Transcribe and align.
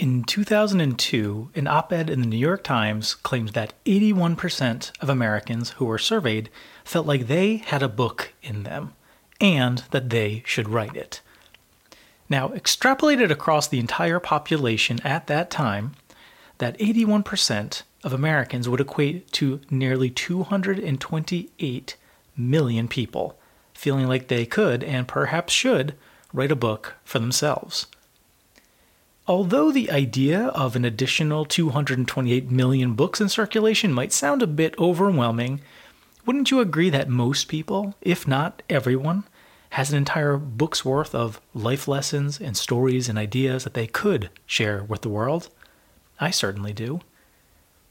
In 0.00 0.24
2002, 0.24 1.50
an 1.54 1.66
op 1.66 1.92
ed 1.92 2.08
in 2.08 2.22
the 2.22 2.26
New 2.26 2.38
York 2.38 2.64
Times 2.64 3.16
claimed 3.16 3.50
that 3.50 3.74
81% 3.84 4.92
of 4.98 5.10
Americans 5.10 5.72
who 5.72 5.84
were 5.84 5.98
surveyed 5.98 6.48
felt 6.86 7.06
like 7.06 7.26
they 7.26 7.58
had 7.58 7.82
a 7.82 7.88
book 7.88 8.32
in 8.42 8.62
them 8.62 8.94
and 9.42 9.84
that 9.90 10.08
they 10.08 10.42
should 10.46 10.70
write 10.70 10.96
it. 10.96 11.20
Now, 12.30 12.48
extrapolated 12.48 13.30
across 13.30 13.68
the 13.68 13.78
entire 13.78 14.20
population 14.20 15.00
at 15.04 15.26
that 15.26 15.50
time, 15.50 15.92
that 16.56 16.78
81% 16.78 17.82
of 18.02 18.14
Americans 18.14 18.70
would 18.70 18.80
equate 18.80 19.30
to 19.32 19.60
nearly 19.68 20.08
228 20.08 21.96
million 22.38 22.88
people 22.88 23.38
feeling 23.74 24.08
like 24.08 24.28
they 24.28 24.46
could 24.46 24.82
and 24.82 25.06
perhaps 25.06 25.52
should 25.52 25.94
write 26.32 26.50
a 26.50 26.56
book 26.56 26.94
for 27.04 27.18
themselves. 27.18 27.86
Although 29.30 29.70
the 29.70 29.92
idea 29.92 30.46
of 30.46 30.74
an 30.74 30.84
additional 30.84 31.44
228 31.44 32.50
million 32.50 32.94
books 32.94 33.20
in 33.20 33.28
circulation 33.28 33.92
might 33.92 34.12
sound 34.12 34.42
a 34.42 34.46
bit 34.48 34.76
overwhelming, 34.76 35.60
wouldn't 36.26 36.50
you 36.50 36.58
agree 36.58 36.90
that 36.90 37.08
most 37.08 37.46
people, 37.46 37.94
if 38.00 38.26
not 38.26 38.60
everyone, 38.68 39.22
has 39.78 39.92
an 39.92 39.98
entire 39.98 40.36
book's 40.36 40.84
worth 40.84 41.14
of 41.14 41.40
life 41.54 41.86
lessons 41.86 42.40
and 42.40 42.56
stories 42.56 43.08
and 43.08 43.16
ideas 43.16 43.62
that 43.62 43.74
they 43.74 43.86
could 43.86 44.30
share 44.46 44.82
with 44.82 45.02
the 45.02 45.08
world? 45.08 45.48
I 46.18 46.32
certainly 46.32 46.72
do. 46.72 46.98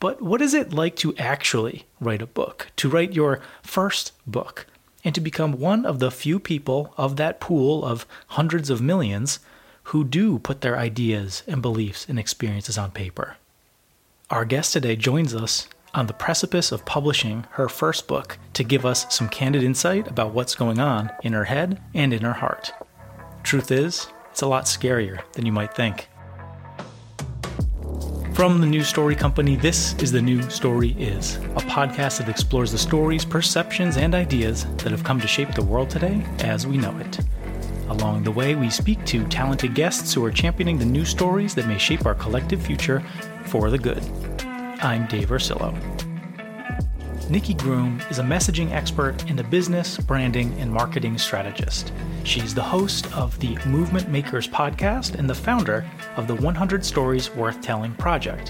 But 0.01 0.21
what 0.21 0.41
is 0.41 0.53
it 0.53 0.73
like 0.73 0.97
to 0.97 1.15
actually 1.15 1.85
write 2.01 2.21
a 2.21 2.27
book, 2.27 2.67
to 2.75 2.89
write 2.89 3.13
your 3.13 3.39
first 3.63 4.11
book, 4.27 4.67
and 5.05 5.15
to 5.15 5.21
become 5.21 5.53
one 5.53 5.85
of 5.85 5.99
the 5.99 6.11
few 6.11 6.37
people 6.37 6.93
of 6.97 7.15
that 7.15 7.39
pool 7.39 7.85
of 7.85 8.05
hundreds 8.27 8.69
of 8.69 8.81
millions 8.81 9.39
who 9.89 10.03
do 10.03 10.37
put 10.37 10.61
their 10.61 10.77
ideas 10.77 11.41
and 11.47 11.63
beliefs 11.63 12.05
and 12.07 12.19
experiences 12.19 12.77
on 12.77 12.91
paper. 12.91 13.37
Our 14.29 14.45
guest 14.45 14.73
today 14.73 14.95
joins 14.95 15.33
us 15.33 15.67
on 15.95 16.05
the 16.05 16.13
precipice 16.13 16.71
of 16.71 16.85
publishing 16.85 17.47
her 17.53 17.67
first 17.67 18.07
book 18.07 18.37
to 18.53 18.63
give 18.63 18.85
us 18.85 19.07
some 19.09 19.27
candid 19.29 19.63
insight 19.63 20.07
about 20.07 20.31
what's 20.31 20.53
going 20.53 20.79
on 20.79 21.11
in 21.23 21.33
her 21.33 21.45
head 21.45 21.81
and 21.95 22.13
in 22.13 22.21
her 22.21 22.33
heart. 22.33 22.71
Truth 23.41 23.71
is, 23.71 24.07
it's 24.29 24.43
a 24.43 24.47
lot 24.47 24.65
scarier 24.65 25.23
than 25.33 25.47
you 25.47 25.51
might 25.51 25.73
think. 25.73 26.07
From 28.35 28.61
the 28.61 28.67
New 28.67 28.83
Story 28.83 29.15
Company, 29.15 29.55
this 29.55 29.95
is 29.95 30.11
The 30.11 30.21
New 30.21 30.47
Story 30.51 30.91
Is, 30.99 31.37
a 31.37 31.65
podcast 31.65 32.19
that 32.19 32.29
explores 32.29 32.71
the 32.71 32.77
stories, 32.77 33.25
perceptions, 33.25 33.97
and 33.97 34.13
ideas 34.13 34.65
that 34.77 34.91
have 34.91 35.03
come 35.03 35.19
to 35.19 35.27
shape 35.27 35.55
the 35.55 35.63
world 35.63 35.89
today 35.89 36.23
as 36.41 36.67
we 36.67 36.77
know 36.77 36.95
it. 36.99 37.19
Along 37.89 38.21
the 38.23 38.31
way, 38.31 38.53
we 38.53 38.69
speak 38.69 39.03
to 39.05 39.27
talented 39.29 39.73
guests 39.73 40.13
who 40.13 40.23
are 40.23 40.31
championing 40.31 40.77
the 40.77 40.85
new 40.85 41.03
stories 41.03 41.55
that 41.55 41.67
may 41.67 41.79
shape 41.79 42.05
our 42.05 42.13
collective 42.13 42.61
future 42.61 43.03
for 43.45 43.71
the 43.71 43.79
good. 43.79 44.03
I'm 44.81 45.07
Dave 45.07 45.29
Ursillo. 45.29 45.75
Nikki 47.31 47.55
Groom 47.55 47.99
is 48.09 48.19
a 48.19 48.23
messaging 48.23 48.71
expert 48.71 49.27
and 49.29 49.39
a 49.39 49.43
business, 49.43 49.97
branding, 49.97 50.53
and 50.59 50.71
marketing 50.71 51.17
strategist. 51.17 51.91
She's 52.23 52.53
the 52.53 52.61
host 52.61 53.11
of 53.15 53.37
the 53.39 53.57
Movement 53.65 54.09
Makers 54.09 54.47
podcast 54.47 55.15
and 55.15 55.29
the 55.29 55.35
founder 55.35 55.83
of 56.15 56.27
the 56.27 56.35
100 56.35 56.85
Stories 56.85 57.33
Worth 57.35 57.59
Telling 57.61 57.93
project. 57.95 58.49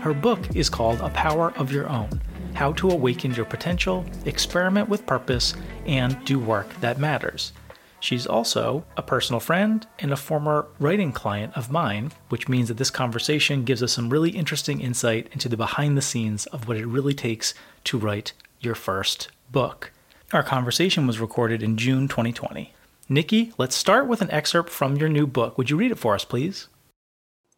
Her 0.00 0.14
book 0.14 0.56
is 0.56 0.70
called 0.70 1.00
A 1.00 1.10
Power 1.10 1.52
of 1.56 1.70
Your 1.70 1.88
Own 1.88 2.20
How 2.54 2.72
to 2.74 2.90
Awaken 2.90 3.34
Your 3.34 3.44
Potential, 3.44 4.06
Experiment 4.24 4.88
with 4.88 5.04
Purpose, 5.04 5.54
and 5.84 6.22
Do 6.24 6.38
Work 6.38 6.68
That 6.80 6.98
Matters. 6.98 7.52
She's 8.00 8.26
also 8.26 8.84
a 8.96 9.02
personal 9.02 9.40
friend 9.40 9.86
and 9.98 10.12
a 10.12 10.16
former 10.16 10.66
writing 10.78 11.12
client 11.12 11.56
of 11.56 11.70
mine, 11.70 12.12
which 12.30 12.48
means 12.48 12.68
that 12.68 12.78
this 12.78 12.90
conversation 12.90 13.64
gives 13.64 13.82
us 13.82 13.92
some 13.92 14.08
really 14.08 14.30
interesting 14.30 14.80
insight 14.80 15.28
into 15.32 15.48
the 15.48 15.56
behind 15.56 15.96
the 15.96 16.02
scenes 16.02 16.46
of 16.46 16.66
what 16.66 16.78
it 16.78 16.86
really 16.86 17.14
takes 17.14 17.54
to 17.84 17.98
write 17.98 18.32
your 18.58 18.74
first 18.74 19.28
book. 19.52 19.92
Our 20.32 20.42
conversation 20.42 21.06
was 21.06 21.20
recorded 21.20 21.62
in 21.62 21.76
June 21.76 22.08
2020. 22.08 22.72
Nikki, 23.08 23.52
let's 23.58 23.76
start 23.76 24.06
with 24.06 24.22
an 24.22 24.30
excerpt 24.30 24.70
from 24.70 24.96
your 24.96 25.08
new 25.08 25.26
book. 25.26 25.58
Would 25.58 25.68
you 25.68 25.76
read 25.76 25.90
it 25.90 25.98
for 25.98 26.14
us, 26.14 26.24
please? 26.24 26.68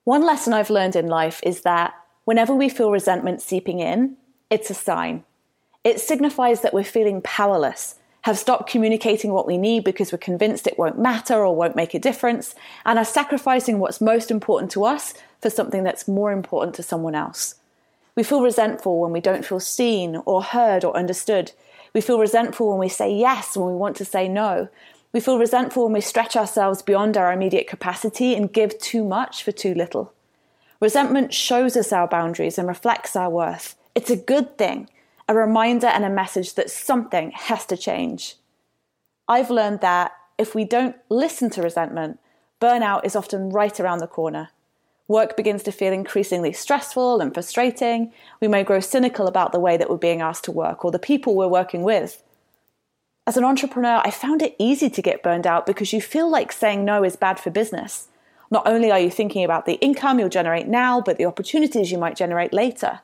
One 0.04 0.26
lesson 0.26 0.52
I've 0.52 0.70
learned 0.70 0.96
in 0.96 1.06
life 1.06 1.40
is 1.44 1.60
that 1.60 1.94
whenever 2.24 2.54
we 2.54 2.68
feel 2.68 2.90
resentment 2.90 3.40
seeping 3.42 3.78
in, 3.78 4.16
it's 4.50 4.70
a 4.70 4.74
sign. 4.74 5.24
It 5.84 6.00
signifies 6.00 6.62
that 6.62 6.74
we're 6.74 6.82
feeling 6.82 7.20
powerless 7.22 7.96
have 8.22 8.38
stopped 8.38 8.70
communicating 8.70 9.32
what 9.32 9.46
we 9.46 9.58
need 9.58 9.84
because 9.84 10.12
we're 10.12 10.18
convinced 10.18 10.66
it 10.66 10.78
won't 10.78 10.98
matter 10.98 11.44
or 11.44 11.54
won't 11.54 11.76
make 11.76 11.94
a 11.94 11.98
difference, 11.98 12.54
and 12.86 12.98
are 12.98 13.04
sacrificing 13.04 13.78
what's 13.78 14.00
most 14.00 14.30
important 14.30 14.70
to 14.72 14.84
us 14.84 15.14
for 15.40 15.50
something 15.50 15.82
that's 15.82 16.08
more 16.08 16.32
important 16.32 16.74
to 16.76 16.82
someone 16.82 17.14
else. 17.14 17.56
We 18.14 18.22
feel 18.22 18.42
resentful 18.42 19.00
when 19.00 19.12
we 19.12 19.20
don't 19.20 19.44
feel 19.44 19.60
seen 19.60 20.22
or 20.24 20.42
heard 20.42 20.84
or 20.84 20.96
understood. 20.96 21.52
We 21.94 22.00
feel 22.00 22.18
resentful 22.18 22.68
when 22.70 22.78
we 22.78 22.88
say 22.88 23.12
yes 23.12 23.56
when 23.56 23.68
we 23.68 23.74
want 23.74 23.96
to 23.96 24.04
say 24.04 24.28
no. 24.28 24.68
We 25.12 25.20
feel 25.20 25.38
resentful 25.38 25.84
when 25.84 25.92
we 25.92 26.00
stretch 26.00 26.36
ourselves 26.36 26.82
beyond 26.82 27.16
our 27.16 27.32
immediate 27.32 27.66
capacity 27.66 28.34
and 28.34 28.52
give 28.52 28.78
too 28.78 29.04
much 29.04 29.42
for 29.42 29.52
too 29.52 29.74
little. 29.74 30.12
Resentment 30.80 31.34
shows 31.34 31.76
us 31.76 31.92
our 31.92 32.08
boundaries 32.08 32.58
and 32.58 32.68
reflects 32.68 33.16
our 33.16 33.30
worth. 33.30 33.76
It's 33.94 34.10
a 34.10 34.16
good 34.16 34.56
thing 34.56 34.88
a 35.28 35.34
reminder 35.34 35.86
and 35.86 36.04
a 36.04 36.10
message 36.10 36.54
that 36.54 36.70
something 36.70 37.30
has 37.32 37.64
to 37.66 37.76
change. 37.76 38.36
I've 39.28 39.50
learned 39.50 39.80
that 39.80 40.12
if 40.38 40.54
we 40.54 40.64
don't 40.64 40.96
listen 41.08 41.50
to 41.50 41.62
resentment, 41.62 42.18
burnout 42.60 43.04
is 43.04 43.16
often 43.16 43.50
right 43.50 43.78
around 43.78 43.98
the 43.98 44.06
corner. 44.06 44.50
Work 45.08 45.36
begins 45.36 45.62
to 45.64 45.72
feel 45.72 45.92
increasingly 45.92 46.52
stressful 46.52 47.20
and 47.20 47.34
frustrating. 47.34 48.12
We 48.40 48.48
may 48.48 48.64
grow 48.64 48.80
cynical 48.80 49.26
about 49.26 49.52
the 49.52 49.60
way 49.60 49.76
that 49.76 49.90
we're 49.90 49.96
being 49.96 50.20
asked 50.20 50.44
to 50.44 50.52
work 50.52 50.84
or 50.84 50.90
the 50.90 50.98
people 50.98 51.34
we're 51.34 51.48
working 51.48 51.82
with. 51.82 52.22
As 53.26 53.36
an 53.36 53.44
entrepreneur, 53.44 54.00
I 54.04 54.10
found 54.10 54.42
it 54.42 54.56
easy 54.58 54.90
to 54.90 55.02
get 55.02 55.22
burned 55.22 55.46
out 55.46 55.66
because 55.66 55.92
you 55.92 56.00
feel 56.00 56.28
like 56.30 56.50
saying 56.50 56.84
no 56.84 57.04
is 57.04 57.14
bad 57.14 57.38
for 57.38 57.50
business. 57.50 58.08
Not 58.50 58.66
only 58.66 58.90
are 58.90 58.98
you 58.98 59.10
thinking 59.10 59.44
about 59.44 59.64
the 59.64 59.74
income 59.74 60.18
you'll 60.18 60.28
generate 60.28 60.66
now, 60.66 61.00
but 61.00 61.18
the 61.18 61.26
opportunities 61.26 61.92
you 61.92 61.98
might 61.98 62.16
generate 62.16 62.52
later. 62.52 63.00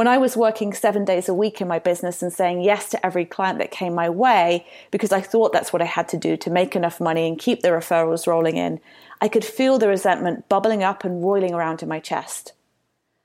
When 0.00 0.08
I 0.08 0.16
was 0.16 0.34
working 0.34 0.72
seven 0.72 1.04
days 1.04 1.28
a 1.28 1.34
week 1.34 1.60
in 1.60 1.68
my 1.68 1.78
business 1.78 2.22
and 2.22 2.32
saying 2.32 2.62
yes 2.62 2.88
to 2.88 3.06
every 3.06 3.26
client 3.26 3.58
that 3.58 3.70
came 3.70 3.94
my 3.94 4.08
way 4.08 4.66
because 4.90 5.12
I 5.12 5.20
thought 5.20 5.52
that's 5.52 5.74
what 5.74 5.82
I 5.82 5.84
had 5.84 6.08
to 6.08 6.16
do 6.16 6.38
to 6.38 6.48
make 6.48 6.74
enough 6.74 7.00
money 7.00 7.28
and 7.28 7.38
keep 7.38 7.60
the 7.60 7.68
referrals 7.68 8.26
rolling 8.26 8.56
in, 8.56 8.80
I 9.20 9.28
could 9.28 9.44
feel 9.44 9.78
the 9.78 9.88
resentment 9.88 10.48
bubbling 10.48 10.82
up 10.82 11.04
and 11.04 11.22
roiling 11.22 11.52
around 11.52 11.82
in 11.82 11.90
my 11.90 12.00
chest. 12.00 12.54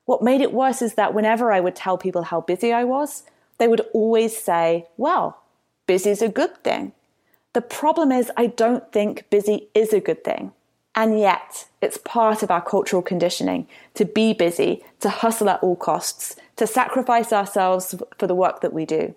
What 0.04 0.22
made 0.22 0.42
it 0.42 0.52
worse 0.52 0.82
is 0.82 0.96
that 0.96 1.14
whenever 1.14 1.50
I 1.50 1.62
would 1.62 1.78
tell 1.78 1.98
people 1.98 2.24
how 2.24 2.42
busy 2.42 2.74
I 2.74 2.84
was, 2.84 3.24
they 3.58 3.70
would 3.70 3.88
always 3.94 4.36
say, 4.36 4.86
Well, 4.98 5.42
busy's 5.88 6.22
a 6.22 6.28
good 6.28 6.62
thing. 6.62 6.92
The 7.54 7.62
problem 7.62 8.12
is, 8.12 8.34
I 8.36 8.48
don't 8.48 8.92
think 8.92 9.30
busy 9.30 9.70
is 9.74 9.94
a 9.94 10.02
good 10.02 10.26
thing. 10.26 10.52
And 10.94 11.20
yet, 11.20 11.68
it's 11.82 11.98
part 11.98 12.44
of 12.44 12.52
our 12.52 12.62
cultural 12.62 13.02
conditioning 13.02 13.68
to 13.94 14.04
be 14.04 14.34
busy, 14.34 14.84
to 15.00 15.10
hustle 15.10 15.50
at 15.50 15.64
all 15.64 15.78
costs, 15.78 16.36
to 16.58 16.68
sacrifice 16.68 17.34
ourselves 17.34 17.96
for 18.18 18.28
the 18.28 18.36
work 18.36 18.62
that 18.62 18.74
we 18.74 18.86
do. 18.86 19.16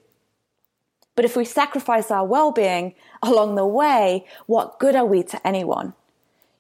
But 1.15 1.25
if 1.25 1.37
we 1.37 1.45
sacrifice 1.45 2.11
our 2.11 2.25
well 2.25 2.53
being 2.53 2.95
along 3.23 3.57
the 3.57 3.67
way, 3.67 4.25
what 4.47 4.79
good 4.79 4.95
are 4.95 5.05
we 5.05 5.23
to 5.25 5.47
anyone? 5.47 5.95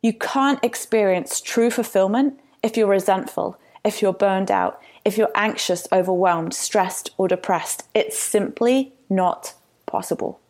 You 0.02 0.12
can't 0.12 0.62
experience 0.64 1.40
true 1.40 1.70
fulfillment 1.70 2.40
if 2.62 2.76
you're 2.76 2.88
resentful, 2.88 3.58
if 3.84 4.02
you're 4.02 4.12
burned 4.12 4.50
out, 4.50 4.80
if 5.04 5.16
you're 5.16 5.30
anxious, 5.34 5.86
overwhelmed, 5.92 6.54
stressed, 6.54 7.10
or 7.18 7.28
depressed. 7.28 7.84
It's 7.94 8.18
simply 8.18 8.92
not 9.08 9.54
possible. 9.86 10.40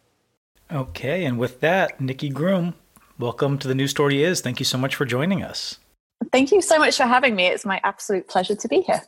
Okay, 0.70 1.24
and 1.24 1.38
with 1.38 1.60
that, 1.60 2.00
Nikki 2.00 2.28
Groom, 2.28 2.74
welcome 3.18 3.58
to 3.58 3.68
the 3.68 3.74
New 3.74 3.88
Story 3.88 4.22
Is. 4.22 4.40
Thank 4.40 4.58
you 4.58 4.64
so 4.64 4.76
much 4.76 4.94
for 4.94 5.04
joining 5.04 5.42
us. 5.42 5.78
Thank 6.32 6.50
you 6.52 6.60
so 6.60 6.78
much 6.78 6.96
for 6.96 7.04
having 7.04 7.36
me. 7.36 7.46
It's 7.46 7.64
my 7.64 7.80
absolute 7.84 8.28
pleasure 8.28 8.54
to 8.56 8.68
be 8.68 8.82
here. 8.82 9.02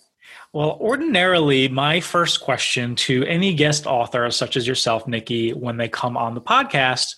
Well, 0.53 0.79
ordinarily, 0.81 1.69
my 1.69 2.01
first 2.01 2.41
question 2.41 2.97
to 2.97 3.25
any 3.27 3.55
guest 3.55 3.87
author, 3.87 4.31
such 4.31 4.57
as 4.57 4.67
yourself, 4.67 5.07
Nikki, 5.07 5.53
when 5.53 5.77
they 5.77 5.89
come 5.89 6.17
on 6.17 6.35
the 6.35 6.41
podcast, 6.41 7.17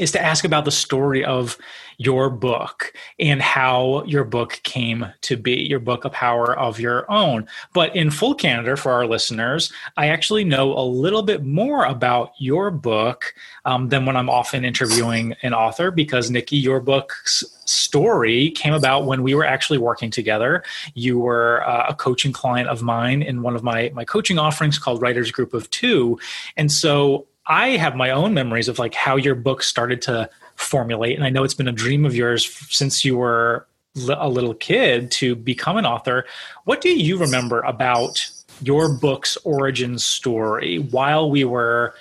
is 0.00 0.10
to 0.12 0.22
ask 0.22 0.44
about 0.44 0.64
the 0.64 0.70
story 0.70 1.22
of 1.22 1.58
your 1.98 2.30
book 2.30 2.94
and 3.18 3.42
how 3.42 4.02
your 4.04 4.24
book 4.24 4.58
came 4.62 5.06
to 5.20 5.36
be, 5.36 5.52
your 5.52 5.78
book, 5.78 6.06
A 6.06 6.10
Power 6.10 6.58
of 6.58 6.80
Your 6.80 7.10
Own. 7.10 7.46
But 7.74 7.94
in 7.94 8.10
full 8.10 8.34
candor 8.34 8.76
for 8.76 8.90
our 8.92 9.06
listeners, 9.06 9.70
I 9.98 10.08
actually 10.08 10.44
know 10.44 10.72
a 10.72 10.80
little 10.80 11.22
bit 11.22 11.44
more 11.44 11.84
about 11.84 12.32
your 12.38 12.70
book 12.70 13.34
um, 13.66 13.90
than 13.90 14.06
when 14.06 14.16
I'm 14.16 14.30
often 14.30 14.64
interviewing 14.64 15.34
an 15.42 15.52
author 15.52 15.90
because, 15.90 16.30
Nikki, 16.30 16.56
your 16.56 16.80
book's 16.80 17.44
story 17.66 18.50
came 18.52 18.72
about 18.72 19.04
when 19.04 19.22
we 19.22 19.34
were 19.34 19.44
actually 19.44 19.78
working 19.78 20.10
together. 20.10 20.64
You 20.94 21.18
were 21.18 21.62
uh, 21.68 21.86
a 21.90 21.94
coaching 21.94 22.32
client 22.32 22.68
of 22.68 22.82
mine 22.82 23.20
in 23.20 23.42
one 23.42 23.54
of 23.54 23.62
my, 23.62 23.92
my 23.94 24.04
coaching 24.04 24.38
offerings 24.38 24.78
called 24.78 25.02
Writers 25.02 25.30
Group 25.30 25.52
of 25.52 25.68
Two. 25.68 26.18
And 26.56 26.72
so 26.72 27.26
I 27.46 27.70
have 27.70 27.96
my 27.96 28.10
own 28.10 28.34
memories 28.34 28.68
of 28.68 28.78
like 28.78 28.94
how 28.94 29.16
your 29.16 29.34
book 29.34 29.62
started 29.62 30.02
to 30.02 30.30
formulate, 30.56 31.16
and 31.16 31.24
I 31.24 31.30
know 31.30 31.44
it's 31.44 31.54
been 31.54 31.68
a 31.68 31.72
dream 31.72 32.04
of 32.04 32.14
yours 32.14 32.46
since 32.70 33.04
you 33.04 33.16
were 33.16 33.66
a 34.08 34.28
little 34.28 34.54
kid 34.54 35.10
to 35.10 35.34
become 35.34 35.76
an 35.76 35.84
author. 35.84 36.24
What 36.64 36.80
do 36.80 36.88
you 36.88 37.18
remember 37.18 37.60
about 37.60 38.30
your 38.62 38.92
book's 38.98 39.36
origin 39.38 39.98
story 39.98 40.78
while 40.78 41.30
we 41.30 41.44
were 41.44 41.94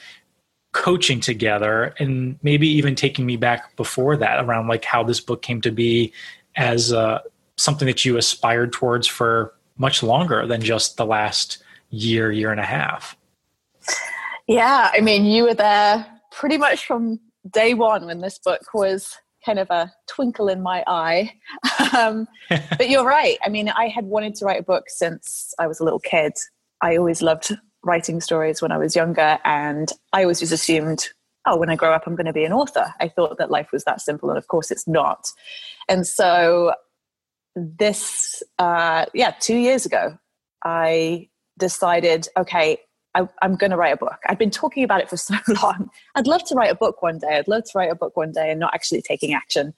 coaching 0.74 1.20
together 1.20 1.94
and 2.00 2.40
maybe 2.44 2.68
even 2.68 2.96
taking 2.96 3.26
me 3.26 3.36
back 3.36 3.76
before 3.76 4.16
that 4.16 4.44
around 4.44 4.68
like 4.68 4.86
how 4.86 5.04
this 5.04 5.20
book 5.20 5.42
came 5.42 5.60
to 5.62 5.72
be 5.72 6.14
as 6.56 6.94
uh, 6.94 7.20
something 7.58 7.88
that 7.88 8.06
you 8.06 8.18
aspired 8.18 8.72
towards 8.72 9.06
for 9.06 9.54
much 9.78 10.02
longer 10.02 10.48
than 10.48 10.62
just 10.62 10.96
the 10.96 11.06
last 11.06 11.58
year 11.90 12.32
year 12.32 12.52
and 12.52 12.60
a 12.60 12.66
half 12.66 13.18
yeah 14.52 14.92
i 14.94 15.02
mean 15.02 15.26
you 15.26 15.44
were 15.44 15.54
there 15.54 16.06
pretty 16.32 16.58
much 16.58 16.86
from 16.86 17.20
day 17.52 17.74
one 17.74 18.06
when 18.06 18.22
this 18.22 18.40
book 18.40 18.62
was 18.74 19.18
kind 19.46 19.58
of 19.58 19.68
a 19.72 19.92
twinkle 20.08 20.48
in 20.48 20.62
my 20.62 20.84
eye 20.86 21.32
um, 21.98 22.28
but 22.50 22.90
you're 22.90 23.06
right 23.06 23.38
i 23.46 23.50
mean 23.50 23.70
i 23.70 23.88
had 23.88 24.06
wanted 24.06 24.36
to 24.36 24.46
write 24.46 24.60
a 24.60 24.64
book 24.64 24.86
since 24.88 25.54
i 25.60 25.68
was 25.68 25.80
a 25.80 25.84
little 25.84 26.00
kid 26.00 26.34
i 26.82 26.96
always 26.96 27.22
loved 27.22 27.52
writing 27.84 28.22
stories 28.22 28.62
when 28.62 28.72
I 28.72 28.78
was 28.78 28.96
younger, 28.96 29.40
and 29.44 29.92
I 30.14 30.24
always 30.24 30.40
just 30.40 30.52
assumed, 30.52 31.10
oh, 31.46 31.58
when 31.58 31.70
I 31.70 31.76
grow 31.76 31.94
up, 31.94 32.06
I'm 32.06 32.16
going 32.16 32.26
to 32.26 32.34
be 32.34 32.46
an 32.46 32.54
author. 32.54 32.94
I 33.00 33.08
thought 33.08 33.38
that 33.38 33.52
life 33.52 33.70
was 33.72 33.84
that 33.86 34.02
simple, 34.02 34.30
and 34.30 34.38
of 34.38 34.48
course, 34.48 34.72
it's 34.72 34.88
not. 34.88 35.28
And 35.90 36.06
so, 36.06 36.74
this, 37.56 38.44
uh, 38.60 39.06
yeah, 39.14 39.34
two 39.40 39.58
years 39.58 39.86
ago, 39.86 40.18
I 40.64 41.30
decided, 41.58 42.28
okay, 42.38 42.78
I, 43.16 43.28
am 43.42 43.56
going 43.56 43.72
to 43.72 43.78
write 43.78 43.94
a 43.94 43.98
book. 43.98 44.20
I've 44.28 44.40
been 44.40 44.52
talking 44.52 44.84
about 44.84 45.02
it 45.02 45.10
for 45.10 45.18
so 45.18 45.36
long. 45.62 45.90
I'd 46.16 46.28
love 46.28 46.44
to 46.46 46.56
write 46.56 46.72
a 46.72 46.76
book 46.76 47.02
one 47.02 47.18
day. 47.18 47.38
I'd 47.38 47.48
love 47.48 47.64
to 47.66 47.72
write 47.76 47.92
a 47.92 47.96
book 47.96 48.16
one 48.16 48.32
day 48.32 48.52
and 48.52 48.60
not 48.60 48.74
actually 48.74 49.02
taking 49.02 49.34
action. 49.34 49.74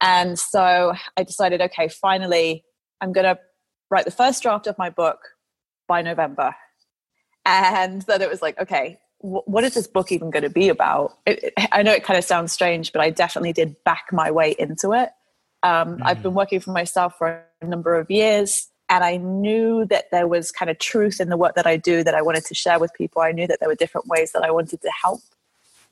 And 0.00 0.38
so 0.38 0.94
I 1.16 1.22
decided, 1.22 1.62
okay, 1.62 1.88
finally, 1.88 2.64
I'm 3.00 3.12
going 3.12 3.24
to 3.24 3.38
write 3.90 4.04
the 4.04 4.10
first 4.10 4.42
draft 4.42 4.66
of 4.66 4.76
my 4.78 4.90
book 4.90 5.18
by 5.88 6.02
November 6.02 6.54
and 7.46 8.02
then 8.02 8.20
it 8.20 8.28
was 8.28 8.42
like 8.42 8.60
okay 8.60 8.98
what 9.18 9.64
is 9.64 9.72
this 9.72 9.86
book 9.86 10.12
even 10.12 10.30
going 10.30 10.42
to 10.42 10.50
be 10.50 10.68
about 10.68 11.12
it, 11.24 11.42
it, 11.42 11.68
i 11.72 11.82
know 11.82 11.92
it 11.92 12.04
kind 12.04 12.18
of 12.18 12.24
sounds 12.24 12.52
strange 12.52 12.92
but 12.92 13.00
i 13.00 13.08
definitely 13.08 13.52
did 13.52 13.76
back 13.84 14.06
my 14.12 14.30
way 14.30 14.54
into 14.58 14.92
it 14.92 15.10
um, 15.62 15.96
mm. 15.96 16.00
i've 16.02 16.22
been 16.22 16.34
working 16.34 16.60
for 16.60 16.72
myself 16.72 17.16
for 17.16 17.42
a 17.62 17.66
number 17.66 17.94
of 17.94 18.10
years 18.10 18.68
and 18.88 19.04
i 19.04 19.16
knew 19.16 19.84
that 19.86 20.10
there 20.10 20.28
was 20.28 20.52
kind 20.52 20.70
of 20.70 20.78
truth 20.78 21.20
in 21.20 21.28
the 21.28 21.36
work 21.36 21.54
that 21.54 21.66
i 21.66 21.76
do 21.76 22.02
that 22.04 22.14
i 22.14 22.22
wanted 22.22 22.44
to 22.44 22.54
share 22.54 22.78
with 22.78 22.92
people. 22.94 23.22
I 23.22 23.32
knew 23.32 23.46
that 23.46 23.60
there 23.60 23.68
were 23.68 23.74
different 23.74 24.06
ways 24.06 24.32
that 24.32 24.42
i 24.42 24.50
wanted 24.50 24.80
to 24.82 24.90
help 25.02 25.20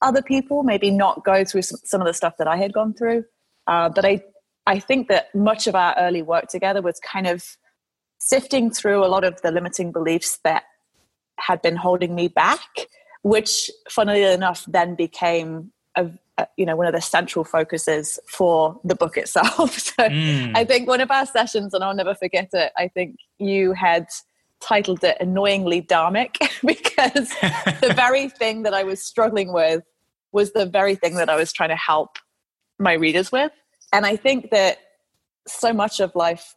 other 0.03 0.23
people 0.23 0.63
maybe 0.63 0.91
not 0.91 1.25
go 1.25 1.45
through 1.45 1.63
some, 1.63 1.81
some 1.85 2.01
of 2.01 2.07
the 2.07 2.15
stuff 2.15 2.37
that 2.39 2.49
i 2.49 2.57
had 2.57 2.73
gone 2.73 2.95
through. 2.95 3.25
Uh, 3.67 3.89
but 3.89 4.05
i 4.05 4.23
i 4.67 4.79
think 4.79 5.09
that 5.09 5.35
much 5.35 5.67
of 5.67 5.75
our 5.75 5.95
early 5.99 6.23
work 6.23 6.49
together 6.49 6.83
was 6.83 7.01
kind 7.01 7.27
of 7.27 7.57
sifting 8.19 8.71
through 8.71 9.05
a 9.05 9.09
lot 9.09 9.25
of 9.25 9.41
the 9.43 9.51
limiting 9.51 9.93
beliefs 9.93 10.39
that 10.45 10.65
had 11.39 11.61
been 11.63 11.77
holding 11.77 12.15
me 12.15 12.29
back, 12.29 12.89
which, 13.23 13.71
funnily 13.91 14.23
enough, 14.23 14.65
then 14.67 14.95
became 14.95 15.73
a, 15.97 16.11
a, 16.39 16.47
you 16.57 16.67
know 16.67 16.77
one 16.77 16.87
of 16.87 16.93
the 16.93 17.01
central 17.01 17.45
focuses 17.45 18.19
for 18.29 18.81
the 18.85 18.95
book 18.95 19.17
itself. 19.17 19.79
so 19.79 19.95
mm. 19.95 20.53
I 20.57 20.65
think 20.65 20.89
one 20.89 21.01
of 21.01 21.11
our 21.11 21.27
sessions, 21.27 21.75
and 21.75 21.83
I'll 21.85 21.95
never 21.95 22.15
forget 22.15 22.49
it. 22.53 22.73
I 22.77 22.89
think 22.89 23.17
you 23.39 23.73
had 23.73 24.07
titled 24.61 25.05
it 25.05 25.17
"Annoyingly 25.21 25.83
Dharmic" 25.83 26.37
because 26.65 27.31
the 27.81 27.93
very 27.97 28.29
thing 28.29 28.63
that 28.63 28.75
I 28.75 28.85
was 28.85 29.03
struggling 29.03 29.53
with 29.53 29.83
was 30.33 30.53
the 30.53 30.67
very 30.67 30.95
thing 30.95 31.15
that 31.17 31.29
I 31.29 31.37
was 31.37 31.53
trying 31.53 31.71
to 31.71 31.77
help 31.77 32.19
my 32.79 32.95
readers 32.95 33.31
with, 33.31 33.53
and 33.93 34.05
I 34.07 34.17
think 34.17 34.51
that 34.51 34.79
so 35.47 35.73
much 35.73 36.01
of 36.01 36.15
life 36.15 36.57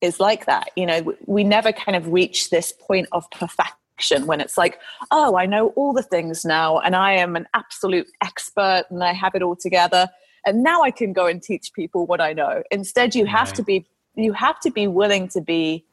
is 0.00 0.20
like 0.20 0.46
that. 0.46 0.70
You 0.76 0.86
know, 0.86 1.14
we 1.26 1.44
never 1.44 1.72
kind 1.72 1.96
of 1.96 2.12
reach 2.12 2.50
this 2.50 2.72
point 2.72 3.08
of 3.12 3.30
perfection 3.30 3.77
when 4.26 4.40
it's 4.40 4.56
like, 4.56 4.78
oh, 5.10 5.36
I 5.36 5.46
know 5.46 5.68
all 5.68 5.92
the 5.92 6.02
things 6.02 6.44
now 6.44 6.78
and 6.78 6.94
I 6.94 7.12
am 7.12 7.36
an 7.36 7.46
absolute 7.54 8.08
expert 8.22 8.84
and 8.90 9.02
I 9.02 9.12
have 9.12 9.34
it 9.34 9.42
all 9.42 9.56
together. 9.56 10.08
And 10.46 10.62
now 10.62 10.82
I 10.82 10.90
can 10.90 11.12
go 11.12 11.26
and 11.26 11.42
teach 11.42 11.72
people 11.72 12.06
what 12.06 12.20
I 12.20 12.32
know. 12.32 12.62
Instead, 12.70 13.14
you 13.14 13.26
have 13.26 13.52
to 13.54 13.62
be 13.62 13.86
you 14.14 14.32
have 14.32 14.58
to 14.60 14.70
be 14.70 14.88
willing 14.88 15.28
to 15.28 15.40
be 15.40 15.84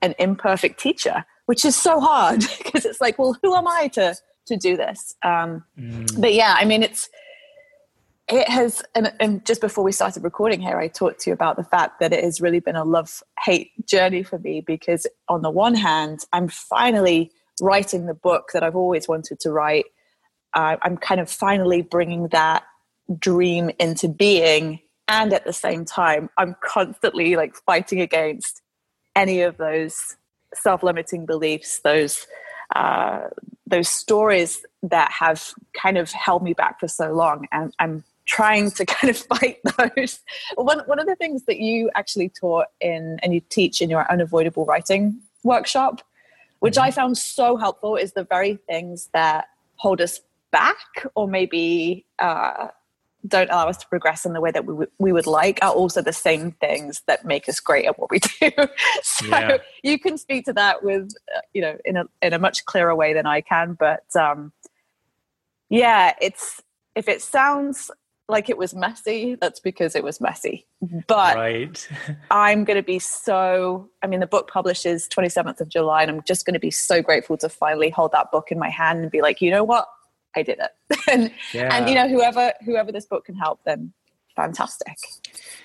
an 0.00 0.14
imperfect 0.18 0.80
teacher, 0.80 1.24
which 1.46 1.64
is 1.64 1.76
so 1.76 2.00
hard 2.00 2.40
because 2.58 2.84
it's 2.84 3.00
like, 3.00 3.18
well, 3.18 3.36
who 3.42 3.54
am 3.54 3.66
I 3.68 3.88
to 3.88 4.14
to 4.46 4.56
do 4.56 4.76
this? 4.76 5.14
Um, 5.22 5.64
mm. 5.78 6.20
But 6.20 6.34
yeah, 6.34 6.56
I 6.58 6.64
mean, 6.64 6.82
it's 6.82 7.08
it 8.28 8.48
has 8.48 8.82
and, 8.94 9.12
and, 9.20 9.44
just 9.46 9.60
before 9.60 9.84
we 9.84 9.92
started 9.92 10.24
recording 10.24 10.60
here 10.60 10.78
i 10.78 10.88
talked 10.88 11.20
to 11.20 11.30
you 11.30 11.34
about 11.34 11.56
the 11.56 11.64
fact 11.64 12.00
that 12.00 12.12
it 12.12 12.24
has 12.24 12.40
really 12.40 12.60
been 12.60 12.76
a 12.76 12.84
love 12.84 13.22
hate 13.44 13.70
journey 13.86 14.22
for 14.22 14.38
me 14.40 14.60
because 14.60 15.06
on 15.28 15.42
the 15.42 15.50
one 15.50 15.74
hand 15.74 16.24
i'm 16.32 16.48
finally 16.48 17.30
writing 17.60 18.06
the 18.06 18.14
book 18.14 18.50
that 18.52 18.62
I've 18.62 18.76
always 18.76 19.08
wanted 19.08 19.40
to 19.40 19.50
write, 19.50 19.86
uh, 20.54 20.76
I'm 20.82 20.96
kind 20.96 21.20
of 21.20 21.30
finally 21.30 21.82
bringing 21.82 22.28
that 22.28 22.64
dream 23.18 23.70
into 23.78 24.08
being. 24.08 24.80
And 25.08 25.32
at 25.32 25.44
the 25.44 25.52
same 25.52 25.84
time, 25.84 26.30
I'm 26.36 26.56
constantly 26.62 27.36
like 27.36 27.54
fighting 27.54 28.00
against 28.00 28.62
any 29.14 29.42
of 29.42 29.56
those 29.56 30.16
self-limiting 30.54 31.26
beliefs, 31.26 31.80
those 31.80 32.26
uh, 32.74 33.28
those 33.66 33.88
stories 33.88 34.64
that 34.82 35.10
have 35.12 35.52
kind 35.80 35.96
of 35.96 36.10
held 36.10 36.42
me 36.42 36.52
back 36.52 36.80
for 36.80 36.88
so 36.88 37.12
long. 37.12 37.46
And 37.52 37.72
I'm 37.78 38.04
trying 38.26 38.70
to 38.72 38.84
kind 38.86 39.10
of 39.10 39.16
fight 39.16 39.58
those. 39.78 40.20
One, 40.56 40.80
one 40.86 40.98
of 40.98 41.06
the 41.06 41.16
things 41.16 41.44
that 41.44 41.58
you 41.58 41.90
actually 41.94 42.28
taught 42.28 42.66
in 42.80 43.18
and 43.22 43.32
you 43.32 43.40
teach 43.40 43.80
in 43.80 43.90
your 43.90 44.10
unavoidable 44.10 44.64
writing 44.64 45.20
workshop 45.44 46.02
which 46.60 46.78
I 46.78 46.90
found 46.90 47.18
so 47.18 47.56
helpful, 47.56 47.96
is 47.96 48.12
the 48.12 48.24
very 48.24 48.56
things 48.68 49.08
that 49.12 49.46
hold 49.76 50.00
us 50.00 50.20
back 50.50 51.06
or 51.14 51.28
maybe 51.28 52.06
uh, 52.18 52.68
don't 53.26 53.50
allow 53.50 53.68
us 53.68 53.76
to 53.78 53.88
progress 53.88 54.24
in 54.24 54.32
the 54.32 54.40
way 54.40 54.50
that 54.50 54.64
we, 54.64 54.72
w- 54.72 54.90
we 54.98 55.12
would 55.12 55.26
like 55.26 55.58
are 55.62 55.72
also 55.72 56.00
the 56.00 56.12
same 56.12 56.52
things 56.52 57.02
that 57.06 57.24
make 57.24 57.48
us 57.48 57.60
great 57.60 57.86
at 57.86 57.98
what 57.98 58.10
we 58.10 58.18
do. 58.40 58.50
so 59.02 59.26
yeah. 59.26 59.56
you 59.82 59.98
can 59.98 60.16
speak 60.16 60.44
to 60.44 60.52
that 60.52 60.82
with, 60.82 61.10
uh, 61.34 61.40
you 61.52 61.60
know, 61.60 61.76
in 61.84 61.96
a, 61.96 62.04
in 62.22 62.32
a 62.32 62.38
much 62.38 62.64
clearer 62.64 62.94
way 62.94 63.12
than 63.12 63.26
I 63.26 63.40
can. 63.40 63.76
But 63.78 64.04
um, 64.18 64.52
yeah, 65.68 66.14
it's, 66.20 66.62
if 66.94 67.08
it 67.08 67.20
sounds 67.20 67.90
like 68.28 68.50
it 68.50 68.58
was 68.58 68.74
messy, 68.74 69.36
that's 69.40 69.60
because 69.60 69.94
it 69.94 70.02
was 70.02 70.20
messy. 70.20 70.66
But 71.06 71.36
right. 71.36 71.88
I'm 72.30 72.64
going 72.64 72.76
to 72.76 72.82
be 72.82 72.98
so, 72.98 73.88
I 74.02 74.06
mean, 74.06 74.20
the 74.20 74.26
book 74.26 74.50
publishes 74.50 75.08
27th 75.08 75.60
of 75.60 75.68
July, 75.68 76.02
and 76.02 76.10
I'm 76.10 76.22
just 76.22 76.44
going 76.44 76.54
to 76.54 76.60
be 76.60 76.70
so 76.70 77.02
grateful 77.02 77.36
to 77.38 77.48
finally 77.48 77.90
hold 77.90 78.12
that 78.12 78.30
book 78.32 78.50
in 78.50 78.58
my 78.58 78.70
hand 78.70 79.00
and 79.00 79.10
be 79.10 79.22
like, 79.22 79.40
you 79.40 79.50
know 79.50 79.64
what? 79.64 79.86
I 80.34 80.42
did 80.42 80.58
it. 80.58 80.98
and, 81.10 81.32
yeah. 81.52 81.74
and, 81.74 81.88
you 81.88 81.94
know, 81.94 82.08
whoever, 82.08 82.52
whoever 82.64 82.90
this 82.90 83.06
book 83.06 83.26
can 83.26 83.36
help, 83.36 83.60
then 83.64 83.92
fantastic. 84.34 84.96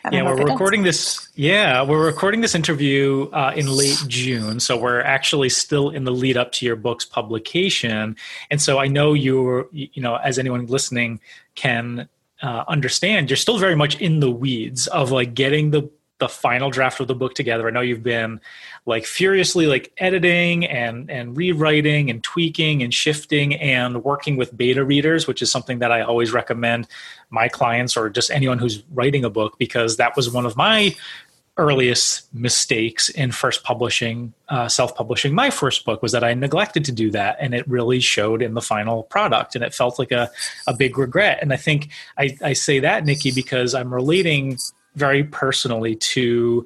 And 0.03 0.13
yeah, 0.13 0.23
we're 0.23 0.45
recording 0.45 0.83
this. 0.83 1.29
Yeah, 1.35 1.83
we're 1.83 2.05
recording 2.05 2.41
this 2.41 2.55
interview 2.55 3.29
uh, 3.33 3.53
in 3.55 3.67
late 3.67 4.01
June, 4.07 4.59
so 4.59 4.77
we're 4.77 5.01
actually 5.01 5.49
still 5.49 5.89
in 5.89 6.05
the 6.05 6.11
lead 6.11 6.37
up 6.37 6.53
to 6.53 6.65
your 6.65 6.75
book's 6.75 7.05
publication. 7.05 8.15
And 8.49 8.61
so 8.61 8.79
I 8.79 8.87
know 8.87 9.13
you're, 9.13 9.67
you 9.71 10.01
know, 10.01 10.15
as 10.15 10.39
anyone 10.39 10.65
listening 10.67 11.19
can 11.55 12.07
uh, 12.41 12.63
understand, 12.67 13.29
you're 13.29 13.37
still 13.37 13.57
very 13.57 13.75
much 13.75 13.99
in 14.01 14.19
the 14.19 14.31
weeds 14.31 14.87
of 14.87 15.11
like 15.11 15.33
getting 15.33 15.71
the 15.71 15.89
the 16.21 16.29
final 16.29 16.69
draft 16.69 16.99
of 16.99 17.07
the 17.07 17.15
book 17.15 17.33
together. 17.33 17.67
I 17.67 17.71
know 17.71 17.81
you've 17.81 18.03
been 18.03 18.39
like 18.85 19.05
furiously 19.05 19.65
like 19.65 19.91
editing 19.97 20.65
and 20.67 21.09
and 21.09 21.35
rewriting 21.35 22.11
and 22.11 22.23
tweaking 22.23 22.83
and 22.83 22.93
shifting 22.93 23.55
and 23.55 24.03
working 24.03 24.37
with 24.37 24.55
beta 24.55 24.85
readers, 24.85 25.25
which 25.25 25.41
is 25.41 25.51
something 25.51 25.79
that 25.79 25.91
I 25.91 26.01
always 26.01 26.31
recommend 26.31 26.87
my 27.31 27.47
clients 27.47 27.97
or 27.97 28.07
just 28.09 28.29
anyone 28.29 28.59
who's 28.59 28.83
writing 28.93 29.25
a 29.25 29.31
book 29.31 29.57
because 29.57 29.97
that 29.97 30.15
was 30.15 30.29
one 30.29 30.45
of 30.45 30.55
my 30.55 30.95
earliest 31.57 32.33
mistakes 32.33 33.09
in 33.09 33.31
first 33.31 33.63
publishing 33.63 34.33
uh, 34.49 34.67
self-publishing 34.67 35.33
my 35.35 35.49
first 35.49 35.85
book 35.85 36.01
was 36.01 36.11
that 36.11 36.23
i 36.23 36.33
neglected 36.33 36.85
to 36.85 36.91
do 36.91 37.11
that 37.11 37.35
and 37.39 37.53
it 37.53 37.67
really 37.67 37.99
showed 37.99 38.41
in 38.41 38.53
the 38.53 38.61
final 38.61 39.03
product 39.03 39.55
and 39.55 39.63
it 39.63 39.73
felt 39.73 39.99
like 39.99 40.11
a, 40.11 40.29
a 40.67 40.73
big 40.73 40.97
regret 40.97 41.39
and 41.41 41.51
i 41.51 41.57
think 41.57 41.89
I, 42.17 42.37
I 42.41 42.53
say 42.53 42.79
that 42.79 43.05
nikki 43.05 43.31
because 43.31 43.75
i'm 43.75 43.93
relating 43.93 44.57
very 44.95 45.23
personally 45.23 45.95
to 45.95 46.65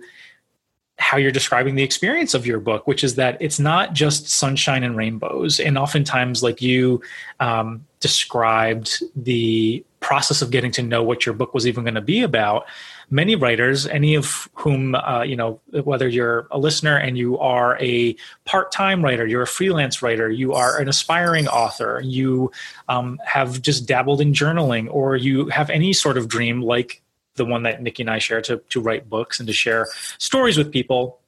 how 0.98 1.18
you're 1.18 1.32
describing 1.32 1.76
the 1.76 1.84
experience 1.84 2.34
of 2.34 2.46
your 2.46 2.60
book, 2.60 2.88
which 2.88 3.04
is 3.04 3.16
that 3.16 3.38
it's 3.42 3.60
not 3.60 3.94
just 3.94 4.30
sunshine 4.30 4.84
and 4.84 4.96
rainbows. 4.96 5.60
And 5.60 5.78
oftentimes, 5.78 6.42
like 6.42 6.62
you 6.62 7.02
um, 7.40 7.86
described 8.00 9.04
the 9.16 9.84
process 10.00 10.42
of 10.42 10.52
getting 10.52 10.72
to 10.72 10.82
know 10.82 11.04
what 11.04 11.26
your 11.26 11.36
book 11.36 11.54
was 11.54 11.68
even 11.68 11.84
going 11.84 11.96
to 11.96 12.02
be 12.02 12.22
about, 12.22 12.66
many 13.10 13.36
writers, 13.36 13.88
any 13.88 14.16
of 14.16 14.50
whom, 14.54 14.96
uh, 14.96 15.24
you 15.24 15.36
know, 15.36 15.60
whether 15.84 16.08
you're 16.08 16.48
a 16.52 16.58
listener 16.58 16.98
and 16.98 17.18
you 17.18 17.38
are 17.40 17.78
a 17.80 18.16
part 18.46 18.72
time 18.72 19.04
writer, 19.04 19.26
you're 19.26 19.44
a 19.44 19.48
freelance 19.48 20.02
writer, 20.02 20.30
you 20.30 20.54
are 20.54 20.80
an 20.80 20.90
aspiring 20.90 21.48
author, 21.48 22.02
you 22.04 22.52
um, 22.90 23.20
have 23.26 23.62
just 23.62 23.86
dabbled 23.86 24.22
in 24.22 24.34
journaling, 24.34 24.88
or 24.90 25.16
you 25.16 25.48
have 25.50 25.70
any 25.70 25.94
sort 25.94 26.18
of 26.18 26.28
dream 26.28 26.62
like 26.62 27.02
the 27.36 27.46
one 27.46 27.64
that 27.64 27.82
Nikki 27.82 28.04
and 28.04 28.10
I 28.10 28.20
share 28.20 28.42
to 28.42 28.58
to 28.70 28.82
write 28.82 29.10
books 29.10 29.40
and 29.40 29.48
to 29.48 29.54
share 29.54 29.88
stories 30.18 30.58
with 30.58 30.72
people, 30.72 31.20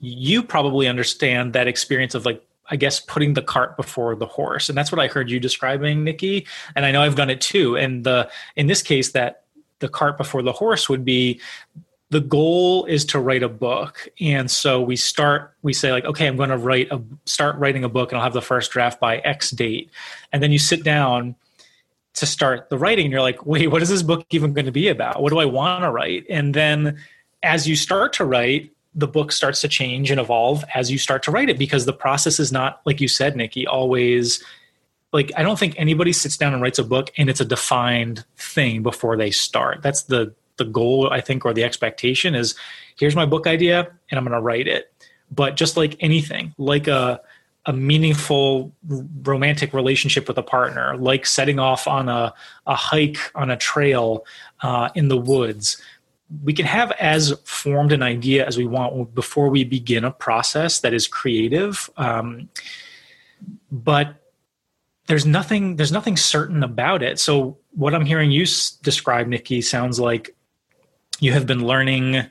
you 0.00 0.42
probably 0.42 0.88
understand 0.88 1.52
that 1.52 1.68
experience 1.68 2.14
of 2.14 2.24
like 2.24 2.42
I 2.68 2.76
guess 2.76 2.98
putting 3.00 3.34
the 3.34 3.42
cart 3.42 3.76
before 3.76 4.16
the 4.16 4.26
horse. 4.26 4.68
And 4.68 4.76
that's 4.76 4.90
what 4.90 5.00
I 5.00 5.06
heard 5.06 5.30
you 5.30 5.38
describing, 5.38 6.02
Nikki. 6.02 6.46
And 6.74 6.84
I 6.84 6.90
know 6.90 7.02
I've 7.02 7.14
done 7.14 7.30
it 7.30 7.40
too. 7.40 7.76
And 7.76 8.02
the 8.02 8.28
in 8.56 8.66
this 8.66 8.82
case 8.82 9.12
that 9.12 9.44
the 9.80 9.88
cart 9.88 10.16
before 10.16 10.42
the 10.42 10.52
horse 10.52 10.88
would 10.88 11.04
be 11.04 11.40
the 12.10 12.20
goal 12.20 12.84
is 12.84 13.04
to 13.06 13.18
write 13.18 13.42
a 13.42 13.48
book. 13.48 14.08
And 14.20 14.50
so 14.50 14.80
we 14.80 14.96
start 14.96 15.54
we 15.62 15.72
say 15.72 15.92
like 15.92 16.04
okay 16.04 16.26
i'm 16.26 16.36
going 16.36 16.50
to 16.50 16.56
write 16.56 16.88
a 16.90 17.02
start 17.24 17.56
writing 17.56 17.84
a 17.84 17.88
book 17.88 18.10
and 18.10 18.18
i'll 18.18 18.24
have 18.24 18.32
the 18.32 18.42
first 18.42 18.70
draft 18.70 19.00
by 19.00 19.18
x 19.18 19.50
date. 19.50 19.90
And 20.32 20.42
then 20.42 20.52
you 20.52 20.58
sit 20.58 20.84
down 20.84 21.34
to 22.14 22.26
start 22.26 22.70
the 22.70 22.78
writing 22.78 23.06
and 23.06 23.12
you're 23.12 23.20
like 23.20 23.44
wait 23.44 23.68
what 23.68 23.82
is 23.82 23.88
this 23.88 24.02
book 24.02 24.26
even 24.30 24.52
going 24.52 24.66
to 24.66 24.72
be 24.72 24.88
about? 24.88 25.22
What 25.22 25.30
do 25.30 25.38
i 25.38 25.44
want 25.44 25.82
to 25.82 25.90
write? 25.90 26.24
And 26.30 26.54
then 26.54 26.98
as 27.42 27.66
you 27.68 27.76
start 27.76 28.12
to 28.14 28.24
write 28.24 28.72
the 28.94 29.08
book 29.08 29.30
starts 29.30 29.60
to 29.60 29.68
change 29.68 30.10
and 30.10 30.18
evolve 30.18 30.64
as 30.74 30.90
you 30.90 30.96
start 30.96 31.22
to 31.24 31.30
write 31.30 31.50
it 31.50 31.58
because 31.58 31.84
the 31.84 31.92
process 31.92 32.40
is 32.40 32.50
not 32.50 32.80
like 32.86 33.00
you 33.00 33.08
said 33.08 33.36
nikki 33.36 33.66
always 33.66 34.42
like 35.12 35.30
i 35.36 35.42
don't 35.42 35.58
think 35.58 35.74
anybody 35.78 36.12
sits 36.12 36.36
down 36.36 36.52
and 36.52 36.62
writes 36.62 36.78
a 36.78 36.84
book 36.84 37.10
and 37.16 37.30
it's 37.30 37.40
a 37.40 37.44
defined 37.44 38.24
thing 38.36 38.82
before 38.82 39.16
they 39.16 39.30
start. 39.30 39.82
That's 39.82 40.02
the 40.04 40.34
the 40.56 40.64
goal 40.64 41.10
i 41.10 41.20
think 41.20 41.44
or 41.44 41.52
the 41.52 41.64
expectation 41.64 42.34
is 42.34 42.54
here's 42.98 43.14
my 43.14 43.26
book 43.26 43.46
idea 43.46 43.90
and 44.10 44.18
i'm 44.18 44.24
going 44.24 44.32
to 44.32 44.40
write 44.40 44.66
it. 44.66 44.92
But 45.30 45.56
just 45.56 45.76
like 45.76 45.96
anything 46.00 46.54
like 46.56 46.86
a 46.86 47.20
a 47.66 47.72
meaningful 47.72 48.72
romantic 49.24 49.74
relationship 49.74 50.28
with 50.28 50.38
a 50.38 50.42
partner 50.42 50.96
like 50.96 51.26
setting 51.26 51.58
off 51.58 51.88
on 51.88 52.08
a, 52.08 52.32
a 52.66 52.74
hike 52.74 53.18
on 53.34 53.50
a 53.50 53.56
trail 53.56 54.24
uh, 54.62 54.88
in 54.94 55.08
the 55.08 55.16
woods 55.16 55.82
we 56.42 56.52
can 56.52 56.64
have 56.64 56.92
as 56.92 57.32
formed 57.44 57.92
an 57.92 58.02
idea 58.02 58.46
as 58.46 58.56
we 58.56 58.66
want 58.66 59.14
before 59.14 59.48
we 59.48 59.64
begin 59.64 60.04
a 60.04 60.10
process 60.10 60.80
that 60.80 60.94
is 60.94 61.08
creative 61.08 61.90
um, 61.96 62.48
but 63.70 64.14
there's 65.06 65.26
nothing 65.26 65.76
there's 65.76 65.92
nothing 65.92 66.16
certain 66.16 66.62
about 66.62 67.02
it. 67.02 67.18
So 67.18 67.58
what 67.72 67.94
i'm 67.94 68.06
hearing 68.06 68.30
you 68.30 68.44
describe 68.82 69.26
nikki 69.28 69.60
sounds 69.60 70.00
like 70.00 70.34
you 71.20 71.32
have 71.32 71.46
been 71.46 71.66
learning 71.66 72.26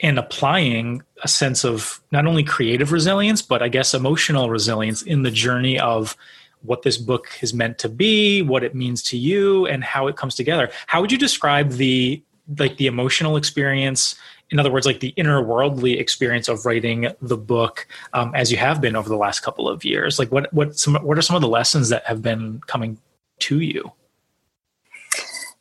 and 0.00 0.18
applying 0.18 1.02
a 1.22 1.28
sense 1.28 1.64
of 1.64 2.00
not 2.10 2.26
only 2.26 2.42
creative 2.42 2.90
resilience 2.90 3.42
but 3.42 3.62
i 3.62 3.68
guess 3.68 3.94
emotional 3.94 4.50
resilience 4.50 5.00
in 5.02 5.22
the 5.22 5.30
journey 5.30 5.78
of 5.78 6.16
what 6.62 6.82
this 6.82 6.96
book 6.96 7.28
is 7.40 7.52
meant 7.52 7.78
to 7.78 7.88
be 7.88 8.42
what 8.42 8.64
it 8.64 8.74
means 8.74 9.02
to 9.02 9.16
you 9.16 9.66
and 9.66 9.82
how 9.84 10.06
it 10.06 10.16
comes 10.16 10.34
together. 10.34 10.70
How 10.86 11.00
would 11.00 11.12
you 11.12 11.18
describe 11.18 11.70
the 11.72 12.22
like 12.58 12.76
the 12.76 12.86
emotional 12.86 13.36
experience 13.36 14.16
in 14.52 14.60
other 14.60 14.70
words 14.70 14.86
like 14.86 15.00
the 15.00 15.14
inner 15.16 15.42
worldly 15.42 15.98
experience 15.98 16.46
of 16.46 16.64
writing 16.66 17.08
the 17.22 17.36
book 17.36 17.88
um, 18.12 18.32
as 18.34 18.52
you 18.52 18.58
have 18.58 18.80
been 18.80 18.94
over 18.94 19.08
the 19.08 19.16
last 19.16 19.40
couple 19.40 19.68
of 19.68 19.84
years 19.84 20.18
like 20.18 20.30
what 20.30 20.52
what 20.52 20.78
some 20.78 20.94
what 20.96 21.18
are 21.18 21.22
some 21.22 21.34
of 21.34 21.42
the 21.42 21.48
lessons 21.48 21.88
that 21.88 22.04
have 22.06 22.22
been 22.22 22.60
coming 22.66 22.98
to 23.40 23.58
you? 23.60 23.90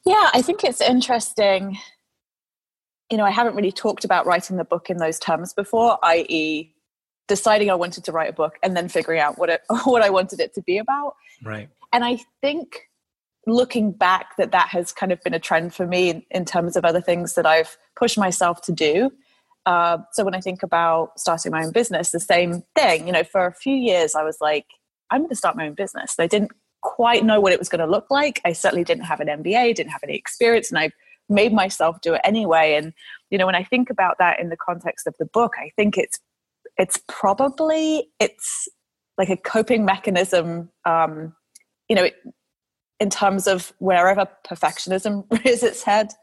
Yeah 0.06 0.30
i 0.34 0.42
think 0.42 0.64
it's 0.64 0.82
interesting. 0.82 1.78
You 3.10 3.18
know 3.18 3.26
i 3.26 3.32
haven't 3.32 3.56
really 3.56 3.72
talked 3.72 4.04
about 4.06 4.26
writing 4.26 4.58
the 4.58 4.66
book 4.66 4.90
in 4.90 4.98
those 4.98 5.18
terms 5.18 5.54
before 5.54 5.98
i.e 6.04 6.74
deciding 7.28 7.72
i 7.72 7.76
wanted 7.76 8.04
to 8.04 8.12
write 8.12 8.30
a 8.30 8.34
book 8.34 8.58
and 8.62 8.76
then 8.76 8.90
figuring 8.90 9.20
out 9.20 9.38
what 9.38 9.50
it 9.50 9.62
what 9.86 10.04
i 10.04 10.10
wanted 10.10 10.40
it 10.40 10.54
to 10.56 10.62
be 10.62 10.78
about. 10.78 11.16
Right. 11.44 11.70
And 11.94 12.04
i 12.04 12.20
think 12.42 12.90
looking 13.48 13.92
back 13.92 14.38
that 14.38 14.52
that 14.52 14.70
has 14.70 14.92
kind 14.92 15.12
of 15.12 15.22
been 15.22 15.34
a 15.34 15.40
trend 15.40 15.74
for 15.74 15.88
me 15.88 16.10
in, 16.10 16.24
in 16.32 16.46
terms 16.46 16.76
of 16.76 16.86
other 16.86 17.02
things 17.02 17.36
that 17.36 17.46
I've 17.46 17.78
pushed 17.96 18.18
myself 18.18 18.62
to 18.64 18.72
do. 18.72 19.12
Uh, 19.66 20.00
so 20.12 20.24
when 20.24 20.36
I 20.36 20.42
think 20.42 20.64
about 20.64 21.20
starting 21.20 21.52
my 21.52 21.64
own 21.64 21.72
business, 21.72 22.12
the 22.12 22.20
same 22.20 22.64
thing. 22.76 23.08
You 23.08 23.14
know, 23.14 23.24
for 23.24 23.46
a 23.46 23.54
few 23.54 23.76
years 23.76 24.16
I 24.16 24.24
was 24.24 24.38
like, 24.42 24.66
I'm 25.10 25.22
going 25.22 25.30
to 25.30 25.36
start 25.36 25.56
my 25.56 25.68
own 25.68 25.74
business. 25.74 26.16
I 26.20 26.28
didn't 26.28 26.52
quite 26.82 27.24
know 27.24 27.40
what 27.40 27.54
it 27.54 27.60
was 27.60 27.70
going 27.70 27.80
to 27.80 27.92
look 27.92 28.10
like. 28.10 28.42
I 28.46 28.54
certainly 28.54 28.84
didn't 28.84 29.04
have 29.04 29.20
an 29.20 29.28
MBA, 29.28 29.76
didn't 29.76 29.92
have 29.92 30.04
any 30.04 30.16
experience, 30.16 30.70
and 30.70 30.80
I 30.80 30.92
made 31.30 31.54
myself 31.54 32.02
do 32.02 32.14
it 32.14 32.22
anyway. 32.24 32.76
And 32.76 32.94
you 33.30 33.38
know, 33.38 33.46
when 33.46 33.56
I 33.56 33.64
think 33.64 33.90
about 33.90 34.18
that 34.20 34.40
in 34.40 34.50
the 34.50 34.58
context 34.58 35.08
of 35.08 35.16
the 35.20 35.26
book, 35.26 35.54
I 35.58 35.72
think 35.76 35.98
it's 35.98 36.20
it's 36.78 37.00
probably 37.08 38.10
it's 38.20 38.68
like 39.18 39.30
a 39.30 39.38
coping 39.38 39.86
mechanism. 39.86 40.70
Um, 40.86 41.36
you 41.88 41.96
know, 41.96 42.06
it, 42.06 42.16
in 43.02 43.10
terms 43.10 43.48
of 43.48 43.74
wherever 43.80 44.28
perfectionism 44.48 45.26
rears 45.44 45.64
its 45.64 45.82
head, 45.82 46.14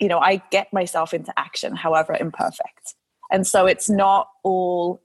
you 0.00 0.08
know, 0.08 0.18
I 0.18 0.42
get 0.50 0.72
myself 0.72 1.12
into 1.12 1.32
action, 1.38 1.76
however 1.76 2.16
imperfect. 2.18 2.94
And 3.30 3.46
so 3.46 3.66
it's 3.66 3.90
not 3.90 4.28
all 4.42 5.02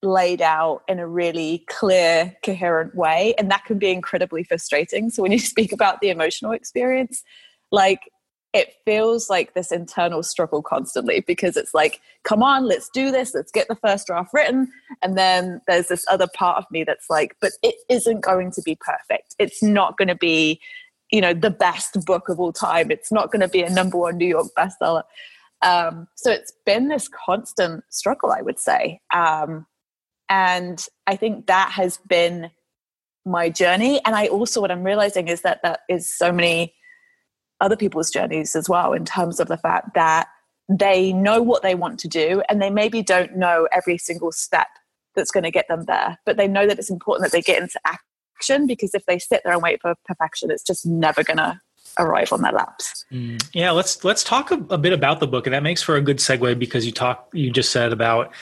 laid 0.00 0.40
out 0.40 0.82
in 0.86 1.00
a 1.00 1.08
really 1.08 1.64
clear, 1.68 2.36
coherent 2.44 2.94
way. 2.94 3.34
And 3.36 3.50
that 3.50 3.64
can 3.64 3.78
be 3.78 3.90
incredibly 3.90 4.44
frustrating. 4.44 5.10
So 5.10 5.22
when 5.22 5.32
you 5.32 5.38
speak 5.54 5.72
about 5.72 6.00
the 6.00 6.10
emotional 6.10 6.52
experience, 6.52 7.24
like 7.72 8.00
it 8.52 8.74
feels 8.84 9.30
like 9.30 9.54
this 9.54 9.72
internal 9.72 10.22
struggle 10.22 10.62
constantly 10.62 11.20
because 11.20 11.56
it's 11.56 11.72
like, 11.72 12.00
come 12.22 12.42
on, 12.42 12.66
let's 12.66 12.90
do 12.90 13.10
this, 13.10 13.34
let's 13.34 13.50
get 13.50 13.66
the 13.68 13.76
first 13.76 14.06
draft 14.06 14.30
written. 14.34 14.70
And 15.02 15.16
then 15.16 15.62
there's 15.66 15.88
this 15.88 16.04
other 16.10 16.26
part 16.34 16.58
of 16.58 16.70
me 16.70 16.84
that's 16.84 17.08
like, 17.08 17.34
but 17.40 17.52
it 17.62 17.76
isn't 17.88 18.20
going 18.20 18.50
to 18.52 18.62
be 18.62 18.76
perfect. 18.76 19.34
It's 19.38 19.62
not 19.62 19.96
going 19.96 20.08
to 20.08 20.14
be, 20.14 20.60
you 21.10 21.20
know, 21.20 21.32
the 21.32 21.50
best 21.50 22.04
book 22.04 22.28
of 22.28 22.38
all 22.38 22.52
time. 22.52 22.90
It's 22.90 23.10
not 23.10 23.32
going 23.32 23.40
to 23.40 23.48
be 23.48 23.62
a 23.62 23.70
number 23.70 23.96
one 23.96 24.18
New 24.18 24.26
York 24.26 24.48
bestseller. 24.56 25.04
Um, 25.62 26.08
so 26.16 26.30
it's 26.30 26.52
been 26.66 26.88
this 26.88 27.08
constant 27.08 27.84
struggle, 27.88 28.32
I 28.32 28.42
would 28.42 28.58
say. 28.58 29.00
Um, 29.14 29.66
and 30.28 30.84
I 31.06 31.16
think 31.16 31.46
that 31.46 31.70
has 31.72 31.98
been 32.06 32.50
my 33.24 33.48
journey. 33.48 34.00
And 34.04 34.14
I 34.14 34.26
also, 34.26 34.60
what 34.60 34.70
I'm 34.70 34.82
realizing 34.82 35.28
is 35.28 35.42
that 35.42 35.60
that 35.62 35.80
is 35.88 36.14
so 36.14 36.32
many 36.32 36.74
other 37.62 37.76
people's 37.76 38.10
journeys 38.10 38.54
as 38.54 38.68
well 38.68 38.92
in 38.92 39.04
terms 39.04 39.40
of 39.40 39.48
the 39.48 39.56
fact 39.56 39.94
that 39.94 40.28
they 40.68 41.12
know 41.12 41.40
what 41.40 41.62
they 41.62 41.74
want 41.74 41.98
to 42.00 42.08
do 42.08 42.42
and 42.48 42.60
they 42.60 42.70
maybe 42.70 43.02
don't 43.02 43.36
know 43.36 43.68
every 43.72 43.96
single 43.96 44.32
step 44.32 44.66
that's 45.14 45.30
going 45.30 45.44
to 45.44 45.50
get 45.50 45.68
them 45.68 45.84
there 45.84 46.18
but 46.26 46.36
they 46.36 46.48
know 46.48 46.66
that 46.66 46.78
it's 46.78 46.90
important 46.90 47.24
that 47.24 47.32
they 47.32 47.42
get 47.42 47.62
into 47.62 47.80
action 47.86 48.66
because 48.66 48.94
if 48.94 49.04
they 49.06 49.18
sit 49.18 49.40
there 49.44 49.52
and 49.52 49.62
wait 49.62 49.80
for 49.80 49.94
perfection 50.04 50.50
it's 50.50 50.62
just 50.62 50.84
never 50.84 51.22
going 51.22 51.36
to 51.36 51.58
arrive 51.98 52.32
on 52.32 52.40
their 52.42 52.52
laps 52.52 53.04
mm. 53.12 53.42
yeah 53.52 53.70
let's 53.70 54.02
let's 54.02 54.24
talk 54.24 54.50
a, 54.50 54.54
a, 54.70 54.78
bit 54.78 54.92
about 54.92 55.20
the 55.20 55.26
book 55.26 55.46
and 55.46 55.52
that 55.52 55.62
makes 55.62 55.82
for 55.82 55.96
a 55.96 56.00
good 56.00 56.18
segue 56.18 56.58
because 56.58 56.86
you 56.86 56.92
talk 56.92 57.28
you 57.32 57.50
just 57.50 57.70
said 57.70 57.92
about 57.92 58.32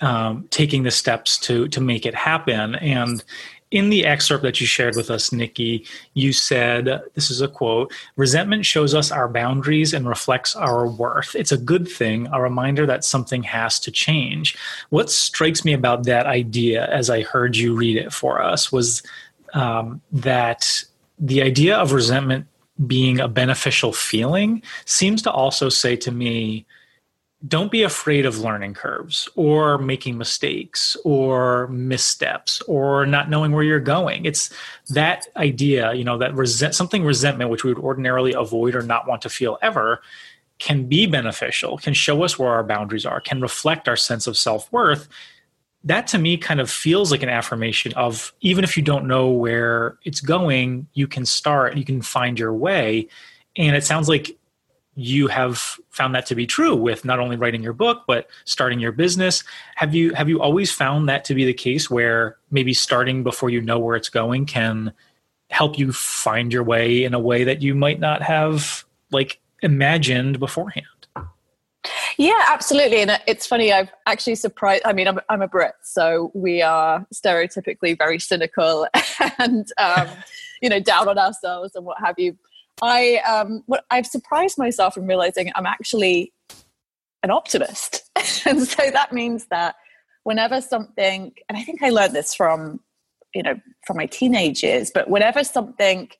um, 0.00 0.46
taking 0.50 0.84
the 0.84 0.90
steps 0.90 1.36
to 1.38 1.66
to 1.68 1.80
make 1.80 2.06
it 2.06 2.14
happen 2.14 2.76
and 2.76 3.24
in 3.70 3.88
the 3.88 4.04
excerpt 4.04 4.42
that 4.42 4.60
you 4.60 4.66
shared 4.66 4.96
with 4.96 5.10
us, 5.10 5.32
Nikki, 5.32 5.86
you 6.14 6.32
said, 6.32 7.02
this 7.14 7.30
is 7.30 7.40
a 7.40 7.48
quote 7.48 7.92
resentment 8.16 8.66
shows 8.66 8.94
us 8.94 9.12
our 9.12 9.28
boundaries 9.28 9.94
and 9.94 10.08
reflects 10.08 10.56
our 10.56 10.88
worth. 10.88 11.36
It's 11.36 11.52
a 11.52 11.56
good 11.56 11.88
thing, 11.88 12.26
a 12.32 12.40
reminder 12.40 12.84
that 12.86 13.04
something 13.04 13.44
has 13.44 13.78
to 13.80 13.90
change. 13.90 14.56
What 14.88 15.10
strikes 15.10 15.64
me 15.64 15.72
about 15.72 16.04
that 16.04 16.26
idea 16.26 16.86
as 16.86 17.10
I 17.10 17.22
heard 17.22 17.56
you 17.56 17.74
read 17.74 17.96
it 17.96 18.12
for 18.12 18.42
us 18.42 18.72
was 18.72 19.02
um, 19.54 20.00
that 20.10 20.84
the 21.18 21.42
idea 21.42 21.76
of 21.76 21.92
resentment 21.92 22.46
being 22.86 23.20
a 23.20 23.28
beneficial 23.28 23.92
feeling 23.92 24.62
seems 24.84 25.22
to 25.22 25.30
also 25.30 25.68
say 25.68 25.94
to 25.96 26.10
me, 26.10 26.66
don't 27.48 27.72
be 27.72 27.82
afraid 27.82 28.26
of 28.26 28.40
learning 28.40 28.74
curves 28.74 29.28
or 29.34 29.78
making 29.78 30.18
mistakes 30.18 30.96
or 31.04 31.68
missteps 31.68 32.60
or 32.62 33.06
not 33.06 33.30
knowing 33.30 33.52
where 33.52 33.62
you're 33.62 33.80
going. 33.80 34.26
It's 34.26 34.50
that 34.90 35.26
idea 35.36 35.94
you 35.94 36.04
know 36.04 36.18
that 36.18 36.34
resent 36.34 36.74
something 36.74 37.02
resentment 37.02 37.50
which 37.50 37.64
we 37.64 37.72
would 37.72 37.82
ordinarily 37.82 38.34
avoid 38.34 38.74
or 38.74 38.82
not 38.82 39.08
want 39.08 39.22
to 39.22 39.30
feel 39.30 39.58
ever 39.62 40.02
can 40.58 40.84
be 40.86 41.06
beneficial 41.06 41.78
can 41.78 41.94
show 41.94 42.22
us 42.22 42.38
where 42.38 42.50
our 42.50 42.62
boundaries 42.62 43.06
are 43.06 43.20
can 43.22 43.40
reflect 43.40 43.88
our 43.88 43.96
sense 43.96 44.26
of 44.26 44.36
self-worth. 44.36 45.08
That 45.84 46.06
to 46.08 46.18
me 46.18 46.36
kind 46.36 46.60
of 46.60 46.70
feels 46.70 47.10
like 47.10 47.22
an 47.22 47.30
affirmation 47.30 47.94
of 47.94 48.34
even 48.42 48.64
if 48.64 48.76
you 48.76 48.82
don't 48.82 49.08
know 49.08 49.30
where 49.30 49.96
it's 50.04 50.20
going 50.20 50.88
you 50.92 51.08
can 51.08 51.24
start 51.24 51.74
you 51.78 51.86
can 51.86 52.02
find 52.02 52.38
your 52.38 52.52
way. 52.52 53.08
And 53.56 53.74
it 53.74 53.84
sounds 53.84 54.10
like 54.10 54.36
you 55.00 55.28
have 55.28 55.78
found 55.88 56.14
that 56.14 56.26
to 56.26 56.34
be 56.34 56.46
true 56.46 56.76
with 56.76 57.04
not 57.04 57.18
only 57.18 57.36
writing 57.36 57.62
your 57.62 57.72
book 57.72 58.02
but 58.06 58.28
starting 58.44 58.78
your 58.78 58.92
business. 58.92 59.42
Have 59.76 59.94
you 59.94 60.12
have 60.14 60.28
you 60.28 60.40
always 60.40 60.70
found 60.70 61.08
that 61.08 61.24
to 61.24 61.34
be 61.34 61.44
the 61.44 61.54
case 61.54 61.90
where 61.90 62.36
maybe 62.50 62.74
starting 62.74 63.22
before 63.22 63.48
you 63.48 63.62
know 63.62 63.78
where 63.78 63.96
it's 63.96 64.10
going 64.10 64.44
can 64.44 64.92
help 65.48 65.78
you 65.78 65.92
find 65.92 66.52
your 66.52 66.62
way 66.62 67.02
in 67.02 67.14
a 67.14 67.18
way 67.18 67.44
that 67.44 67.62
you 67.62 67.74
might 67.74 67.98
not 67.98 68.22
have 68.22 68.84
like 69.10 69.40
imagined 69.62 70.38
beforehand? 70.38 70.86
Yeah 72.18 72.44
absolutely. 72.48 73.00
And 73.00 73.18
it's 73.26 73.46
funny 73.46 73.72
i've 73.72 73.90
actually 74.06 74.34
surprised 74.34 74.82
i 74.84 74.92
mean 74.92 75.08
i'm, 75.08 75.18
I'm 75.30 75.40
a 75.40 75.48
brit 75.48 75.72
so 75.82 76.30
we 76.34 76.60
are 76.60 77.06
stereotypically 77.14 77.96
very 77.96 78.18
cynical 78.18 78.86
and 79.38 79.66
um, 79.78 80.08
you 80.60 80.68
know 80.68 80.78
down 80.78 81.08
on 81.08 81.18
ourselves 81.18 81.74
and 81.74 81.86
what 81.86 81.98
have 82.00 82.18
you 82.18 82.36
I 82.82 83.16
um, 83.18 83.62
what 83.66 83.84
I've 83.90 84.06
surprised 84.06 84.58
myself 84.58 84.96
in 84.96 85.06
realizing 85.06 85.50
I'm 85.54 85.66
actually 85.66 86.32
an 87.22 87.30
optimist, 87.30 88.10
and 88.46 88.62
so 88.62 88.90
that 88.90 89.12
means 89.12 89.46
that 89.46 89.76
whenever 90.24 90.60
something, 90.60 91.32
and 91.48 91.58
I 91.58 91.62
think 91.62 91.82
I 91.82 91.90
learned 91.90 92.14
this 92.14 92.34
from 92.34 92.80
you 93.34 93.42
know 93.42 93.54
from 93.86 93.96
my 93.96 94.06
teenage 94.06 94.62
years, 94.62 94.90
but 94.92 95.08
whenever 95.10 95.44
something 95.44 96.10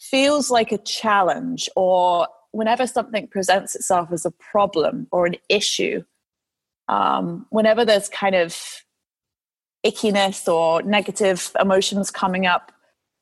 feels 0.00 0.50
like 0.50 0.72
a 0.72 0.78
challenge 0.78 1.68
or 1.76 2.28
whenever 2.52 2.86
something 2.86 3.26
presents 3.26 3.74
itself 3.74 4.10
as 4.12 4.24
a 4.24 4.30
problem 4.30 5.08
or 5.10 5.26
an 5.26 5.36
issue, 5.48 6.02
um, 6.88 7.46
whenever 7.50 7.84
there's 7.84 8.08
kind 8.08 8.34
of 8.34 8.56
ickiness 9.84 10.46
or 10.52 10.82
negative 10.82 11.50
emotions 11.60 12.10
coming 12.10 12.46
up, 12.46 12.72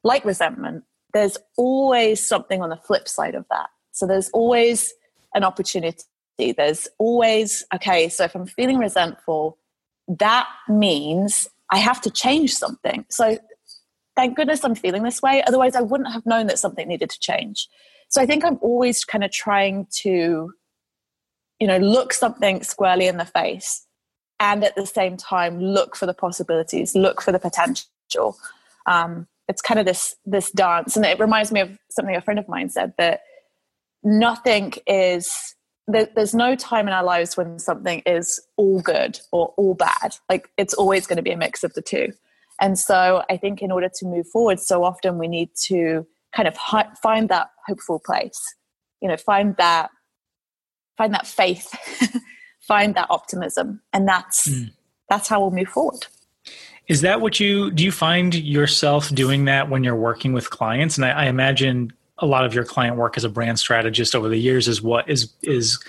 like 0.04 0.25
resentment, 0.25 0.85
there's 1.12 1.37
always 1.57 2.25
something 2.25 2.62
on 2.62 2.71
the 2.71 2.76
flip 2.76 3.09
side 3.09 3.35
of 3.35 3.45
that. 3.50 3.69
So 3.92 4.07
there's 4.07 4.31
always 4.31 4.92
an 5.35 5.45
opportunity. 5.45 6.04
There's 6.38 6.88
always, 6.99 7.64
okay, 7.75 8.09
so 8.09 8.25
if 8.25 8.35
I'm 8.35 8.47
feeling 8.47 8.78
resentful, 8.78 9.59
that 10.09 10.49
means 10.69 11.49
I 11.71 11.78
have 11.78 12.00
to 12.02 12.11
change 12.11 12.54
something. 12.54 13.04
So 13.11 13.38
thank 14.16 14.37
goodness 14.37 14.64
I'm 14.64 14.75
feeling 14.75 15.02
this 15.02 15.23
way. 15.23 15.42
Otherwise, 15.47 15.76
I 15.76 15.83
wouldn't 15.83 16.12
have 16.12 16.26
known 16.26 16.47
that 16.49 16.59
something 16.59 16.88
needed 16.88 17.11
to 17.11 17.21
change. 17.21 17.69
So 18.09 18.21
I 18.21 18.26
think 18.26 18.45
I'm 18.45 18.59
always 18.61 19.04
kind 19.04 19.25
of 19.25 19.31
trying 19.31 19.87
to, 20.02 20.52
you 21.61 21.66
know, 21.66 21.78
look 21.78 22.12
something 22.12 22.62
squarely 22.62 23.07
in 23.07 23.16
the 23.16 23.25
face 23.25 23.87
and 24.40 24.64
at 24.64 24.75
the 24.75 24.87
same 24.87 25.16
time 25.16 25.61
look 25.61 25.97
for 25.97 26.07
the 26.07 26.14
possibilities, 26.14 26.95
look 26.95 27.23
for 27.23 27.33
the 27.33 27.38
potential. 27.38 28.37
Um, 28.87 29.28
it's 29.52 29.61
kind 29.61 29.78
of 29.78 29.85
this 29.85 30.16
this 30.25 30.50
dance, 30.50 30.97
and 30.97 31.04
it 31.04 31.21
reminds 31.21 31.52
me 31.52 31.61
of 31.61 31.78
something 31.90 32.16
a 32.16 32.23
friend 32.23 32.38
of 32.38 32.49
mine 32.49 32.71
said 32.71 32.94
that 32.97 33.21
nothing 34.02 34.73
is 34.87 35.54
there, 35.87 36.09
there's 36.16 36.35
no 36.35 36.56
time 36.56 36.88
in 36.88 36.94
our 36.94 37.04
lives 37.04 37.37
when 37.37 37.59
something 37.59 38.00
is 38.06 38.40
all 38.56 38.80
good 38.80 39.21
or 39.30 39.52
all 39.59 39.75
bad. 39.75 40.16
Like 40.30 40.49
it's 40.56 40.73
always 40.73 41.06
going 41.06 41.18
to 41.18 41.23
be 41.23 41.32
a 41.32 41.37
mix 41.37 41.62
of 41.62 41.75
the 41.75 41.82
two. 41.82 42.12
And 42.61 42.78
so 42.78 43.25
I 43.28 43.37
think 43.37 43.61
in 43.61 43.71
order 43.71 43.90
to 43.97 44.06
move 44.06 44.26
forward, 44.26 44.59
so 44.59 44.85
often 44.85 45.18
we 45.18 45.28
need 45.28 45.50
to 45.64 46.06
kind 46.35 46.49
of 46.49 46.56
hi- 46.56 46.88
find 47.02 47.28
that 47.28 47.50
hopeful 47.66 48.00
place. 48.04 48.40
You 49.02 49.09
know, 49.09 49.18
find 49.18 49.54
that 49.59 49.90
find 50.97 51.12
that 51.12 51.26
faith, 51.26 51.75
find 52.61 52.94
that 52.94 53.09
optimism, 53.11 53.82
and 53.92 54.09
that's 54.09 54.49
mm. 54.49 54.71
that's 55.11 55.28
how 55.28 55.40
we'll 55.40 55.50
move 55.50 55.68
forward. 55.68 56.06
Is 56.92 57.00
that 57.00 57.22
what 57.22 57.40
you 57.40 57.70
do? 57.70 57.84
You 57.84 57.90
find 57.90 58.34
yourself 58.34 59.08
doing 59.14 59.46
that 59.46 59.70
when 59.70 59.82
you're 59.82 59.96
working 59.96 60.34
with 60.34 60.50
clients? 60.50 60.99
And 60.99 61.06
I, 61.06 61.22
I 61.22 61.25
imagine 61.25 61.90
a 62.18 62.26
lot 62.26 62.44
of 62.44 62.52
your 62.52 62.66
client 62.66 62.99
work 62.99 63.16
as 63.16 63.25
a 63.25 63.30
brand 63.30 63.58
strategist 63.58 64.14
over 64.14 64.28
the 64.28 64.37
years 64.37 64.68
is 64.68 64.82
what 64.82 65.08
is 65.08 65.32
is 65.40 65.82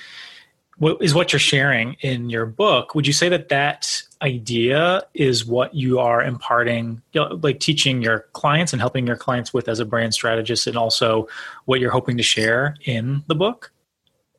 what 0.77 1.01
is 1.01 1.13
what 1.13 1.33
you're 1.33 1.41
sharing 1.41 1.97
in 1.99 2.29
your 2.29 2.45
book. 2.45 2.95
Would 2.95 3.05
you 3.05 3.11
say 3.11 3.27
that 3.27 3.49
that 3.49 4.01
idea 4.21 5.03
is 5.13 5.45
what 5.45 5.75
you 5.75 5.99
are 5.99 6.23
imparting, 6.23 7.01
you 7.11 7.19
know, 7.19 7.37
like 7.43 7.59
teaching 7.59 8.01
your 8.01 8.19
clients 8.31 8.71
and 8.71 8.81
helping 8.81 9.05
your 9.05 9.17
clients 9.17 9.53
with 9.53 9.67
as 9.67 9.81
a 9.81 9.85
brand 9.85 10.13
strategist, 10.13 10.67
and 10.67 10.77
also 10.77 11.27
what 11.65 11.81
you're 11.81 11.91
hoping 11.91 12.15
to 12.15 12.23
share 12.23 12.77
in 12.85 13.25
the 13.27 13.35
book? 13.35 13.73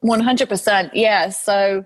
100%. 0.02 0.92
Yeah. 0.94 1.28
So 1.28 1.85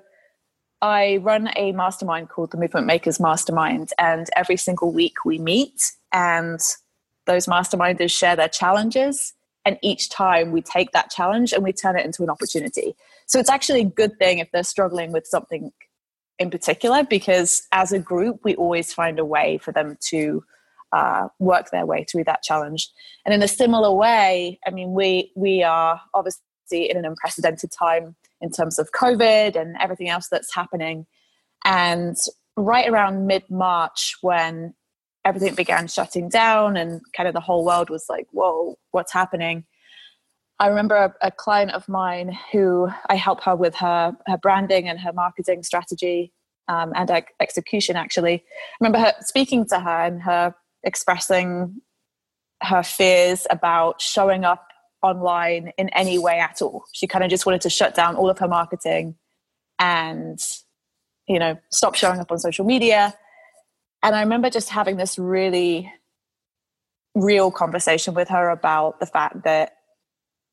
I 0.81 1.17
run 1.19 1.51
a 1.57 1.73
mastermind 1.73 2.29
called 2.29 2.53
the 2.53 2.59
Movement 2.59 2.87
Makers 2.87 3.19
Mastermind, 3.19 3.91
and 3.99 4.29
every 4.37 4.57
single 4.57 4.93
week 4.93 5.25
we 5.25 5.39
meet, 5.39 5.93
and 6.13 6.61
those 7.27 7.47
masterminders 7.47 8.11
share 8.11 8.37
their 8.37 8.49
challenges. 8.49 9.35
And 9.65 9.79
each 9.83 10.09
time 10.09 10.53
we 10.53 10.63
take 10.63 10.93
that 10.93 11.11
challenge 11.11 11.53
and 11.53 11.63
we 11.63 11.75
turn 11.75 11.99
it 11.99 12.07
into 12.07 12.23
an 12.23 12.31
opportunity. 12.31 12.95
So 13.27 13.39
it's 13.39 13.51
actually 13.51 13.83
a 13.83 13.85
good 13.85 14.19
thing 14.19 14.39
if 14.39 14.51
they're 14.51 14.63
struggling 14.63 15.13
with 15.13 15.27
something 15.27 15.73
in 16.39 16.49
particular, 16.51 17.05
because 17.05 17.67
as 17.73 17.93
a 17.93 17.99
group, 17.99 18.41
we 18.45 18.55
always 18.55 18.95
find 18.95 19.19
a 19.19 19.25
way 19.25 19.59
for 19.59 19.73
them 19.73 19.99
to 20.07 20.43
uh, 20.93 21.29
work 21.39 21.71
their 21.71 21.85
way 21.85 22.05
through 22.05 22.25
that 22.25 22.43
challenge. 22.43 22.89
And 23.27 23.35
in 23.35 23.43
a 23.43 23.49
similar 23.49 23.93
way, 23.93 24.59
I 24.67 24.71
mean, 24.71 24.93
we 24.93 25.33
we 25.37 25.63
are 25.63 26.01
obviously 26.15 26.89
in 26.89 26.97
an 26.97 27.05
unprecedented 27.05 27.71
time 27.71 28.17
in 28.41 28.51
terms 28.51 28.79
of 28.79 28.91
COVID 28.93 29.57
and 29.57 29.77
everything 29.81 30.09
else 30.09 30.29
that's 30.31 30.55
happening. 30.55 31.07
And 31.65 32.17
right 32.57 32.89
around 32.89 33.27
mid 33.27 33.45
March, 33.51 34.17
when 34.21 34.75
everything 35.25 35.55
began 35.55 35.89
shutting 35.89 36.29
down 36.29 36.77
and 36.77 37.01
kind 37.17 37.29
of 37.29 37.35
the 37.35 37.41
whole 37.41 37.65
world 37.65 37.91
was 37.91 38.07
like, 38.09 38.27
whoa, 38.33 38.77
what's 38.93 39.13
happening? 39.13 39.65
I 40.61 40.67
remember 40.69 40.97
a, 40.97 41.15
a 41.29 41.31
client 41.31 41.73
of 41.73 41.89
mine 41.89 42.37
who 42.53 42.89
I 43.09 43.15
help 43.15 43.43
her 43.43 43.55
with 43.55 43.75
her, 43.77 44.17
her 44.27 44.39
branding 44.39 44.89
and 44.89 44.99
her 45.01 45.13
marketing 45.13 45.63
strategy 45.63 46.33
um, 46.67 46.93
and 46.95 47.11
execution, 47.41 47.97
actually. 47.97 48.35
I 48.35 48.77
remember 48.81 48.99
her 48.99 49.13
speaking 49.21 49.67
to 49.69 49.81
her 49.81 50.05
and 50.05 50.23
her 50.23 50.55
expressing 50.83 51.81
her 52.63 52.83
fears 52.83 53.47
about 53.51 54.01
showing 54.01 54.45
up 54.45 54.68
online 55.03 55.73
in 55.79 55.89
any 55.91 56.19
way 56.19 56.39
at 56.39 56.61
all. 56.63 56.85
She 56.93 57.07
kind 57.07 57.25
of 57.25 57.31
just 57.31 57.47
wanted 57.47 57.61
to 57.63 57.71
shut 57.71 57.95
down 57.95 58.17
all 58.17 58.31
of 58.31 58.39
her 58.39 58.49
marketing 58.49 59.17
and, 59.79 60.39
you 61.29 61.39
know, 61.39 61.59
stop 61.71 61.95
showing 61.95 62.21
up 62.21 62.33
on 62.33 62.39
social 62.39 62.65
media. 62.65 63.15
And 64.03 64.15
I 64.15 64.21
remember 64.21 64.51
just 64.51 64.71
having 64.71 64.97
this 64.97 65.19
really 65.19 65.93
real 67.15 67.51
conversation 67.51 68.15
with 68.15 68.29
her 68.29 68.51
about 68.51 69.01
the 69.01 69.07
fact 69.07 69.45
that 69.45 69.73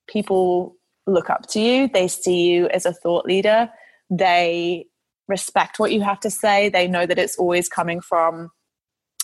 people 0.07 0.75
look 1.07 1.29
up 1.29 1.47
to 1.49 1.59
you, 1.59 1.87
they 1.87 2.07
see 2.07 2.45
you 2.51 2.67
as 2.69 2.85
a 2.85 2.93
thought 2.93 3.25
leader, 3.25 3.69
they 4.09 4.85
respect 5.27 5.79
what 5.79 5.91
you 5.91 6.01
have 6.01 6.19
to 6.19 6.29
say, 6.29 6.69
they 6.69 6.87
know 6.87 7.05
that 7.05 7.19
it's 7.19 7.37
always 7.37 7.69
coming 7.69 8.01
from, 8.01 8.49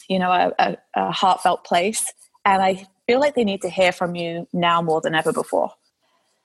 you 0.07 0.19
know, 0.19 0.31
a, 0.31 0.51
a, 0.59 0.77
a 0.95 1.11
heartfelt 1.11 1.63
place. 1.63 2.11
And 2.45 2.61
I 2.61 2.87
feel 3.07 3.19
like 3.19 3.35
they 3.35 3.43
need 3.43 3.61
to 3.61 3.69
hear 3.69 3.91
from 3.91 4.15
you 4.15 4.47
now 4.53 4.81
more 4.81 5.01
than 5.01 5.15
ever 5.15 5.33
before. 5.33 5.71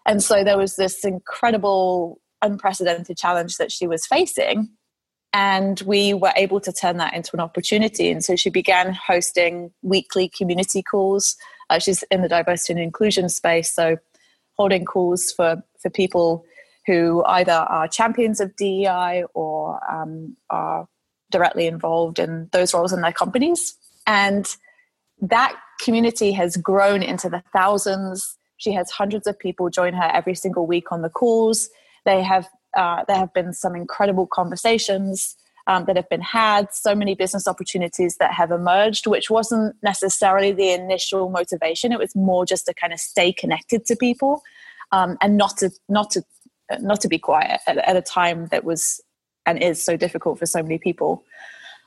And 0.07 0.23
so 0.23 0.45
there 0.45 0.57
was 0.57 0.77
this 0.77 1.05
incredible, 1.05 2.21
unprecedented 2.43 3.17
challenge 3.17 3.57
that 3.57 3.73
she 3.73 3.87
was 3.87 4.07
facing. 4.07 4.69
And 5.33 5.81
we 5.83 6.15
were 6.15 6.33
able 6.37 6.61
to 6.61 6.73
turn 6.73 6.97
that 6.97 7.15
into 7.15 7.31
an 7.35 7.41
opportunity. 7.41 8.11
And 8.11 8.25
so 8.25 8.37
she 8.37 8.49
began 8.49 8.95
hosting 8.95 9.73
weekly 9.83 10.31
community 10.31 10.83
calls. 10.83 11.37
Uh, 11.69 11.79
she's 11.79 12.03
in 12.05 12.23
the 12.23 12.29
diversity 12.29 12.75
and 12.75 12.83
inclusion 12.83 13.29
space. 13.29 13.75
So 13.75 13.99
holding 14.57 14.85
calls 14.85 15.33
for, 15.33 15.63
for 15.83 15.91
people 15.91 16.45
who 16.87 17.23
either 17.27 17.53
are 17.53 17.89
champions 17.89 18.41
of 18.41 18.55
DEI 18.57 19.25
or 19.35 19.81
um, 19.93 20.37
are 20.49 20.89
directly 21.31 21.67
involved 21.67 22.19
in 22.19 22.49
those 22.53 22.73
roles 22.73 22.93
in 22.93 23.01
their 23.01 23.13
companies. 23.13 23.75
And 24.07 24.47
that 25.21 25.57
community 25.81 26.33
has 26.33 26.57
grown 26.57 27.03
into 27.03 27.29
the 27.29 27.43
thousands. 27.53 28.37
She 28.59 28.73
has 28.73 28.91
hundreds 28.91 29.27
of 29.27 29.39
people 29.39 29.71
join 29.71 29.95
her 29.95 30.11
every 30.13 30.35
single 30.35 30.67
week 30.67 30.93
on 30.93 31.03
the 31.03 31.11
calls. 31.11 31.69
They 32.05 32.23
have 32.23 32.49
uh, 32.77 33.05
there 33.09 33.17
have 33.17 33.33
been 33.33 33.53
some 33.53 33.75
incredible 33.75 34.27
conversations 34.27 35.37
um, 35.67 35.85
that 35.87 35.97
have 35.97 36.09
been 36.09 36.21
had, 36.21 36.73
so 36.73 36.95
many 36.95 37.15
business 37.15 37.49
opportunities 37.49 38.17
that 38.19 38.33
have 38.33 38.51
emerged, 38.51 39.07
which 39.07 39.31
wasn't 39.31 39.75
necessarily 39.83 40.53
the 40.53 40.71
initial 40.71 41.29
motivation. 41.31 41.91
It 41.91 41.99
was 41.99 42.15
more 42.15 42.47
just 42.47 42.67
to 42.67 42.75
kind 42.75 42.93
of 42.93 43.01
stay 43.01 43.33
connected 43.33 43.85
to 43.87 43.97
people 43.97 44.43
um, 44.93 45.17
and 45.21 45.37
not 45.37 45.57
to 45.59 45.71
not 45.89 46.11
to 46.13 46.23
not 46.81 47.01
to 47.01 47.09
be 47.09 47.19
quiet 47.19 47.61
at, 47.67 47.79
at, 47.79 47.97
a 47.97 48.03
time 48.03 48.47
that 48.49 48.65
was 48.65 49.01
and 49.47 49.63
is 49.63 49.83
so 49.83 49.97
difficult 49.97 50.39
for 50.39 50.47
so 50.47 50.63
many 50.63 50.79
people. 50.79 51.25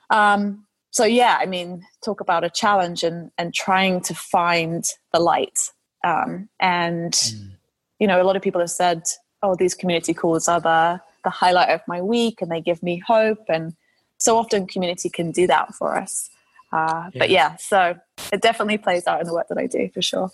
Um, 0.10 0.66
so 0.92 1.06
yeah, 1.06 1.38
I 1.40 1.46
mean, 1.46 1.86
talk 2.04 2.22
about 2.22 2.44
a 2.44 2.50
challenge 2.50 3.04
and 3.04 3.32
and 3.38 3.54
trying 3.54 4.02
to 4.02 4.16
find 4.16 4.86
the 5.14 5.20
light. 5.20 5.72
Um, 6.04 6.50
and 6.60 7.14
mm. 7.14 7.52
you 8.00 8.08
know, 8.08 8.22
a 8.22 8.24
lot 8.24 8.36
of 8.36 8.42
people 8.42 8.62
have 8.62 8.72
said, 8.72 9.04
"Oh, 9.44 9.56
these 9.56 9.76
community 9.76 10.14
calls 10.14 10.48
are 10.48 10.60
the 10.60 11.02
the 11.24 11.30
highlight 11.30 11.70
of 11.70 11.82
my 11.88 12.02
week, 12.02 12.42
and 12.42 12.52
they 12.52 12.62
give 12.62 12.82
me 12.82 13.02
hope." 13.06 13.44
And 13.50 13.76
so 14.18 14.38
often, 14.38 14.68
community 14.68 15.10
can 15.10 15.32
do 15.32 15.48
that 15.48 15.76
for 15.76 15.98
us. 15.98 16.30
Uh, 16.72 17.10
yeah. 17.14 17.20
But 17.20 17.30
yeah, 17.30 17.56
so 17.58 17.96
it 18.32 18.42
definitely 18.42 18.78
plays 18.78 19.08
out 19.08 19.22
in 19.22 19.28
the 19.28 19.34
work 19.34 19.48
that 19.50 19.58
I 19.58 19.68
do 19.68 19.90
for 19.94 20.02
sure. 20.02 20.32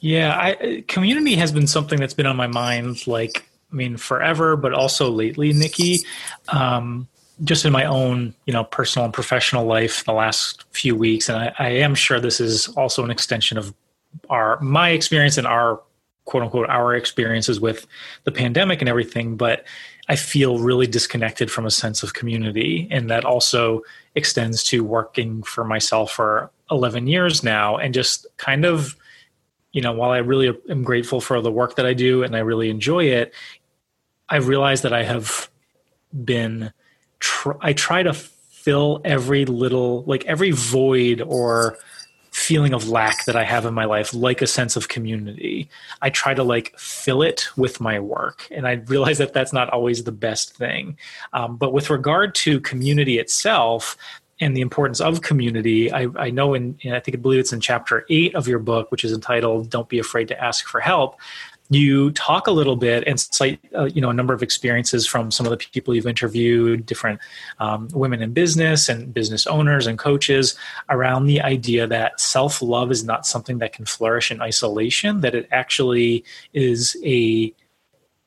Yeah, 0.00 0.36
I, 0.36 0.84
community 0.86 1.34
has 1.36 1.52
been 1.52 1.66
something 1.66 1.98
that's 1.98 2.14
been 2.14 2.26
on 2.26 2.36
my 2.36 2.46
mind, 2.46 3.06
like 3.06 3.46
I 3.72 3.74
mean, 3.74 3.96
forever, 3.96 4.56
but 4.56 4.72
also 4.72 5.10
lately, 5.10 5.52
Nikki. 5.52 6.00
Um, 6.48 7.08
just 7.42 7.64
in 7.64 7.72
my 7.72 7.84
own 7.84 8.34
you 8.46 8.52
know 8.52 8.64
personal 8.64 9.04
and 9.04 9.14
professional 9.14 9.64
life 9.64 10.04
the 10.04 10.12
last 10.12 10.64
few 10.70 10.94
weeks 10.94 11.28
and 11.28 11.38
I, 11.38 11.54
I, 11.58 11.68
am 11.68 11.94
sure 11.94 12.20
this 12.20 12.40
is 12.40 12.68
also 12.68 13.02
an 13.04 13.10
extension 13.10 13.58
of 13.58 13.74
our 14.30 14.60
my 14.60 14.90
experience 14.90 15.36
and 15.36 15.46
our 15.46 15.80
quote 16.26 16.44
unquote 16.44 16.68
our 16.68 16.94
experiences 16.94 17.58
with 17.58 17.86
the 18.22 18.30
pandemic 18.30 18.80
and 18.80 18.88
everything 18.88 19.36
but 19.36 19.64
i 20.08 20.14
feel 20.14 20.58
really 20.58 20.86
disconnected 20.86 21.50
from 21.50 21.66
a 21.66 21.70
sense 21.70 22.02
of 22.04 22.14
community 22.14 22.86
and 22.90 23.10
that 23.10 23.24
also 23.24 23.82
extends 24.14 24.62
to 24.62 24.84
working 24.84 25.42
for 25.42 25.64
myself 25.64 26.12
for 26.12 26.50
11 26.70 27.08
years 27.08 27.42
now 27.42 27.76
and 27.76 27.94
just 27.94 28.26
kind 28.36 28.64
of 28.64 28.96
you 29.74 29.80
know, 29.80 29.92
while 29.92 30.12
I 30.12 30.18
really 30.18 30.56
am 30.70 30.84
grateful 30.84 31.20
for 31.20 31.40
the 31.42 31.50
work 31.50 31.74
that 31.76 31.84
I 31.84 31.94
do 31.94 32.22
and 32.22 32.34
I 32.34 32.38
really 32.38 32.70
enjoy 32.70 33.06
it, 33.06 33.34
I've 34.28 34.46
realized 34.46 34.84
that 34.84 34.92
I 34.92 35.02
have 35.02 35.50
been, 36.24 36.72
tr- 37.24 37.58
I 37.62 37.72
try 37.72 38.02
to 38.02 38.12
fill 38.12 39.00
every 39.04 39.46
little, 39.46 40.04
like 40.04 40.24
every 40.26 40.50
void 40.50 41.22
or 41.22 41.78
feeling 42.32 42.74
of 42.74 42.88
lack 42.88 43.24
that 43.24 43.36
I 43.36 43.44
have 43.44 43.64
in 43.64 43.72
my 43.72 43.86
life, 43.86 44.12
like 44.12 44.42
a 44.42 44.46
sense 44.46 44.76
of 44.76 44.88
community. 44.88 45.70
I 46.02 46.10
try 46.10 46.34
to 46.34 46.42
like 46.42 46.78
fill 46.78 47.22
it 47.22 47.48
with 47.56 47.80
my 47.80 47.98
work. 47.98 48.46
And 48.50 48.66
I 48.66 48.72
realize 48.72 49.18
that 49.18 49.32
that's 49.32 49.52
not 49.52 49.70
always 49.70 50.04
the 50.04 50.12
best 50.12 50.54
thing. 50.56 50.98
Um, 51.32 51.56
but 51.56 51.72
with 51.72 51.90
regard 51.90 52.34
to 52.36 52.60
community 52.60 53.18
itself, 53.18 53.96
and 54.40 54.56
the 54.56 54.62
importance 54.62 55.00
of 55.00 55.22
community. 55.22 55.92
I, 55.92 56.08
I 56.16 56.30
know 56.30 56.54
in, 56.54 56.76
in, 56.80 56.92
I 56.92 56.98
think 56.98 57.16
I 57.16 57.20
believe 57.20 57.38
it's 57.38 57.52
in 57.52 57.60
chapter 57.60 58.04
eight 58.10 58.34
of 58.34 58.48
your 58.48 58.58
book, 58.58 58.90
which 58.90 59.04
is 59.04 59.12
entitled 59.12 59.70
"Don't 59.70 59.88
Be 59.88 60.00
Afraid 60.00 60.26
to 60.28 60.42
Ask 60.42 60.66
for 60.66 60.80
Help." 60.80 61.20
You 61.70 62.10
talk 62.12 62.46
a 62.46 62.50
little 62.50 62.76
bit 62.76 63.04
and 63.06 63.18
cite, 63.18 63.58
uh, 63.74 63.84
you 63.84 64.00
know, 64.00 64.10
a 64.10 64.14
number 64.14 64.34
of 64.34 64.42
experiences 64.42 65.06
from 65.06 65.30
some 65.30 65.46
of 65.46 65.50
the 65.50 65.56
people 65.56 65.94
you've 65.94 66.06
interviewed, 66.06 66.84
different 66.84 67.20
um, 67.58 67.88
women 67.94 68.22
in 68.22 68.32
business 68.32 68.88
and 68.88 69.14
business 69.14 69.46
owners 69.46 69.86
and 69.86 69.98
coaches, 69.98 70.56
around 70.90 71.24
the 71.24 71.40
idea 71.40 71.86
that 71.86 72.20
self 72.20 72.60
love 72.60 72.90
is 72.90 73.02
not 73.02 73.26
something 73.26 73.58
that 73.58 73.72
can 73.72 73.86
flourish 73.86 74.30
in 74.30 74.42
isolation. 74.42 75.20
That 75.22 75.34
it 75.34 75.48
actually 75.50 76.24
is 76.52 76.96
a 77.02 77.54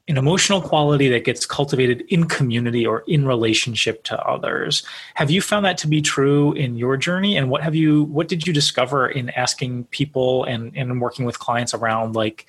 an 0.10 0.18
emotional 0.18 0.62
quality 0.62 1.10
that 1.10 1.26
gets 1.26 1.46
cultivated 1.46 2.02
in 2.08 2.26
community 2.26 2.86
or 2.86 3.04
in 3.08 3.28
relationship 3.28 4.04
to 4.04 4.18
others 4.26 4.84
have 5.16 5.30
you 5.30 5.42
found 5.42 5.66
that 5.66 5.78
to 5.78 5.88
be 5.88 6.02
true 6.02 6.54
in 6.54 6.78
your 6.78 6.96
journey 6.96 7.36
and 7.36 7.50
what 7.50 7.62
have 7.62 7.76
you 7.76 8.04
what 8.04 8.28
did 8.28 8.48
you 8.48 8.54
discover 8.54 9.08
in 9.08 9.30
asking 9.32 9.84
people 9.86 10.46
and 10.46 10.76
and 10.76 11.02
working 11.02 11.26
with 11.26 11.40
clients 11.40 11.74
around 11.74 12.16
like 12.16 12.48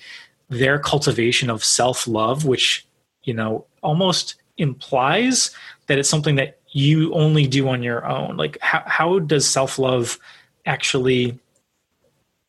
their 0.49 0.79
cultivation 0.79 1.51
of 1.51 1.65
self-love 1.65 2.45
which 2.45 2.87
you 3.23 3.35
know 3.35 3.67
almost 3.83 4.37
implies 4.57 5.51
that 5.87 5.99
it's 5.99 6.09
something 6.09 6.37
that 6.37 6.59
you 6.71 7.13
only 7.15 7.47
do 7.47 7.69
on 7.69 7.83
your 7.83 8.07
own 8.07 8.37
like 8.37 8.59
how, 8.61 8.83
how 8.87 9.19
does 9.19 9.49
self-love 9.49 10.19
actually 10.67 11.39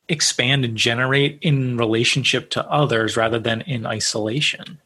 expand 0.07 0.65
and 0.65 0.75
generate 0.75 1.37
in 1.41 1.77
relationship 1.77 2.49
to 2.49 2.65
others 2.69 3.15
rather 3.15 3.37
than 3.39 3.61
in 3.61 3.85
isolation 3.85 4.79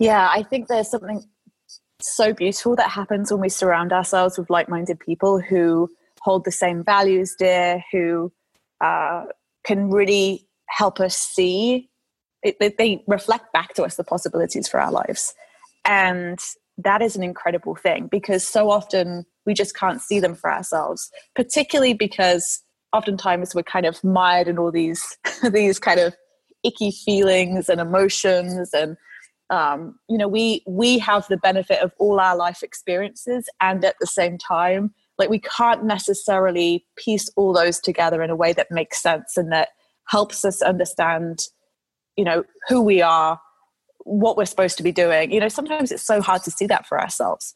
yeah, 0.00 0.30
I 0.32 0.42
think 0.42 0.68
there's 0.68 0.90
something 0.90 1.22
so 2.00 2.32
beautiful 2.32 2.74
that 2.76 2.88
happens 2.88 3.30
when 3.30 3.42
we 3.42 3.50
surround 3.50 3.92
ourselves 3.92 4.38
with 4.38 4.48
like 4.48 4.66
minded 4.66 4.98
people 4.98 5.38
who 5.38 5.90
hold 6.22 6.46
the 6.46 6.52
same 6.52 6.82
values 6.82 7.36
dear, 7.38 7.84
who 7.92 8.32
uh, 8.80 9.26
can 9.62 9.90
really 9.90 10.48
help 10.70 11.00
us 11.00 11.14
see. 11.14 11.89
It, 12.42 12.76
they 12.78 13.02
reflect 13.06 13.52
back 13.52 13.74
to 13.74 13.82
us 13.82 13.96
the 13.96 14.04
possibilities 14.04 14.68
for 14.68 14.80
our 14.80 14.90
lives. 14.90 15.34
And 15.84 16.38
that 16.78 17.02
is 17.02 17.16
an 17.16 17.22
incredible 17.22 17.74
thing 17.74 18.08
because 18.10 18.46
so 18.46 18.70
often 18.70 19.26
we 19.46 19.54
just 19.54 19.76
can't 19.76 20.00
see 20.00 20.20
them 20.20 20.34
for 20.34 20.50
ourselves, 20.50 21.10
particularly 21.34 21.92
because 21.94 22.62
oftentimes 22.92 23.54
we're 23.54 23.62
kind 23.62 23.86
of 23.86 24.02
mired 24.02 24.48
in 24.48 24.58
all 24.58 24.72
these 24.72 25.18
these 25.52 25.78
kind 25.78 26.00
of 26.00 26.14
icky 26.62 26.90
feelings 26.90 27.68
and 27.68 27.80
emotions 27.80 28.72
and 28.74 28.96
um, 29.50 29.98
you 30.08 30.18
know 30.18 30.28
we 30.28 30.62
we 30.66 30.98
have 30.98 31.26
the 31.28 31.36
benefit 31.36 31.80
of 31.80 31.92
all 31.98 32.20
our 32.20 32.36
life 32.36 32.62
experiences 32.62 33.48
and 33.60 33.84
at 33.84 33.96
the 34.00 34.06
same 34.06 34.38
time 34.38 34.92
like 35.18 35.30
we 35.30 35.40
can't 35.40 35.84
necessarily 35.84 36.84
piece 36.96 37.28
all 37.36 37.52
those 37.52 37.80
together 37.80 38.22
in 38.22 38.30
a 38.30 38.36
way 38.36 38.52
that 38.52 38.70
makes 38.70 39.02
sense 39.02 39.36
and 39.36 39.52
that 39.52 39.68
helps 40.08 40.44
us 40.44 40.62
understand 40.62 41.46
you 42.16 42.24
know 42.24 42.44
who 42.68 42.82
we 42.82 43.02
are 43.02 43.40
what 44.04 44.36
we're 44.36 44.44
supposed 44.44 44.76
to 44.76 44.82
be 44.82 44.92
doing 44.92 45.30
you 45.30 45.40
know 45.40 45.48
sometimes 45.48 45.92
it's 45.92 46.02
so 46.02 46.20
hard 46.20 46.42
to 46.42 46.50
see 46.50 46.66
that 46.66 46.86
for 46.86 47.00
ourselves 47.00 47.54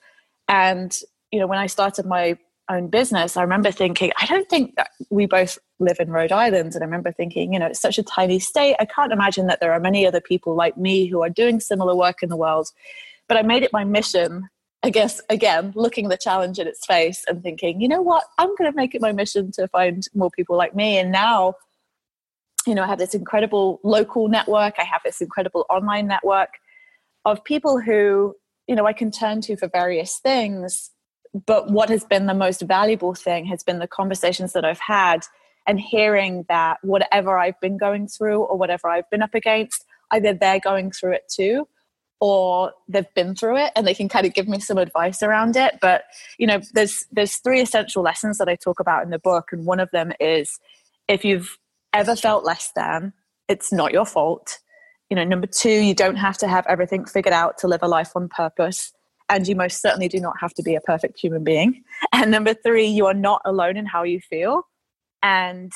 and 0.48 0.98
you 1.32 1.38
know 1.40 1.46
when 1.46 1.58
i 1.58 1.66
started 1.66 2.06
my 2.06 2.36
own 2.68 2.88
business, 2.88 3.36
I 3.36 3.42
remember 3.42 3.70
thinking, 3.70 4.12
I 4.20 4.26
don't 4.26 4.48
think 4.48 4.76
that 4.76 4.90
we 5.10 5.26
both 5.26 5.58
live 5.78 5.98
in 6.00 6.10
Rhode 6.10 6.32
Island. 6.32 6.74
And 6.74 6.82
I 6.82 6.86
remember 6.86 7.12
thinking, 7.12 7.52
you 7.52 7.58
know, 7.58 7.66
it's 7.66 7.80
such 7.80 7.98
a 7.98 8.02
tiny 8.02 8.38
state. 8.38 8.76
I 8.80 8.86
can't 8.86 9.12
imagine 9.12 9.46
that 9.48 9.60
there 9.60 9.72
are 9.72 9.80
many 9.80 10.06
other 10.06 10.20
people 10.20 10.54
like 10.54 10.76
me 10.76 11.06
who 11.06 11.22
are 11.22 11.30
doing 11.30 11.60
similar 11.60 11.94
work 11.94 12.22
in 12.22 12.28
the 12.28 12.36
world. 12.36 12.70
But 13.28 13.36
I 13.36 13.42
made 13.42 13.62
it 13.62 13.72
my 13.72 13.84
mission, 13.84 14.48
I 14.82 14.90
guess, 14.90 15.20
again, 15.28 15.72
looking 15.74 16.08
the 16.08 16.16
challenge 16.16 16.58
in 16.58 16.66
its 16.66 16.84
face 16.86 17.24
and 17.28 17.42
thinking, 17.42 17.80
you 17.80 17.88
know 17.88 18.02
what, 18.02 18.24
I'm 18.38 18.54
going 18.56 18.70
to 18.70 18.76
make 18.76 18.94
it 18.94 19.02
my 19.02 19.12
mission 19.12 19.50
to 19.52 19.68
find 19.68 20.06
more 20.14 20.30
people 20.30 20.56
like 20.56 20.74
me. 20.74 20.98
And 20.98 21.10
now, 21.10 21.54
you 22.66 22.74
know, 22.74 22.82
I 22.82 22.86
have 22.86 22.98
this 22.98 23.14
incredible 23.14 23.80
local 23.82 24.28
network, 24.28 24.74
I 24.78 24.84
have 24.84 25.02
this 25.04 25.20
incredible 25.20 25.66
online 25.68 26.06
network 26.06 26.50
of 27.24 27.42
people 27.44 27.80
who, 27.80 28.34
you 28.66 28.74
know, 28.74 28.86
I 28.86 28.92
can 28.92 29.10
turn 29.10 29.40
to 29.42 29.56
for 29.56 29.68
various 29.68 30.18
things 30.18 30.90
but 31.46 31.70
what 31.70 31.88
has 31.88 32.04
been 32.04 32.26
the 32.26 32.34
most 32.34 32.62
valuable 32.62 33.14
thing 33.14 33.44
has 33.46 33.62
been 33.62 33.80
the 33.80 33.88
conversations 33.88 34.52
that 34.52 34.64
I've 34.64 34.78
had 34.78 35.26
and 35.66 35.80
hearing 35.80 36.44
that 36.48 36.78
whatever 36.82 37.38
I've 37.38 37.60
been 37.60 37.76
going 37.76 38.06
through 38.06 38.42
or 38.42 38.56
whatever 38.56 38.88
I've 38.88 39.10
been 39.10 39.22
up 39.22 39.34
against, 39.34 39.84
either 40.12 40.32
they're 40.32 40.60
going 40.60 40.92
through 40.92 41.14
it 41.14 41.24
too 41.28 41.66
or 42.20 42.72
they've 42.88 43.12
been 43.14 43.34
through 43.34 43.56
it 43.56 43.72
and 43.74 43.86
they 43.86 43.94
can 43.94 44.08
kind 44.08 44.26
of 44.26 44.34
give 44.34 44.46
me 44.46 44.60
some 44.60 44.78
advice 44.78 45.22
around 45.22 45.56
it. 45.56 45.78
But 45.80 46.04
you 46.38 46.46
know 46.46 46.60
there's 46.72 47.04
there's 47.10 47.36
three 47.36 47.60
essential 47.60 48.02
lessons 48.02 48.38
that 48.38 48.48
I 48.48 48.54
talk 48.54 48.78
about 48.78 49.02
in 49.02 49.10
the 49.10 49.18
book 49.18 49.48
and 49.50 49.66
one 49.66 49.80
of 49.80 49.90
them 49.90 50.12
is 50.20 50.60
if 51.08 51.24
you've 51.24 51.58
ever 51.94 52.14
felt 52.16 52.44
less 52.44 52.70
than 52.76 53.12
it's 53.48 53.72
not 53.72 53.92
your 53.92 54.04
fault 54.04 54.58
you 55.10 55.16
know 55.16 55.24
number 55.24 55.46
2 55.46 55.70
you 55.70 55.94
don't 55.94 56.16
have 56.16 56.36
to 56.38 56.48
have 56.48 56.66
everything 56.66 57.04
figured 57.04 57.32
out 57.32 57.56
to 57.58 57.68
live 57.68 57.82
a 57.82 57.88
life 57.88 58.12
on 58.14 58.28
purpose 58.28 58.92
and 59.28 59.48
you 59.48 59.56
most 59.56 59.80
certainly 59.80 60.08
do 60.08 60.20
not 60.20 60.34
have 60.40 60.54
to 60.54 60.62
be 60.62 60.74
a 60.74 60.80
perfect 60.80 61.18
human 61.18 61.44
being. 61.44 61.82
And 62.12 62.30
number 62.30 62.54
three, 62.54 62.86
you 62.86 63.06
are 63.06 63.14
not 63.14 63.42
alone 63.44 63.76
in 63.76 63.86
how 63.86 64.04
you 64.04 64.20
feel, 64.20 64.62
and 65.22 65.72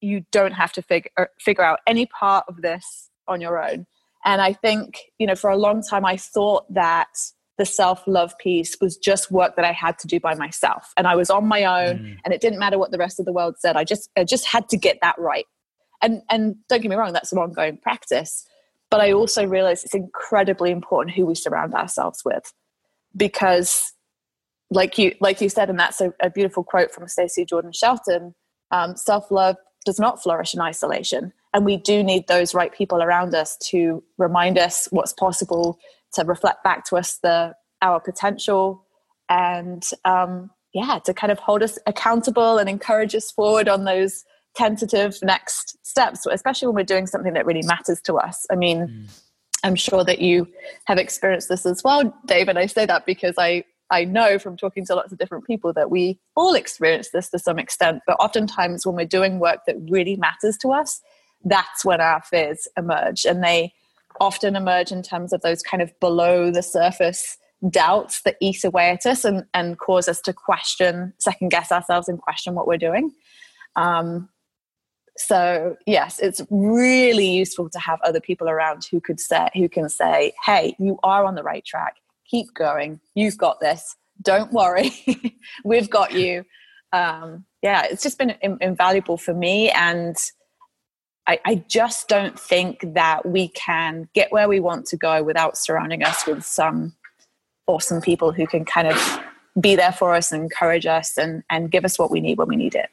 you 0.00 0.24
don't 0.30 0.52
have 0.52 0.72
to 0.72 0.82
figure 0.82 1.10
er, 1.18 1.30
figure 1.40 1.64
out 1.64 1.80
any 1.86 2.04
part 2.06 2.44
of 2.46 2.60
this 2.60 3.10
on 3.26 3.40
your 3.40 3.62
own. 3.62 3.86
And 4.24 4.42
I 4.42 4.52
think 4.52 4.98
you 5.18 5.26
know, 5.26 5.34
for 5.34 5.48
a 5.48 5.56
long 5.56 5.82
time, 5.82 6.04
I 6.04 6.18
thought 6.18 6.72
that 6.74 7.08
the 7.56 7.64
self 7.64 8.02
love 8.06 8.36
piece 8.38 8.76
was 8.80 8.96
just 8.98 9.30
work 9.30 9.56
that 9.56 9.64
I 9.64 9.72
had 9.72 9.98
to 10.00 10.06
do 10.06 10.20
by 10.20 10.34
myself, 10.34 10.92
and 10.96 11.06
I 11.06 11.16
was 11.16 11.30
on 11.30 11.46
my 11.46 11.64
own, 11.64 11.98
mm. 11.98 12.16
and 12.24 12.34
it 12.34 12.40
didn't 12.42 12.58
matter 12.58 12.78
what 12.78 12.90
the 12.90 12.98
rest 12.98 13.18
of 13.18 13.24
the 13.24 13.32
world 13.32 13.54
said. 13.58 13.76
I 13.76 13.84
just 13.84 14.10
I 14.16 14.24
just 14.24 14.46
had 14.46 14.68
to 14.68 14.76
get 14.76 14.98
that 15.00 15.16
right. 15.18 15.46
And 16.00 16.22
and 16.30 16.56
don't 16.68 16.80
get 16.80 16.88
me 16.90 16.96
wrong, 16.96 17.12
that's 17.12 17.32
an 17.32 17.38
ongoing 17.38 17.78
practice. 17.78 18.46
But 18.90 19.00
I 19.00 19.12
also 19.12 19.46
realize 19.46 19.84
it's 19.84 19.94
incredibly 19.94 20.70
important 20.70 21.14
who 21.14 21.26
we 21.26 21.34
surround 21.34 21.74
ourselves 21.74 22.22
with 22.24 22.52
because 23.16 23.92
like 24.70 24.98
you 24.98 25.14
like 25.20 25.40
you 25.40 25.48
said 25.48 25.70
and 25.70 25.78
that's 25.78 26.00
a, 26.00 26.12
a 26.20 26.30
beautiful 26.30 26.62
quote 26.62 26.92
from 26.92 27.08
stacey 27.08 27.44
Jordan 27.44 27.72
Shelton 27.72 28.34
um, 28.70 28.96
self-love 28.96 29.56
does 29.84 29.98
not 29.98 30.22
flourish 30.22 30.54
in 30.54 30.60
isolation 30.60 31.32
and 31.54 31.64
we 31.64 31.76
do 31.76 32.02
need 32.02 32.28
those 32.28 32.54
right 32.54 32.72
people 32.72 33.02
around 33.02 33.34
us 33.34 33.56
to 33.56 34.02
remind 34.18 34.58
us 34.58 34.86
what's 34.90 35.12
possible 35.12 35.78
to 36.12 36.24
reflect 36.24 36.62
back 36.62 36.84
to 36.84 36.96
us 36.96 37.18
the 37.22 37.54
our 37.80 38.00
potential 38.00 38.84
and 39.28 39.90
um, 40.04 40.50
yeah 40.74 40.98
to 41.04 41.14
kind 41.14 41.32
of 41.32 41.38
hold 41.38 41.62
us 41.62 41.78
accountable 41.86 42.58
and 42.58 42.68
encourage 42.68 43.14
us 43.14 43.30
forward 43.30 43.68
on 43.68 43.84
those 43.84 44.24
tentative 44.58 45.16
next 45.22 45.78
steps 45.86 46.26
especially 46.26 46.66
when 46.66 46.74
we're 46.74 46.84
doing 46.84 47.06
something 47.06 47.32
that 47.32 47.46
really 47.46 47.62
matters 47.64 48.00
to 48.00 48.14
us 48.14 48.46
i 48.50 48.56
mean 48.56 48.86
mm 48.86 49.24
I'm 49.64 49.74
sure 49.74 50.04
that 50.04 50.20
you 50.20 50.48
have 50.84 50.98
experienced 50.98 51.48
this 51.48 51.66
as 51.66 51.82
well, 51.82 52.14
Dave. 52.26 52.48
And 52.48 52.58
I 52.58 52.66
say 52.66 52.86
that 52.86 53.06
because 53.06 53.34
I, 53.38 53.64
I 53.90 54.04
know 54.04 54.38
from 54.38 54.56
talking 54.56 54.84
to 54.86 54.94
lots 54.94 55.12
of 55.12 55.18
different 55.18 55.46
people 55.46 55.72
that 55.72 55.90
we 55.90 56.20
all 56.36 56.54
experience 56.54 57.10
this 57.10 57.30
to 57.30 57.38
some 57.38 57.58
extent. 57.58 58.02
But 58.06 58.14
oftentimes, 58.20 58.86
when 58.86 58.96
we're 58.96 59.06
doing 59.06 59.40
work 59.40 59.60
that 59.66 59.76
really 59.88 60.16
matters 60.16 60.56
to 60.58 60.68
us, 60.68 61.00
that's 61.44 61.84
when 61.84 62.00
our 62.00 62.22
fears 62.22 62.68
emerge. 62.76 63.24
And 63.24 63.42
they 63.42 63.72
often 64.20 64.56
emerge 64.56 64.92
in 64.92 65.02
terms 65.02 65.32
of 65.32 65.40
those 65.42 65.62
kind 65.62 65.82
of 65.82 65.98
below 66.00 66.50
the 66.50 66.62
surface 66.62 67.36
doubts 67.70 68.22
that 68.22 68.36
eat 68.40 68.62
away 68.62 68.90
at 68.90 69.06
us 69.06 69.24
and, 69.24 69.44
and 69.54 69.78
cause 69.78 70.08
us 70.08 70.20
to 70.20 70.32
question, 70.32 71.12
second 71.18 71.50
guess 71.50 71.72
ourselves, 71.72 72.08
and 72.08 72.20
question 72.20 72.54
what 72.54 72.68
we're 72.68 72.76
doing. 72.76 73.12
Um, 73.74 74.28
so 75.18 75.76
yes 75.86 76.18
it's 76.20 76.40
really 76.50 77.28
useful 77.28 77.68
to 77.68 77.78
have 77.78 78.00
other 78.02 78.20
people 78.20 78.48
around 78.48 78.86
who 78.90 79.00
could 79.00 79.20
say 79.20 79.48
who 79.54 79.68
can 79.68 79.88
say 79.88 80.32
hey 80.44 80.74
you 80.78 80.98
are 81.02 81.24
on 81.24 81.34
the 81.34 81.42
right 81.42 81.64
track. 81.64 81.96
Keep 82.26 82.52
going. 82.54 83.00
You've 83.14 83.38
got 83.38 83.58
this. 83.60 83.96
Don't 84.20 84.52
worry. 84.52 84.92
We've 85.64 85.88
got 85.88 86.12
you. 86.12 86.44
Um, 86.92 87.44
yeah 87.62 87.86
it's 87.90 88.02
just 88.02 88.18
been 88.18 88.30
in, 88.42 88.56
invaluable 88.60 89.18
for 89.18 89.34
me 89.34 89.70
and 89.70 90.16
I, 91.26 91.38
I 91.44 91.54
just 91.68 92.08
don't 92.08 92.40
think 92.40 92.94
that 92.94 93.26
we 93.26 93.48
can 93.48 94.08
get 94.14 94.32
where 94.32 94.48
we 94.48 94.60
want 94.60 94.86
to 94.86 94.96
go 94.96 95.22
without 95.22 95.58
surrounding 95.58 96.02
us 96.02 96.26
with 96.26 96.42
some 96.42 96.94
awesome 97.66 98.00
people 98.00 98.32
who 98.32 98.46
can 98.46 98.64
kind 98.64 98.88
of 98.88 99.20
be 99.60 99.76
there 99.76 99.92
for 99.92 100.14
us 100.14 100.32
and 100.32 100.42
encourage 100.42 100.86
us 100.86 101.18
and, 101.18 101.42
and 101.50 101.70
give 101.70 101.84
us 101.84 101.98
what 101.98 102.10
we 102.10 102.20
need 102.20 102.38
when 102.38 102.48
we 102.48 102.56
need 102.56 102.74
it 102.74 102.88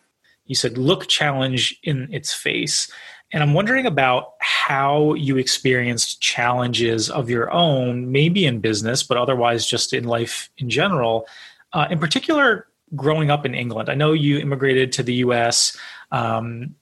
you 0.46 0.56
said 0.56 0.78
look 0.78 1.08
challenge 1.08 1.78
in 1.84 2.08
its 2.14 2.34
face 2.34 2.92
and 3.32 3.44
I'm 3.44 3.54
wondering 3.54 3.86
about 3.86 4.34
how 4.40 5.14
you 5.16 5.38
experienced 5.38 6.22
challenges 6.22 7.10
of 7.10 7.30
your 7.30 7.52
own, 7.52 8.12
maybe 8.12 8.46
in 8.46 8.60
business, 8.60 9.04
but 9.04 9.18
otherwise 9.18 9.66
just 9.66 9.94
in 9.94 10.06
life 10.06 10.50
in 10.58 10.70
general. 10.70 11.28
Uh, 11.74 11.88
in 11.90 12.00
particular, 12.00 12.68
growing 12.96 13.32
up 13.32 13.46
in 13.46 13.56
England. 13.56 13.90
I 13.90 13.96
know 13.96 14.14
you 14.14 14.38
immigrated 14.38 14.92
to 14.94 15.04
the 15.04 15.16
US 15.16 15.76
um, 16.12 16.76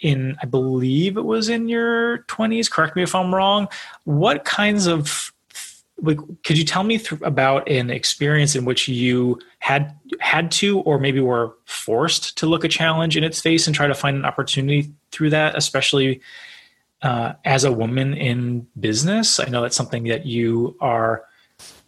in, 0.00 0.36
I 0.42 0.46
believe 0.46 1.16
it 1.16 1.24
was 1.24 1.48
in 1.48 1.68
your 1.68 2.18
20s. 2.24 2.70
Correct 2.70 2.96
me 2.96 3.02
if 3.02 3.14
I'm 3.14 3.34
wrong. 3.34 3.68
What 4.04 4.44
kinds 4.44 4.86
of 4.86 5.32
could 6.44 6.58
you 6.58 6.64
tell 6.64 6.84
me 6.84 6.98
th- 6.98 7.20
about 7.22 7.68
an 7.68 7.90
experience 7.90 8.54
in 8.54 8.64
which 8.64 8.86
you 8.86 9.38
had 9.60 9.96
had 10.20 10.50
to 10.50 10.80
or 10.80 10.98
maybe 10.98 11.20
were 11.20 11.54
forced 11.64 12.36
to 12.38 12.46
look 12.46 12.64
a 12.64 12.68
challenge 12.68 13.16
in 13.16 13.24
its 13.24 13.40
face 13.40 13.66
and 13.66 13.74
try 13.74 13.86
to 13.86 13.94
find 13.94 14.16
an 14.16 14.24
opportunity 14.24 14.92
through 15.10 15.30
that 15.30 15.56
especially 15.56 16.20
uh, 17.02 17.32
as 17.44 17.64
a 17.64 17.72
woman 17.72 18.14
in 18.14 18.66
business? 18.78 19.40
I 19.40 19.46
know 19.46 19.62
that's 19.62 19.76
something 19.76 20.04
that 20.04 20.26
you 20.26 20.76
are 20.80 21.24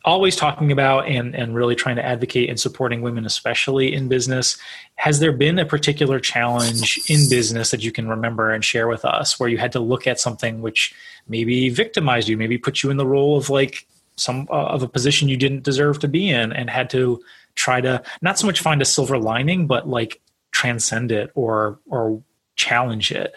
always 0.04 0.36
talking 0.36 0.72
about 0.72 1.06
and, 1.06 1.34
and 1.34 1.54
really 1.54 1.74
trying 1.74 1.96
to 1.96 2.04
advocate 2.04 2.48
and 2.48 2.58
supporting 2.58 3.02
women 3.02 3.26
especially 3.26 3.92
in 3.92 4.08
business. 4.08 4.56
Has 4.94 5.20
there 5.20 5.32
been 5.32 5.58
a 5.58 5.66
particular 5.66 6.18
challenge 6.18 6.98
in 7.10 7.28
business 7.28 7.70
that 7.72 7.82
you 7.82 7.92
can 7.92 8.08
remember 8.08 8.50
and 8.50 8.64
share 8.64 8.88
with 8.88 9.04
us 9.04 9.38
where 9.38 9.50
you 9.50 9.58
had 9.58 9.72
to 9.72 9.80
look 9.80 10.06
at 10.06 10.18
something 10.18 10.62
which 10.62 10.94
maybe 11.28 11.68
victimized 11.68 12.26
you 12.26 12.38
maybe 12.38 12.56
put 12.56 12.82
you 12.82 12.90
in 12.90 12.96
the 12.96 13.06
role 13.06 13.36
of 13.36 13.50
like 13.50 13.86
some 14.18 14.46
uh, 14.50 14.66
of 14.66 14.82
a 14.82 14.88
position 14.88 15.28
you 15.28 15.36
didn't 15.36 15.62
deserve 15.62 15.98
to 16.00 16.08
be 16.08 16.28
in 16.30 16.52
and 16.52 16.70
had 16.70 16.90
to 16.90 17.20
try 17.54 17.80
to 17.80 18.02
not 18.22 18.38
so 18.38 18.46
much 18.46 18.60
find 18.60 18.80
a 18.82 18.84
silver 18.84 19.18
lining 19.18 19.66
but 19.66 19.88
like 19.88 20.20
transcend 20.52 21.12
it 21.12 21.30
or 21.34 21.78
or 21.86 22.22
challenge 22.56 23.12
it. 23.12 23.36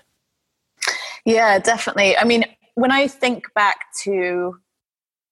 Yeah 1.26 1.60
definitely. 1.60 2.18
I 2.18 2.24
mean 2.24 2.46
when 2.76 2.92
i 2.92 3.08
think 3.08 3.54
back 3.54 3.94
to 4.04 4.58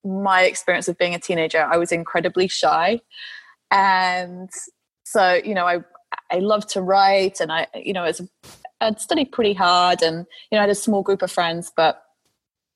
my 0.03 0.43
experience 0.43 0.87
of 0.87 0.97
being 0.97 1.15
a 1.15 1.19
teenager 1.19 1.63
i 1.71 1.77
was 1.77 1.91
incredibly 1.91 2.47
shy. 2.47 2.99
And 3.71 4.49
so 5.09 5.39
you 5.43 5.53
know 5.55 5.65
i 5.65 5.79
i 6.31 6.39
love 6.39 6.65
to 6.67 6.81
write 6.81 7.39
and 7.39 7.51
i 7.51 7.67
you 7.73 7.93
know 7.93 8.03
as 8.03 8.21
i'd 8.81 8.99
studied 8.99 9.31
pretty 9.31 9.53
hard 9.53 10.01
and 10.01 10.25
you 10.51 10.55
know 10.55 10.59
i 10.59 10.61
had 10.61 10.69
a 10.69 10.75
small 10.75 11.01
group 11.01 11.21
of 11.21 11.31
friends 11.31 11.71
but 11.75 12.03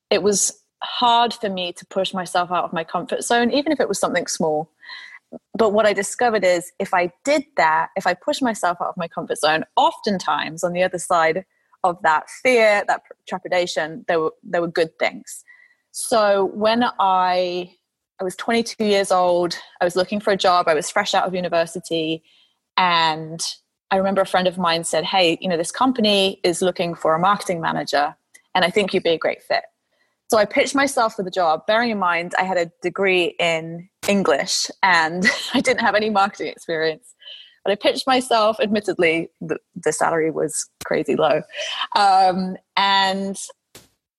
it 0.09 0.23
was 0.23 0.62
hard 0.83 1.33
for 1.33 1.49
me 1.49 1.73
to 1.73 1.85
push 1.85 2.13
myself 2.13 2.51
out 2.51 2.65
of 2.65 2.73
my 2.73 2.83
comfort 2.83 3.23
zone, 3.23 3.51
even 3.51 3.71
if 3.71 3.79
it 3.79 3.87
was 3.87 3.99
something 3.99 4.27
small. 4.27 4.69
But 5.57 5.73
what 5.73 5.85
I 5.85 5.93
discovered 5.93 6.43
is 6.43 6.71
if 6.79 6.93
I 6.93 7.11
did 7.23 7.43
that, 7.57 7.89
if 7.95 8.05
I 8.05 8.13
pushed 8.13 8.41
myself 8.41 8.77
out 8.81 8.89
of 8.89 8.97
my 8.97 9.07
comfort 9.07 9.39
zone, 9.39 9.63
oftentimes 9.75 10.63
on 10.63 10.73
the 10.73 10.83
other 10.83 10.99
side 10.99 11.45
of 11.83 12.01
that 12.03 12.29
fear, 12.29 12.83
that 12.87 13.01
trepidation, 13.27 14.05
there 14.07 14.19
were 14.19 14.33
there 14.43 14.61
were 14.61 14.67
good 14.67 14.97
things. 14.99 15.43
So 15.91 16.45
when 16.53 16.83
I 16.99 17.75
I 18.19 18.23
was 18.23 18.35
22 18.35 18.85
years 18.85 19.11
old, 19.11 19.57
I 19.81 19.85
was 19.85 19.95
looking 19.95 20.19
for 20.19 20.31
a 20.31 20.37
job, 20.37 20.67
I 20.67 20.73
was 20.73 20.89
fresh 20.89 21.13
out 21.13 21.25
of 21.25 21.33
university, 21.33 22.23
and 22.77 23.41
I 23.91 23.97
remember 23.97 24.21
a 24.21 24.25
friend 24.25 24.47
of 24.47 24.57
mine 24.57 24.83
said, 24.83 25.03
"Hey, 25.03 25.37
you 25.41 25.49
know, 25.49 25.57
this 25.57 25.71
company 25.71 26.39
is 26.43 26.61
looking 26.61 26.95
for 26.95 27.15
a 27.15 27.19
marketing 27.19 27.59
manager, 27.59 28.15
and 28.55 28.63
I 28.63 28.69
think 28.69 28.93
you'd 28.93 29.03
be 29.03 29.09
a 29.09 29.17
great 29.17 29.43
fit." 29.43 29.63
So 30.33 30.39
I 30.39 30.45
pitched 30.45 30.73
myself 30.73 31.13
for 31.13 31.21
the 31.21 31.29
job, 31.29 31.67
bearing 31.67 31.91
in 31.91 31.99
mind 31.99 32.33
I 32.39 32.43
had 32.43 32.57
a 32.57 32.71
degree 32.81 33.35
in 33.37 33.87
English 34.07 34.65
and 34.81 35.23
I 35.53 35.61
didn't 35.61 35.81
have 35.81 35.93
any 35.93 36.09
marketing 36.09 36.47
experience. 36.47 37.13
But 37.63 37.73
I 37.73 37.75
pitched 37.75 38.07
myself, 38.07 38.57
admittedly, 38.59 39.29
the, 39.41 39.59
the 39.75 39.93
salary 39.93 40.31
was 40.31 40.67
crazy 40.85 41.15
low. 41.15 41.43
Um, 41.95 42.57
and 42.75 43.37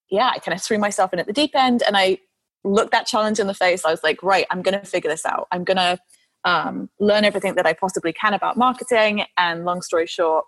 yeah, 0.09 0.31
I 0.33 0.39
kind 0.39 0.55
of 0.55 0.63
threw 0.63 0.79
myself 0.79 1.13
in 1.13 1.19
at 1.19 1.27
the 1.27 1.33
deep 1.33 1.51
end 1.57 1.83
and 1.85 1.97
I 1.97 2.19
looked 2.63 2.93
that 2.93 3.09
challenge 3.09 3.41
in 3.41 3.49
the 3.49 3.53
face. 3.53 3.85
I 3.85 3.91
was 3.91 4.05
like, 4.05 4.23
right, 4.23 4.47
I'm 4.53 4.63
going 4.63 4.79
to 4.79 4.87
figure 4.87 5.11
this 5.11 5.27
out. 5.27 5.49
I'm 5.51 5.65
going 5.65 5.79
to 5.79 5.99
um, 6.45 6.91
learn 7.01 7.25
everything 7.25 7.57
that 7.57 7.67
I 7.67 7.73
possibly 7.73 8.13
can 8.13 8.35
about 8.35 8.57
marketing. 8.57 9.25
And 9.37 9.65
long 9.65 9.83
story 9.83 10.07
short, 10.07 10.45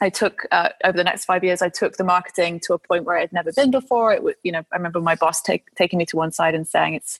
I 0.00 0.08
took 0.08 0.46
uh, 0.50 0.70
over 0.84 0.96
the 0.96 1.04
next 1.04 1.26
five 1.26 1.44
years. 1.44 1.60
I 1.60 1.68
took 1.68 1.96
the 1.96 2.04
marketing 2.04 2.60
to 2.60 2.74
a 2.74 2.78
point 2.78 3.04
where 3.04 3.18
I 3.18 3.20
had 3.20 3.32
never 3.32 3.52
been 3.52 3.70
before. 3.70 4.12
It 4.12 4.22
you 4.42 4.52
know, 4.52 4.64
I 4.72 4.76
remember 4.76 5.00
my 5.00 5.14
boss 5.14 5.42
take, 5.42 5.74
taking 5.74 5.98
me 5.98 6.06
to 6.06 6.16
one 6.16 6.32
side 6.32 6.54
and 6.54 6.66
saying 6.66 6.94
it's 6.94 7.18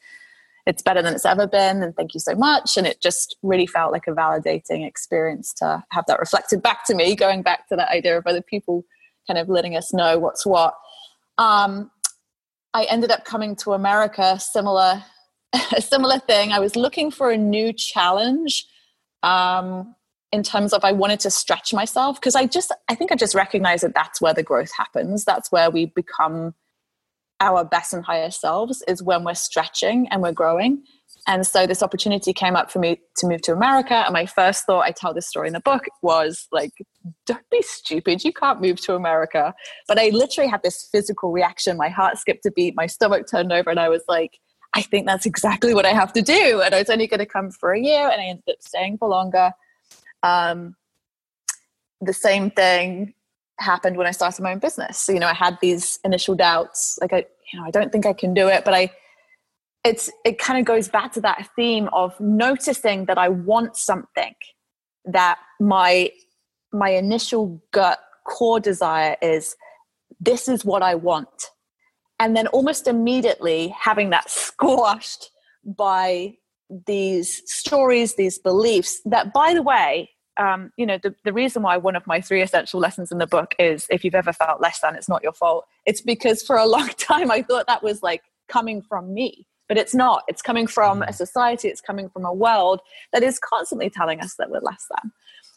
it's 0.66 0.82
better 0.82 1.02
than 1.02 1.14
it's 1.14 1.24
ever 1.24 1.46
been, 1.46 1.82
and 1.82 1.96
thank 1.96 2.14
you 2.14 2.20
so 2.20 2.34
much. 2.34 2.76
And 2.76 2.86
it 2.86 3.00
just 3.00 3.36
really 3.42 3.66
felt 3.66 3.92
like 3.92 4.06
a 4.06 4.12
validating 4.12 4.86
experience 4.86 5.52
to 5.54 5.82
have 5.90 6.04
that 6.06 6.20
reflected 6.20 6.62
back 6.62 6.84
to 6.86 6.94
me, 6.94 7.16
going 7.16 7.42
back 7.42 7.68
to 7.68 7.76
that 7.76 7.88
idea 7.90 8.18
of 8.18 8.26
other 8.26 8.42
people 8.42 8.84
kind 9.26 9.38
of 9.38 9.48
letting 9.48 9.76
us 9.76 9.92
know 9.92 10.18
what's 10.18 10.44
what. 10.44 10.74
Um, 11.38 11.90
I 12.74 12.84
ended 12.84 13.10
up 13.10 13.24
coming 13.24 13.56
to 13.56 13.72
America, 13.72 14.38
similar 14.38 15.02
a 15.76 15.80
similar 15.80 16.18
thing. 16.18 16.52
I 16.52 16.58
was 16.60 16.76
looking 16.76 17.10
for 17.10 17.30
a 17.30 17.36
new 17.36 17.72
challenge. 17.72 18.66
Um, 19.22 19.94
in 20.32 20.42
terms 20.42 20.72
of 20.72 20.84
I 20.84 20.92
wanted 20.92 21.20
to 21.20 21.30
stretch 21.30 21.74
myself 21.74 22.20
because 22.20 22.34
I 22.34 22.46
just 22.46 22.72
I 22.88 22.94
think 22.94 23.12
I 23.12 23.16
just 23.16 23.34
recognize 23.34 23.80
that 23.80 23.94
that's 23.94 24.20
where 24.20 24.34
the 24.34 24.42
growth 24.42 24.70
happens. 24.76 25.24
That's 25.24 25.50
where 25.50 25.70
we 25.70 25.86
become 25.86 26.54
our 27.40 27.64
best 27.64 27.92
and 27.92 28.04
highest 28.04 28.40
selves 28.40 28.82
is 28.86 29.02
when 29.02 29.24
we're 29.24 29.34
stretching 29.34 30.06
and 30.10 30.22
we're 30.22 30.32
growing. 30.32 30.82
And 31.26 31.46
so 31.46 31.66
this 31.66 31.82
opportunity 31.82 32.32
came 32.32 32.56
up 32.56 32.70
for 32.70 32.78
me 32.78 33.00
to 33.16 33.26
move 33.26 33.42
to 33.42 33.52
America. 33.52 33.94
And 33.94 34.12
my 34.12 34.26
first 34.26 34.64
thought, 34.64 34.84
I 34.84 34.90
tell 34.90 35.12
this 35.12 35.28
story 35.28 35.48
in 35.48 35.54
the 35.54 35.60
book, 35.60 35.84
was 36.02 36.46
like, 36.52 36.72
don't 37.26 37.48
be 37.50 37.62
stupid. 37.62 38.24
You 38.24 38.32
can't 38.32 38.60
move 38.60 38.80
to 38.82 38.94
America. 38.94 39.54
But 39.88 39.98
I 39.98 40.10
literally 40.10 40.50
had 40.50 40.62
this 40.62 40.88
physical 40.92 41.32
reaction. 41.32 41.76
My 41.76 41.88
heart 41.88 42.18
skipped 42.18 42.46
a 42.46 42.50
beat, 42.50 42.74
my 42.76 42.86
stomach 42.86 43.26
turned 43.30 43.52
over, 43.52 43.70
and 43.70 43.80
I 43.80 43.88
was 43.88 44.02
like, 44.08 44.38
I 44.74 44.82
think 44.82 45.06
that's 45.06 45.26
exactly 45.26 45.74
what 45.74 45.84
I 45.84 45.92
have 45.92 46.12
to 46.14 46.22
do. 46.22 46.62
And 46.64 46.74
I 46.74 46.78
was 46.78 46.90
only 46.90 47.06
going 47.06 47.18
to 47.18 47.26
come 47.26 47.50
for 47.50 47.72
a 47.72 47.80
year, 47.80 48.08
and 48.08 48.20
I 48.20 48.24
ended 48.24 48.44
up 48.48 48.62
staying 48.62 48.98
for 48.98 49.08
longer. 49.08 49.52
Um, 50.22 50.76
the 52.00 52.12
same 52.12 52.50
thing 52.50 53.14
happened 53.58 53.96
when 53.96 54.06
I 54.06 54.10
started 54.10 54.42
my 54.42 54.52
own 54.52 54.58
business. 54.58 54.98
So, 54.98 55.12
you 55.12 55.20
know, 55.20 55.26
I 55.26 55.34
had 55.34 55.58
these 55.60 55.98
initial 56.04 56.34
doubts, 56.34 56.98
like 57.00 57.12
I, 57.12 57.26
you 57.52 57.60
know, 57.60 57.66
I 57.66 57.70
don't 57.70 57.92
think 57.92 58.06
I 58.06 58.12
can 58.12 58.34
do 58.34 58.48
it, 58.48 58.64
but 58.64 58.74
I, 58.74 58.90
it's, 59.84 60.10
it 60.24 60.38
kind 60.38 60.58
of 60.58 60.64
goes 60.64 60.88
back 60.88 61.12
to 61.12 61.20
that 61.22 61.48
theme 61.56 61.88
of 61.92 62.18
noticing 62.20 63.06
that 63.06 63.18
I 63.18 63.28
want 63.28 63.76
something 63.76 64.34
that 65.04 65.38
my, 65.58 66.10
my 66.72 66.90
initial 66.90 67.62
gut 67.72 67.98
core 68.26 68.60
desire 68.60 69.16
is 69.22 69.56
this 70.20 70.48
is 70.48 70.64
what 70.64 70.82
I 70.82 70.94
want. 70.94 71.50
And 72.18 72.36
then 72.36 72.46
almost 72.48 72.86
immediately 72.86 73.68
having 73.68 74.10
that 74.10 74.30
squashed 74.30 75.30
by 75.64 76.36
these 76.86 77.42
stories, 77.50 78.14
these 78.16 78.38
beliefs 78.38 79.00
that, 79.04 79.32
by 79.32 79.54
the 79.54 79.62
way, 79.62 80.10
um, 80.36 80.72
you 80.76 80.86
know, 80.86 80.98
the, 81.02 81.14
the 81.24 81.32
reason 81.32 81.62
why 81.62 81.76
one 81.76 81.96
of 81.96 82.06
my 82.06 82.20
three 82.20 82.40
essential 82.40 82.80
lessons 82.80 83.12
in 83.12 83.18
the 83.18 83.26
book 83.26 83.54
is 83.58 83.86
if 83.90 84.04
you've 84.04 84.14
ever 84.14 84.32
felt 84.32 84.60
less 84.60 84.80
than, 84.80 84.96
it's 84.96 85.08
not 85.08 85.22
your 85.22 85.32
fault. 85.32 85.66
It's 85.86 86.00
because 86.00 86.42
for 86.42 86.56
a 86.56 86.66
long 86.66 86.88
time 86.98 87.30
I 87.30 87.42
thought 87.42 87.66
that 87.66 87.82
was 87.82 88.02
like 88.02 88.22
coming 88.48 88.82
from 88.82 89.12
me, 89.12 89.46
but 89.68 89.76
it's 89.76 89.94
not. 89.94 90.22
It's 90.28 90.42
coming 90.42 90.66
from 90.66 91.02
a 91.02 91.12
society, 91.12 91.68
it's 91.68 91.80
coming 91.80 92.08
from 92.08 92.24
a 92.24 92.32
world 92.32 92.80
that 93.12 93.22
is 93.22 93.38
constantly 93.38 93.90
telling 93.90 94.20
us 94.20 94.36
that 94.36 94.50
we're 94.50 94.60
less 94.60 94.86
than. 94.90 95.12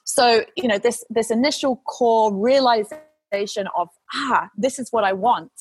So, 0.05 0.43
you 0.57 0.67
know, 0.67 0.77
this 0.77 1.03
this 1.09 1.31
initial 1.31 1.77
core 1.87 2.33
realization 2.33 3.67
of 3.77 3.87
ah, 4.13 4.49
this 4.57 4.79
is 4.79 4.91
what 4.91 5.05
I 5.05 5.13
want, 5.13 5.51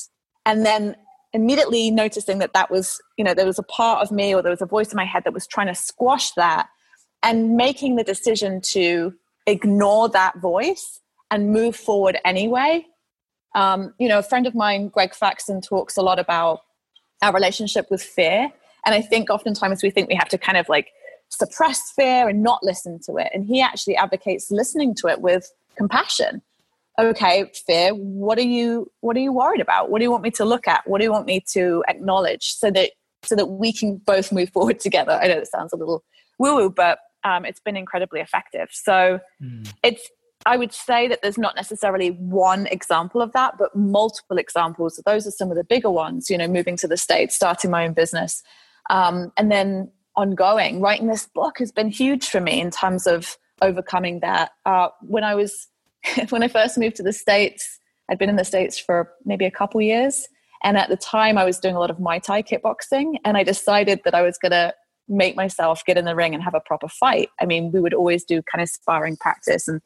and 0.45 0.67
then 0.67 0.97
immediately 1.33 1.90
noticing 1.90 2.38
that 2.38 2.53
that 2.53 2.71
was 2.71 3.01
you 3.16 3.25
know 3.25 3.35
there 3.35 3.47
was 3.47 3.59
a 3.59 3.62
part 3.64 4.03
of 4.03 4.11
me 4.11 4.35
or 4.35 4.42
there 4.42 4.51
was 4.51 4.62
a 4.62 4.66
voice 4.66 4.92
in 4.92 4.97
my 4.97 5.05
head 5.05 5.25
that 5.25 5.33
was 5.33 5.47
trying 5.47 5.66
to 5.66 5.75
squash 5.75 6.33
that 6.33 6.68
and 7.23 7.57
making 7.57 7.97
the 7.97 8.05
decision 8.05 8.61
to 8.61 9.14
ignore 9.47 10.09
that 10.09 10.38
voice 10.38 11.01
and 11.31 11.51
move 11.51 11.75
forward 11.75 12.18
anyway. 12.25 12.85
Um, 13.55 13.95
you 13.99 14.09
know 14.09 14.18
a 14.18 14.23
friend 14.23 14.47
of 14.47 14.55
mine 14.55 14.88
greg 14.88 15.14
faxon 15.14 15.61
talks 15.61 15.97
a 15.97 16.03
lot 16.03 16.18
about 16.18 16.61
our 17.23 17.33
relationship 17.33 17.87
with 17.90 18.03
fear. 18.03 18.51
And 18.85 18.95
i 18.95 19.01
think 19.01 19.31
oftentimes 19.31 19.83
we 19.83 19.90
think 19.90 20.09
we 20.09 20.16
have 20.16 20.29
to 20.31 20.38
kind 20.38 20.59
of 20.59 20.68
like 20.68 20.88
suppress 21.29 21.90
fear 21.92 22.29
and 22.29 22.42
not 22.42 22.62
listen 22.62 23.01
to 23.07 23.16
it. 23.16 23.29
And 23.33 23.47
he 23.47 23.61
actually 23.62 23.97
advocates 23.97 24.51
listening 24.51 24.95
to 24.97 25.09
it 25.09 25.21
with 25.21 25.51
compassion 25.77 26.42
okay 26.99 27.51
fear 27.67 27.91
what 27.95 28.39
are 28.39 28.43
you 28.43 28.91
what 29.01 29.17
are 29.17 29.21
you 29.21 29.33
worried 29.33 29.61
about? 29.61 29.91
What 29.91 29.99
do 29.99 30.05
you 30.05 30.11
want 30.11 30.23
me 30.23 30.31
to 30.33 30.45
look 30.45 30.69
at? 30.69 30.83
What 30.87 30.99
do 30.99 31.05
you 31.05 31.13
want 31.13 31.27
me 31.27 31.43
to 31.53 31.83
acknowledge 31.89 32.55
so 32.55 32.71
that 32.71 32.91
so 33.25 33.37
that 33.37 33.47
we 33.47 33.73
can 33.73 33.99
both 33.99 34.33
move 34.33 34.51
forward 34.53 34.81
together? 34.81 35.13
I 35.13 35.29
know 35.29 35.39
it 35.39 35.49
sounds 35.49 35.73
a 35.73 35.77
little 35.77 36.05
woo 36.39 36.57
woo 36.57 36.71
but 36.71 36.99
um, 37.25 37.45
it's 37.45 37.61
been 37.61 37.77
incredibly 37.77 38.21
effective. 38.21 38.69
So 38.73 39.21
mm. 39.43 39.73
it's 39.83 40.09
i 40.45 40.57
would 40.57 40.73
say 40.73 41.07
that 41.07 41.23
there's 41.23 41.39
not 41.39 41.55
necessarily 41.55 42.09
one 42.09 42.67
example 42.67 43.23
of 43.23 43.33
that 43.33 43.57
but 43.59 43.75
multiple 43.75 44.39
examples. 44.39 45.01
Those 45.07 45.27
are 45.27 45.31
some 45.31 45.51
of 45.51 45.57
the 45.57 45.65
bigger 45.65 45.91
ones 45.91 46.29
you 46.29 46.37
know 46.37 46.49
moving 46.49 46.77
to 46.79 46.89
the 46.89 46.97
states 46.97 47.35
starting 47.35 47.71
my 47.71 47.87
own 47.87 47.95
business 47.95 48.43
um, 48.91 49.33
and 49.37 49.51
then 49.51 49.91
ongoing. 50.15 50.81
Writing 50.81 51.07
this 51.07 51.27
book 51.27 51.59
has 51.59 51.73
been 51.73 51.89
huge 51.89 52.29
for 52.29 52.41
me 52.41 52.61
in 52.61 52.71
terms 52.71 53.07
of 53.07 53.39
overcoming 53.63 54.21
that. 54.21 54.51
Uh, 54.67 54.89
when 55.01 55.25
i 55.25 55.35
was 55.35 55.69
when 56.31 56.43
I 56.43 56.49
first 56.49 56.79
moved 56.79 56.97
to 56.97 57.03
the 57.03 57.12
States, 57.12 57.79
I'd 58.11 58.19
been 58.19 58.29
in 58.29 58.37
the 58.37 58.45
States 58.45 58.79
for 58.79 59.11
maybe 59.25 59.45
a 59.45 59.51
couple 59.51 59.81
years. 59.81 60.27
And 60.65 60.77
at 60.77 60.88
the 60.88 60.97
time, 60.97 61.38
I 61.38 61.45
was 61.45 61.59
doing 61.59 61.75
a 61.75 61.81
lot 61.81 61.91
of 61.91 61.99
Muay 61.99 62.23
Thai 62.23 62.43
kickboxing. 62.43 63.17
And 63.25 63.37
I 63.37 63.43
decided 63.43 64.01
that 64.05 64.15
I 64.15 64.23
was 64.23 64.38
going 64.38 64.53
to 64.53 64.75
make 65.09 65.37
myself 65.37 65.85
get 65.85 65.99
in 65.99 66.05
the 66.05 66.15
ring 66.15 66.35
and 66.35 66.43
have 66.43 66.55
a 66.55 66.61
proper 66.61 66.88
fight. 66.88 67.29
I 67.41 67.47
mean, 67.47 67.73
we 67.73 67.81
would 67.81 67.95
always 67.95 68.25
do 68.25 68.43
kind 68.43 68.62
of 68.62 68.69
sparring 68.69 69.17
practice. 69.17 69.67
And 69.67 69.81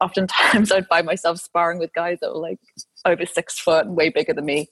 oftentimes 0.00 0.72
I'd 0.72 0.86
find 0.86 1.06
myself 1.06 1.38
sparring 1.38 1.78
with 1.78 1.92
guys 1.92 2.18
that 2.20 2.32
were 2.32 2.40
like 2.40 2.58
over 3.04 3.26
six 3.26 3.58
foot 3.58 3.86
and 3.86 3.96
way 3.96 4.08
bigger 4.08 4.32
than 4.32 4.46
me. 4.46 4.68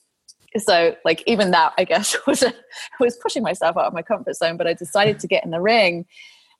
So, 0.58 0.94
like, 1.04 1.22
even 1.26 1.50
that, 1.52 1.72
I 1.78 1.84
guess, 1.84 2.14
was, 2.26 2.42
a, 2.42 2.52
was 3.00 3.16
pushing 3.16 3.42
myself 3.42 3.76
out 3.76 3.86
of 3.86 3.94
my 3.94 4.02
comfort 4.02 4.36
zone. 4.36 4.56
But 4.56 4.66
I 4.66 4.74
decided 4.74 5.18
to 5.20 5.26
get 5.26 5.44
in 5.44 5.50
the 5.50 5.60
ring. 5.60 6.06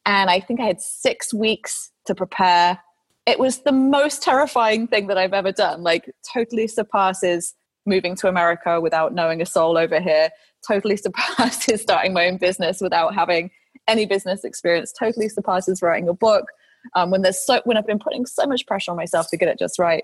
And 0.05 0.31
I 0.31 0.41
think 0.41 0.61
I 0.61 0.65
had 0.65 0.81
six 0.81 1.33
weeks 1.33 1.91
to 2.07 2.15
prepare 2.15 2.81
it 3.27 3.39
was 3.39 3.59
the 3.59 3.73
most 3.73 4.23
terrifying 4.23 4.87
thing 4.87 5.07
that 5.07 5.19
I've 5.19 5.33
ever 5.33 5.53
done. 5.53 5.83
Like, 5.83 6.11
totally 6.33 6.67
surpasses 6.67 7.55
moving 7.87 8.15
to 8.17 8.29
America 8.29 8.81
without 8.81 9.15
knowing 9.15 9.41
a 9.41 9.47
soul 9.47 9.77
over 9.77 10.01
here, 10.01 10.31
totally 10.67 10.97
surpasses 10.99 11.83
starting 11.83 12.13
my 12.13 12.27
own 12.27 12.37
business 12.37 12.81
without 12.81 13.15
having 13.15 13.51
any 13.89 14.07
business 14.07 14.45
experience, 14.45 14.93
totally 14.93 15.29
surpasses 15.29 15.83
writing 15.83 16.09
a 16.09 16.15
book. 16.15 16.47
Um, 16.95 17.11
when 17.11 17.23
there's 17.23 17.45
so 17.45 17.61
when 17.65 17.77
I've 17.77 17.87
been 17.87 18.01
putting 18.01 18.27
so 18.27 18.45
much 18.45 18.67
pressure 18.67 18.91
on 18.91 18.97
myself 18.97 19.29
to 19.31 19.37
get 19.37 19.49
it 19.49 19.59
just 19.59 19.79
right, 19.79 20.03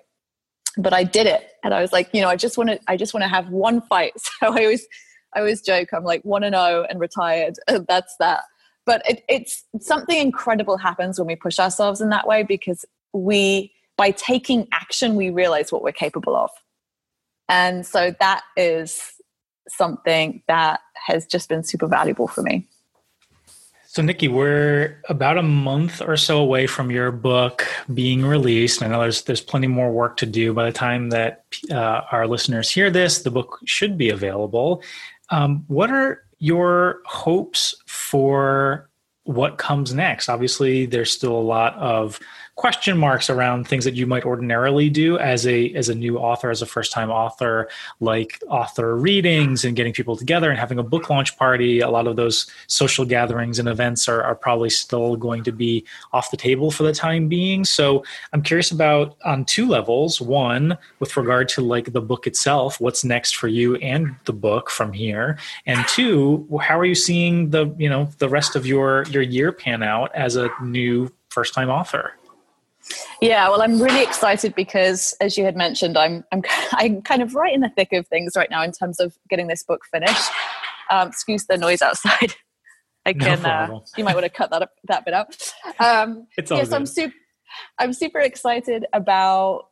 but 0.77 0.93
I 0.93 1.03
did 1.03 1.27
it, 1.27 1.51
and 1.65 1.75
I 1.75 1.81
was 1.81 1.93
like, 1.93 2.09
you 2.13 2.21
know, 2.21 2.29
I 2.29 2.37
just 2.37 2.57
want 2.57 2.71
to, 2.71 2.79
I 2.87 2.97
just 2.97 3.15
want 3.15 3.25
to 3.25 3.29
have 3.29 3.49
one 3.49 3.81
fight. 3.83 4.13
So 4.41 4.53
I 4.53 4.63
always, 4.63 4.87
I 5.35 5.41
always 5.41 5.61
joke, 5.61 5.89
I'm 5.93 6.05
like 6.05 6.23
one 6.23 6.45
and 6.45 6.55
zero 6.55 6.83
oh 6.83 6.87
and 6.89 7.01
retired. 7.01 7.57
That's 7.89 8.15
that. 8.21 8.45
But 8.87 9.03
it, 9.11 9.25
it's 9.29 9.65
something 9.81 10.17
incredible 10.17 10.79
happens 10.79 11.19
when 11.19 11.27
we 11.27 11.37
push 11.37 11.59
ourselves 11.59 12.01
in 12.01 12.11
that 12.11 12.27
way 12.27 12.45
because 12.45 12.85
we 13.19 13.73
by 13.97 14.13
taking 14.13 14.69
action 14.73 15.17
we 15.17 15.31
realize 15.31 15.73
what 15.73 15.83
we're 15.83 15.93
capable 15.93 16.37
of. 16.37 16.51
And 17.49 17.85
so 17.85 18.15
that 18.21 18.43
is 18.57 19.13
something 19.69 20.43
that 20.49 20.81
has 20.95 21.27
just 21.27 21.49
been 21.49 21.65
super 21.65 21.87
valuable 21.87 22.29
for 22.29 22.43
me. 22.43 22.67
So 23.91 24.03
nikki 24.03 24.29
we're 24.29 25.03
about 25.09 25.39
a 25.39 25.43
month 25.43 26.03
or 26.03 26.17
so 26.17 26.39
away 26.39 26.67
from 26.67 26.91
your 26.91 27.11
book 27.11 27.67
being 27.93 28.25
released. 28.25 28.83
I 28.83 28.87
know 28.87 29.01
there's 29.01 29.23
there's 29.23 29.41
plenty 29.41 29.67
more 29.67 29.91
work 29.91 30.19
to 30.19 30.27
do 30.27 30.53
by 30.53 30.67
the 30.67 30.73
time 30.73 31.09
that 31.11 31.45
uh, 31.71 32.03
our 32.13 32.27
listeners 32.27 32.71
hear 32.71 32.91
this 32.91 33.23
the 33.23 33.31
book 33.31 33.59
should 33.65 33.97
be 33.97 34.11
available. 34.11 34.83
Um, 35.31 35.65
what 35.69 35.91
are 35.91 36.23
your 36.39 37.01
hopes 37.07 37.75
for 37.87 38.89
what 39.25 39.59
comes 39.59 39.93
next? 39.95 40.29
Obviously 40.29 40.87
there's 40.87 41.11
still 41.11 41.35
a 41.35 41.41
lot 41.41 41.75
of 41.77 42.21
question 42.59 42.99
marks 42.99 43.31
around 43.31 43.69
things 43.69 43.85
that 43.85 43.95
you 43.95 44.05
might 44.05 44.25
ordinarily 44.25 44.91
do 44.91 45.17
as 45.19 45.47
a 45.47 45.73
as 45.75 45.89
a 45.89 45.95
new 45.95 46.19
author 46.19 46.51
as 46.51 46.61
a 46.61 46.67
first 46.67 46.91
time 46.91 47.09
author 47.09 47.69
like 48.01 48.43
author 48.49 48.97
readings 48.97 49.65
and 49.65 49.77
getting 49.77 49.93
people 49.93 50.17
together 50.17 50.51
and 50.51 50.59
having 50.59 50.77
a 50.77 50.83
book 50.83 51.09
launch 51.09 51.39
party. 51.39 51.79
A 51.79 51.89
lot 51.89 52.09
of 52.09 52.17
those 52.17 52.51
social 52.67 53.05
gatherings 53.05 53.61
and 53.61 53.69
events 53.69 54.09
are, 54.09 54.25
are 54.25 54.35
probably 54.35 54.71
still 54.71 55.15
going 55.15 55.45
to 55.45 55.53
be 55.53 55.85
off 56.13 56.33
the 56.33 56.37
table 56.37 56.73
for 56.73 56.83
the 56.83 56.93
time 56.93 57.29
being. 57.29 57.65
So 57.65 58.03
i'm 58.33 58.43
curious 58.43 58.73
about 58.73 59.17
on 59.25 59.45
two 59.45 59.69
levels. 59.69 60.21
One 60.21 60.77
with 60.99 61.17
regard 61.17 61.49
to 61.51 61.61
like 61.61 61.93
the 61.93 62.01
book 62.01 62.27
itself 62.27 62.81
what's 62.81 63.05
next 63.05 63.37
for 63.37 63.47
you 63.47 63.77
and 63.77 64.17
the 64.25 64.33
book 64.33 64.69
from 64.69 64.93
here? 64.93 65.39
And 65.65 65.87
two 65.87 66.49
how 66.61 66.77
are 66.77 66.85
you 66.85 66.97
seeing 66.97 67.51
the 67.51 67.73
you 67.79 67.89
know 67.89 68.09
the 68.19 68.29
rest 68.29 68.57
of 68.57 68.67
your 68.67 69.05
your 69.11 69.23
year 69.23 69.53
pan 69.53 69.85
out 69.85 70.13
as 70.13 70.35
a 70.35 70.51
new 70.61 71.13
first 71.31 71.55
time 71.55 71.71
author 71.71 72.15
yeah, 73.21 73.49
well, 73.49 73.63
I'm 73.63 73.81
really 73.81 74.03
excited 74.03 74.55
because, 74.55 75.15
as 75.21 75.37
you 75.37 75.45
had 75.45 75.57
mentioned, 75.57 75.99
I'm 75.99 76.25
I'm 76.33 76.43
I'm 76.73 77.03
kind 77.03 77.23
of 77.23 77.35
right 77.35 77.55
in 77.55 77.61
the 77.61 77.71
thick 77.71 77.93
of 77.93 78.07
things 78.07 78.33
right 78.37 78.51
now 78.51 78.63
in 78.63 78.73
terms 78.73 79.01
of 79.01 79.17
getting 79.29 79.49
this 79.49 79.63
book 79.63 79.83
finished. 79.91 80.31
Um, 80.91 81.09
excuse 81.09 81.47
the 81.47 81.57
noise 81.57 81.83
outside. 81.83 82.35
I 83.07 83.13
can. 83.13 83.43
No 83.43 83.49
uh, 83.49 83.81
you 83.97 84.05
might 84.05 84.15
want 84.15 84.25
to 84.25 84.31
cut 84.31 84.51
that 84.51 84.63
up, 84.63 84.73
that 84.85 85.05
bit 85.05 85.15
out. 85.15 85.37
Um, 85.79 86.27
it's 86.37 86.51
all 86.51 86.59
yes, 86.59 86.69
good. 86.69 86.75
I'm 86.75 86.87
super. 86.87 87.15
I'm 87.79 87.93
super 87.93 88.21
excited 88.21 88.85
about 88.93 89.69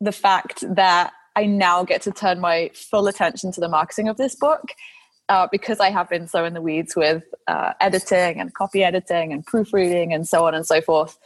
the 0.00 0.12
fact 0.12 0.64
that 0.74 1.12
I 1.36 1.46
now 1.46 1.84
get 1.84 2.02
to 2.02 2.10
turn 2.10 2.40
my 2.40 2.70
full 2.74 3.06
attention 3.06 3.52
to 3.52 3.60
the 3.60 3.68
marketing 3.68 4.08
of 4.08 4.16
this 4.16 4.34
book. 4.34 4.72
Uh, 5.30 5.46
because 5.52 5.78
I 5.78 5.90
have 5.90 6.08
been 6.08 6.26
so 6.26 6.46
in 6.46 6.54
the 6.54 6.62
weeds 6.62 6.96
with 6.96 7.22
uh, 7.48 7.74
editing 7.82 8.40
and 8.40 8.54
copy 8.54 8.82
editing 8.82 9.30
and 9.30 9.44
proofreading 9.44 10.10
and 10.10 10.26
so 10.26 10.46
on 10.46 10.54
and 10.54 10.66
so 10.66 10.80
forth 10.80 11.18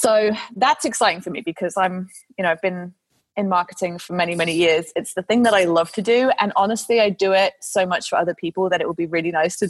so 0.00 0.30
that's 0.56 0.84
exciting 0.84 1.20
for 1.20 1.30
me 1.30 1.42
because 1.44 1.76
i'm 1.76 2.08
you 2.36 2.42
know 2.42 2.50
i've 2.50 2.62
been 2.62 2.94
in 3.36 3.48
marketing 3.48 3.98
for 3.98 4.14
many 4.14 4.34
many 4.34 4.52
years. 4.52 4.92
It's 4.96 5.14
the 5.14 5.22
thing 5.22 5.44
that 5.44 5.54
i 5.54 5.64
love 5.64 5.92
to 5.92 6.02
do. 6.02 6.32
And 6.40 6.52
honestly 6.56 7.00
i 7.00 7.08
do 7.08 7.32
it 7.32 7.52
so 7.60 7.86
much 7.86 8.08
for 8.08 8.16
other 8.16 8.34
people 8.34 8.68
that 8.68 8.80
it 8.80 8.88
would 8.88 8.96
be 8.96 9.06
really 9.06 9.30
nice 9.30 9.56
to 9.58 9.68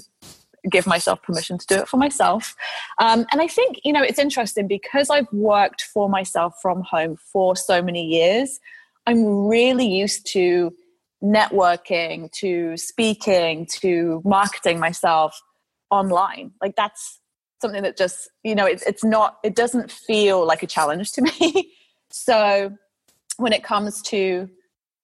give 0.71 0.87
myself 0.87 1.23
permission 1.23 1.57
to 1.59 1.67
do 1.67 1.77
it 1.77 1.89
for 1.89 1.99
myself. 1.99 2.57
Um, 2.99 3.27
and 3.31 3.41
i 3.43 3.47
think 3.47 3.81
you 3.85 3.93
know 3.93 4.03
it's 4.03 4.19
interesting 4.19 4.67
because 4.67 5.11
i've 5.11 5.31
worked 5.33 5.83
for 5.83 6.09
myself 6.09 6.55
from 6.63 6.83
home 6.83 7.17
for 7.17 7.55
so 7.57 7.83
many 7.83 8.05
years 8.07 8.59
i'm 9.07 9.47
really 9.47 9.87
used 9.87 10.27
to 10.33 10.73
networking 11.23 12.31
to 12.33 12.77
speaking 12.77 13.67
to 13.67 14.23
marketing 14.25 14.79
myself 14.79 15.41
online. 15.91 16.53
Like 16.61 16.77
that's 16.77 17.21
something 17.61 17.83
that 17.83 17.97
just 17.97 18.29
you 18.43 18.55
know 18.55 18.67
it's 18.67 18.83
it's 18.87 19.05
not 19.05 19.39
it 19.43 19.55
doesn't 19.55 19.91
feel 19.91 20.47
like 20.47 20.63
a 20.63 20.67
challenge 20.67 21.13
to 21.13 21.23
me. 21.41 21.73
So 22.11 22.73
when 23.37 23.53
it 23.53 23.63
comes 23.63 24.03
to 24.03 24.49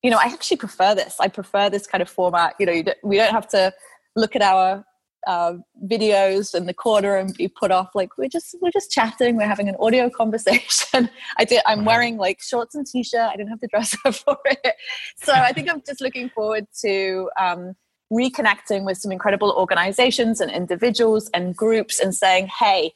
you 0.02 0.10
know 0.10 0.18
i 0.18 0.24
actually 0.24 0.56
prefer 0.56 0.94
this. 0.94 1.16
I 1.20 1.28
prefer 1.28 1.70
this 1.70 1.86
kind 1.86 2.02
of 2.02 2.08
format. 2.08 2.54
You 2.58 2.66
know 2.66 2.72
you 2.72 2.84
we 3.02 3.16
don't 3.16 3.32
have 3.32 3.48
to 3.48 3.72
look 4.16 4.36
at 4.36 4.42
our 4.42 4.84
uh, 5.26 5.54
videos 5.86 6.54
in 6.54 6.66
the 6.66 6.74
corner 6.74 7.16
and 7.16 7.34
be 7.34 7.48
put 7.48 7.70
off. 7.70 7.90
Like 7.94 8.18
we're 8.18 8.28
just 8.28 8.54
we're 8.60 8.70
just 8.70 8.90
chatting. 8.90 9.36
We're 9.36 9.46
having 9.46 9.68
an 9.68 9.76
audio 9.80 10.10
conversation. 10.20 11.08
I 11.38 11.44
did 11.44 11.62
i'm 11.66 11.84
wearing 11.84 12.16
like 12.16 12.42
shorts 12.42 12.74
and 12.74 12.86
t-shirt. 12.86 13.20
I 13.20 13.36
didn't 13.36 13.50
have 13.50 13.60
to 13.60 13.66
dress 13.66 13.96
up 14.04 14.14
for 14.14 14.38
it. 14.46 14.74
So 15.16 15.32
i 15.32 15.52
think 15.52 15.70
i'm 15.70 15.82
just 15.86 16.00
looking 16.00 16.28
forward 16.30 16.66
to 16.82 17.30
um, 17.38 17.74
reconnecting 18.14 18.84
with 18.84 18.98
some 18.98 19.10
incredible 19.10 19.52
organizations 19.52 20.40
and 20.40 20.50
individuals 20.50 21.28
and 21.34 21.56
groups 21.56 21.98
and 21.98 22.14
saying, 22.14 22.48
hey, 22.58 22.92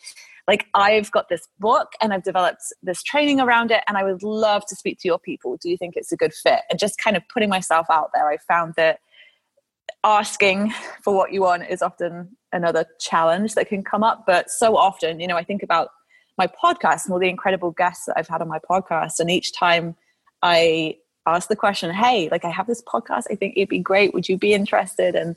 like 0.46 0.66
I've 0.74 1.10
got 1.10 1.28
this 1.28 1.46
book 1.58 1.92
and 2.00 2.14
I've 2.14 2.22
developed 2.22 2.62
this 2.82 3.02
training 3.02 3.40
around 3.40 3.70
it, 3.70 3.82
and 3.86 3.98
I 3.98 4.04
would 4.04 4.22
love 4.22 4.64
to 4.66 4.76
speak 4.76 4.98
to 5.00 5.08
your 5.08 5.18
people. 5.18 5.58
Do 5.60 5.68
you 5.68 5.76
think 5.76 5.94
it's 5.96 6.12
a 6.12 6.16
good 6.16 6.32
fit? 6.32 6.60
And 6.70 6.78
just 6.78 6.98
kind 6.98 7.16
of 7.16 7.22
putting 7.32 7.50
myself 7.50 7.86
out 7.90 8.10
there, 8.14 8.28
I 8.30 8.38
found 8.38 8.74
that 8.76 9.00
asking 10.04 10.72
for 11.02 11.14
what 11.14 11.32
you 11.32 11.42
want 11.42 11.64
is 11.68 11.82
often 11.82 12.36
another 12.52 12.86
challenge 12.98 13.54
that 13.56 13.68
can 13.68 13.82
come 13.82 14.02
up. 14.02 14.24
But 14.26 14.48
so 14.48 14.76
often, 14.76 15.20
you 15.20 15.26
know, 15.26 15.36
I 15.36 15.44
think 15.44 15.62
about 15.62 15.90
my 16.38 16.46
podcast 16.46 17.04
and 17.04 17.12
all 17.12 17.18
the 17.18 17.28
incredible 17.28 17.72
guests 17.72 18.06
that 18.06 18.14
I've 18.16 18.28
had 18.28 18.40
on 18.40 18.48
my 18.48 18.60
podcast, 18.70 19.18
and 19.18 19.30
each 19.30 19.52
time 19.52 19.96
I 20.40 20.96
ask 21.36 21.48
the 21.48 21.56
question, 21.56 21.92
hey, 21.94 22.28
like 22.30 22.44
I 22.44 22.50
have 22.50 22.66
this 22.66 22.82
podcast, 22.82 23.24
I 23.30 23.34
think 23.34 23.54
it'd 23.56 23.68
be 23.68 23.78
great. 23.78 24.14
Would 24.14 24.28
you 24.28 24.36
be 24.36 24.54
interested? 24.54 25.14
And 25.14 25.36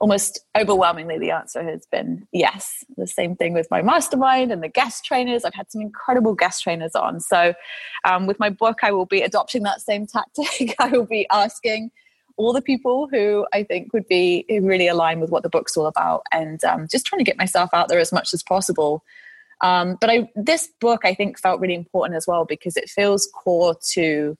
almost 0.00 0.40
overwhelmingly, 0.56 1.18
the 1.18 1.30
answer 1.30 1.62
has 1.62 1.86
been 1.86 2.26
yes. 2.32 2.84
The 2.96 3.06
same 3.06 3.36
thing 3.36 3.54
with 3.54 3.70
my 3.70 3.82
mastermind 3.82 4.50
and 4.50 4.62
the 4.62 4.68
guest 4.68 5.04
trainers. 5.04 5.44
I've 5.44 5.54
had 5.54 5.70
some 5.70 5.80
incredible 5.80 6.34
guest 6.34 6.62
trainers 6.62 6.96
on. 6.96 7.20
So 7.20 7.54
um, 8.04 8.26
with 8.26 8.40
my 8.40 8.50
book, 8.50 8.80
I 8.82 8.90
will 8.90 9.06
be 9.06 9.22
adopting 9.22 9.62
that 9.62 9.80
same 9.80 10.06
tactic. 10.06 10.74
I 10.80 10.88
will 10.88 11.06
be 11.06 11.26
asking 11.30 11.92
all 12.36 12.52
the 12.52 12.62
people 12.62 13.08
who 13.12 13.46
I 13.52 13.62
think 13.62 13.92
would 13.92 14.08
be 14.08 14.44
really 14.48 14.88
aligned 14.88 15.20
with 15.20 15.30
what 15.30 15.44
the 15.44 15.48
book's 15.48 15.76
all 15.76 15.86
about 15.86 16.22
and 16.32 16.62
um, 16.64 16.88
just 16.90 17.06
trying 17.06 17.20
to 17.20 17.24
get 17.24 17.38
myself 17.38 17.70
out 17.72 17.88
there 17.88 18.00
as 18.00 18.12
much 18.12 18.34
as 18.34 18.42
possible. 18.42 19.04
Um, 19.60 19.96
but 20.00 20.10
I, 20.10 20.28
this 20.34 20.68
book, 20.80 21.02
I 21.04 21.14
think, 21.14 21.38
felt 21.38 21.60
really 21.60 21.74
important 21.74 22.16
as 22.16 22.26
well 22.26 22.44
because 22.44 22.76
it 22.76 22.90
feels 22.90 23.28
core 23.32 23.76
to 23.92 24.36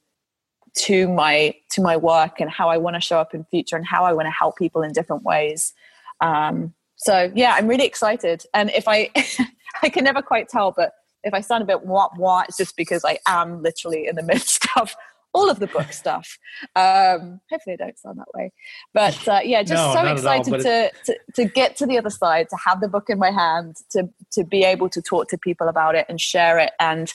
to 0.75 1.09
my 1.09 1.55
to 1.71 1.83
my 1.83 1.97
work 1.97 2.41
and 2.41 2.51
how 2.51 2.69
I 2.69 2.79
want 2.79 2.97
to 2.97 3.01
show 3.01 3.19
up 3.19 3.35
in 3.35 3.45
future 3.45 3.77
and 3.77 3.87
how 3.87 4.05
I 4.05 4.13
want 4.13 4.27
to 4.27 4.31
help 4.31 4.57
people 4.57 4.83
in 4.83 4.93
different 4.93 5.23
ways. 5.23 5.73
Um, 6.21 6.75
so 6.97 7.31
yeah, 7.35 7.55
I'm 7.57 7.67
really 7.67 7.85
excited. 7.85 8.45
And 8.55 8.71
if 8.71 8.89
I 8.89 9.11
I 9.83 9.89
can 9.89 10.05
never 10.05 10.23
quite 10.23 10.49
tell, 10.49 10.73
but 10.73 10.93
if 11.25 11.35
I 11.35 11.41
sound 11.41 11.63
a 11.63 11.67
bit 11.67 11.85
what 11.85 12.17
what, 12.17 12.49
it's 12.49 12.57
just 12.57 12.77
because 12.77 13.05
I 13.05 13.19
am 13.27 13.63
literally 13.63 14.07
in 14.07 14.17
the 14.17 14.23
midst 14.33 14.67
of 14.77 14.95
all 15.35 15.49
of 15.49 15.59
the 15.61 15.67
book 15.67 15.93
stuff. 15.93 16.39
Um, 16.77 17.41
hopefully, 17.51 17.75
I 17.75 17.85
don't 17.85 17.99
sound 17.99 18.19
that 18.19 18.29
way. 18.35 18.53
But 18.93 19.29
uh, 19.29 19.41
yeah, 19.43 19.63
just 19.63 19.95
no, 19.95 19.95
so 19.95 20.13
excited 20.13 20.53
all, 20.53 20.61
to, 20.61 20.91
to, 21.07 21.19
to 21.35 21.45
get 21.45 21.77
to 21.77 21.87
the 21.87 21.99
other 21.99 22.11
side, 22.11 22.49
to 22.51 22.57
have 22.65 22.81
the 22.81 22.89
book 22.89 23.09
in 23.09 23.19
my 23.19 23.31
hand, 23.31 23.77
to 23.91 24.09
to 24.33 24.45
be 24.45 24.65
able 24.65 24.89
to 24.91 25.03
talk 25.03 25.29
to 25.29 25.39
people 25.39 25.69
about 25.69 25.95
it 25.95 26.07
and 26.09 26.21
share 26.21 26.59
it, 26.59 26.73
and 26.79 27.13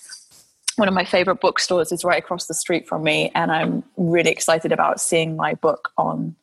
one 0.78 0.88
of 0.88 0.94
my 0.94 1.06
favorite 1.06 1.42
bookstores 1.42 1.92
is 1.92 2.04
right 2.04 2.24
across 2.24 2.48
the 2.48 2.54
street 2.54 2.88
from 2.88 3.04
me 3.04 3.32
and 3.36 3.52
i'm 3.52 3.84
really 3.98 4.32
excited 4.32 4.72
about 4.72 5.00
seeing 5.02 5.36
my 5.36 5.54
book 5.56 5.92
on 5.98 6.36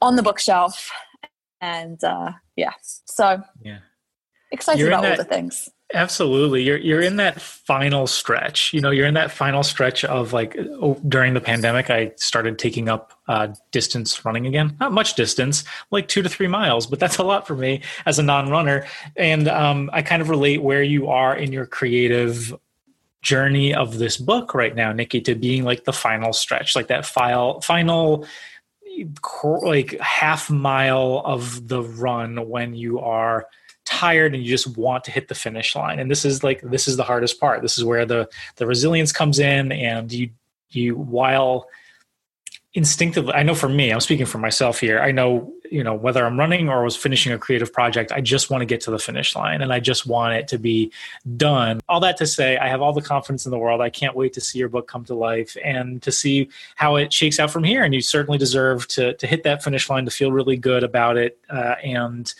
on 0.00 0.16
the 0.16 0.22
bookshelf 0.22 0.90
and 1.60 2.02
uh 2.04 2.32
yeah 2.56 2.72
so 2.82 3.42
yeah 3.62 3.78
excited 4.50 4.86
about 4.86 5.02
that, 5.02 5.10
all 5.12 5.16
the 5.16 5.24
things. 5.24 5.68
Absolutely. 5.94 6.62
You're 6.62 6.76
you're 6.76 7.00
in 7.00 7.16
that 7.16 7.40
final 7.40 8.06
stretch. 8.06 8.74
You 8.74 8.80
know, 8.80 8.90
you're 8.90 9.06
in 9.06 9.14
that 9.14 9.30
final 9.30 9.62
stretch 9.62 10.04
of 10.04 10.32
like 10.32 10.56
oh, 10.58 11.00
during 11.08 11.32
the 11.32 11.40
pandemic 11.40 11.88
I 11.88 12.12
started 12.16 12.58
taking 12.58 12.88
up 12.88 13.14
uh, 13.26 13.48
distance 13.70 14.24
running 14.24 14.46
again. 14.46 14.76
Not 14.80 14.92
much 14.92 15.14
distance, 15.14 15.64
like 15.90 16.08
2 16.08 16.22
to 16.22 16.28
3 16.28 16.46
miles, 16.46 16.86
but 16.86 16.98
that's 16.98 17.16
a 17.16 17.22
lot 17.22 17.46
for 17.46 17.56
me 17.56 17.82
as 18.04 18.18
a 18.18 18.22
non-runner 18.22 18.86
and 19.16 19.48
um, 19.48 19.88
I 19.92 20.02
kind 20.02 20.20
of 20.20 20.28
relate 20.28 20.62
where 20.62 20.82
you 20.82 21.08
are 21.08 21.34
in 21.34 21.52
your 21.52 21.66
creative 21.66 22.54
journey 23.22 23.74
of 23.74 23.98
this 23.98 24.16
book 24.16 24.54
right 24.54 24.74
now, 24.74 24.92
Nikki, 24.92 25.20
to 25.22 25.34
being 25.34 25.64
like 25.64 25.84
the 25.84 25.92
final 25.92 26.32
stretch, 26.32 26.76
like 26.76 26.88
that 26.88 27.06
file 27.06 27.60
final 27.60 28.26
like 29.62 29.98
half 30.00 30.50
mile 30.50 31.22
of 31.24 31.68
the 31.68 31.82
run 31.82 32.48
when 32.48 32.74
you 32.74 32.98
are 32.98 33.46
tired 33.84 34.34
and 34.34 34.42
you 34.42 34.48
just 34.48 34.76
want 34.76 35.04
to 35.04 35.10
hit 35.10 35.28
the 35.28 35.34
finish 35.34 35.74
line. 35.74 35.98
And 35.98 36.10
this 36.10 36.24
is 36.24 36.42
like 36.42 36.60
this 36.62 36.88
is 36.88 36.96
the 36.96 37.04
hardest 37.04 37.40
part. 37.40 37.62
This 37.62 37.78
is 37.78 37.84
where 37.84 38.04
the 38.04 38.28
the 38.56 38.66
resilience 38.66 39.12
comes 39.12 39.38
in 39.38 39.72
and 39.72 40.12
you 40.12 40.30
you 40.70 40.96
while 40.96 41.68
instinctively 42.78 43.34
i 43.34 43.42
know 43.42 43.56
for 43.56 43.68
me 43.68 43.92
i'm 43.92 43.98
speaking 43.98 44.24
for 44.24 44.38
myself 44.38 44.78
here 44.78 45.00
i 45.00 45.10
know 45.10 45.52
you 45.68 45.82
know 45.82 45.94
whether 45.94 46.24
i'm 46.24 46.38
running 46.38 46.68
or 46.68 46.84
was 46.84 46.94
finishing 46.94 47.32
a 47.32 47.36
creative 47.36 47.72
project 47.72 48.12
i 48.12 48.20
just 48.20 48.50
want 48.50 48.62
to 48.62 48.66
get 48.66 48.80
to 48.80 48.92
the 48.92 49.00
finish 49.00 49.34
line 49.34 49.60
and 49.60 49.72
i 49.72 49.80
just 49.80 50.06
want 50.06 50.32
it 50.32 50.46
to 50.46 50.58
be 50.58 50.90
done. 51.36 51.80
All 51.88 51.98
that 51.98 52.16
to 52.18 52.26
say 52.26 52.56
i 52.56 52.68
have 52.68 52.80
all 52.80 52.92
the 52.92 53.02
confidence 53.02 53.44
in 53.44 53.50
the 53.50 53.58
world 53.58 53.80
i 53.80 53.90
can't 53.90 54.14
wait 54.14 54.32
to 54.34 54.40
see 54.40 54.60
your 54.60 54.68
book 54.68 54.86
come 54.86 55.04
to 55.06 55.14
life 55.14 55.56
and 55.64 56.00
to 56.02 56.12
see 56.12 56.48
how 56.76 56.94
it 56.94 57.12
shakes 57.12 57.40
out 57.40 57.50
from 57.50 57.64
here 57.64 57.82
and 57.82 57.92
you 57.92 58.00
certainly 58.00 58.38
deserve 58.38 58.86
to 58.88 59.14
to 59.14 59.26
hit 59.26 59.42
that 59.42 59.64
finish 59.64 59.90
line 59.90 60.04
to 60.04 60.12
feel 60.12 60.30
really 60.30 60.56
good 60.56 60.84
about 60.84 61.16
it 61.16 61.36
uh, 61.50 61.74
and 61.82 62.32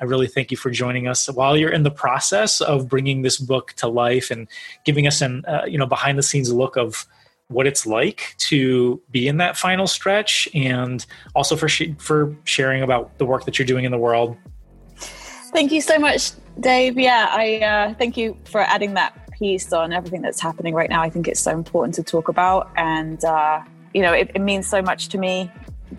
I 0.00 0.04
really 0.06 0.26
thank 0.26 0.50
you 0.50 0.56
for 0.56 0.70
joining 0.70 1.06
us 1.06 1.30
while 1.30 1.56
you're 1.56 1.70
in 1.70 1.84
the 1.84 1.90
process 1.90 2.60
of 2.60 2.88
bringing 2.88 3.22
this 3.22 3.38
book 3.38 3.74
to 3.76 3.86
life 3.86 4.32
and 4.32 4.48
giving 4.84 5.06
us 5.06 5.20
an 5.20 5.44
uh, 5.46 5.66
you 5.68 5.78
know 5.78 5.86
behind 5.86 6.18
the 6.18 6.22
scenes 6.24 6.52
look 6.52 6.76
of 6.76 7.06
what 7.48 7.66
it's 7.66 7.86
like 7.86 8.34
to 8.38 9.00
be 9.10 9.28
in 9.28 9.36
that 9.36 9.56
final 9.56 9.86
stretch 9.86 10.48
and 10.54 11.04
also 11.34 11.56
for 11.56 11.68
sh- 11.68 11.94
for 11.98 12.34
sharing 12.44 12.82
about 12.82 13.16
the 13.18 13.24
work 13.24 13.44
that 13.44 13.58
you're 13.58 13.66
doing 13.66 13.84
in 13.84 13.90
the 13.90 13.98
world. 13.98 14.36
Thank 15.52 15.70
you 15.70 15.80
so 15.80 15.98
much, 15.98 16.32
Dave. 16.60 16.98
Yeah, 16.98 17.28
I 17.30 17.58
uh, 17.58 17.94
thank 17.94 18.16
you 18.16 18.36
for 18.44 18.60
adding 18.60 18.94
that 18.94 19.30
piece 19.32 19.72
on 19.72 19.92
everything 19.92 20.22
that's 20.22 20.40
happening 20.40 20.74
right 20.74 20.90
now. 20.90 21.02
I 21.02 21.10
think 21.10 21.28
it's 21.28 21.40
so 21.40 21.52
important 21.52 21.94
to 21.94 22.02
talk 22.02 22.28
about, 22.28 22.70
and 22.76 23.24
uh, 23.24 23.60
you 23.92 24.02
know, 24.02 24.12
it, 24.12 24.30
it 24.34 24.40
means 24.40 24.66
so 24.66 24.82
much 24.82 25.08
to 25.10 25.18
me 25.18 25.50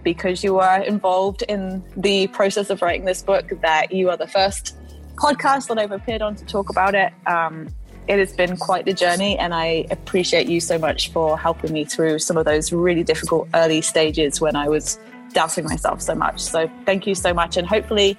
because 0.04 0.44
you 0.44 0.60
are 0.60 0.84
involved 0.84 1.44
in 1.44 1.84
the 1.96 2.28
process 2.28 2.70
of 2.70 2.82
writing 2.82 3.06
this 3.06 3.24
book 3.24 3.52
that 3.62 3.92
you 3.92 4.10
are 4.10 4.18
the 4.18 4.28
first 4.28 4.76
podcast 5.16 5.68
that 5.68 5.78
I've 5.78 5.92
appeared 5.92 6.22
on 6.22 6.36
to 6.36 6.46
talk 6.46 6.70
about 6.70 6.96
it. 6.96 7.14
Um, 7.26 7.70
it 8.08 8.20
has 8.20 8.34
been 8.34 8.58
quite 8.58 8.86
the 8.86 8.94
journey, 8.94 9.38
and 9.38 9.54
I 9.54 9.86
appreciate 9.92 10.48
you 10.48 10.60
so 10.60 10.78
much 10.78 11.12
for 11.12 11.38
helping 11.38 11.74
me 11.74 11.86
through 11.86 12.20
some 12.20 12.38
of 12.38 12.46
those 12.46 12.72
really 12.72 13.04
difficult 13.04 13.48
early 13.54 13.82
stages 13.82 14.40
when 14.40 14.56
I 14.56 14.68
was 14.68 15.00
doubting 15.34 15.66
myself 15.66 16.02
so 16.02 16.16
much. 16.16 16.40
So, 16.40 16.70
thank 16.86 17.08
you 17.08 17.16
so 17.16 17.34
much, 17.34 17.58
and 17.58 17.68
hopefully, 17.68 18.18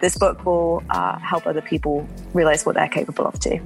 this 0.00 0.16
book 0.16 0.44
will 0.44 0.82
uh, 0.90 1.18
help 1.18 1.46
other 1.46 1.62
people 1.62 2.06
realize 2.34 2.66
what 2.66 2.74
they're 2.74 2.88
capable 2.88 3.26
of 3.26 3.38
too. 3.38 3.60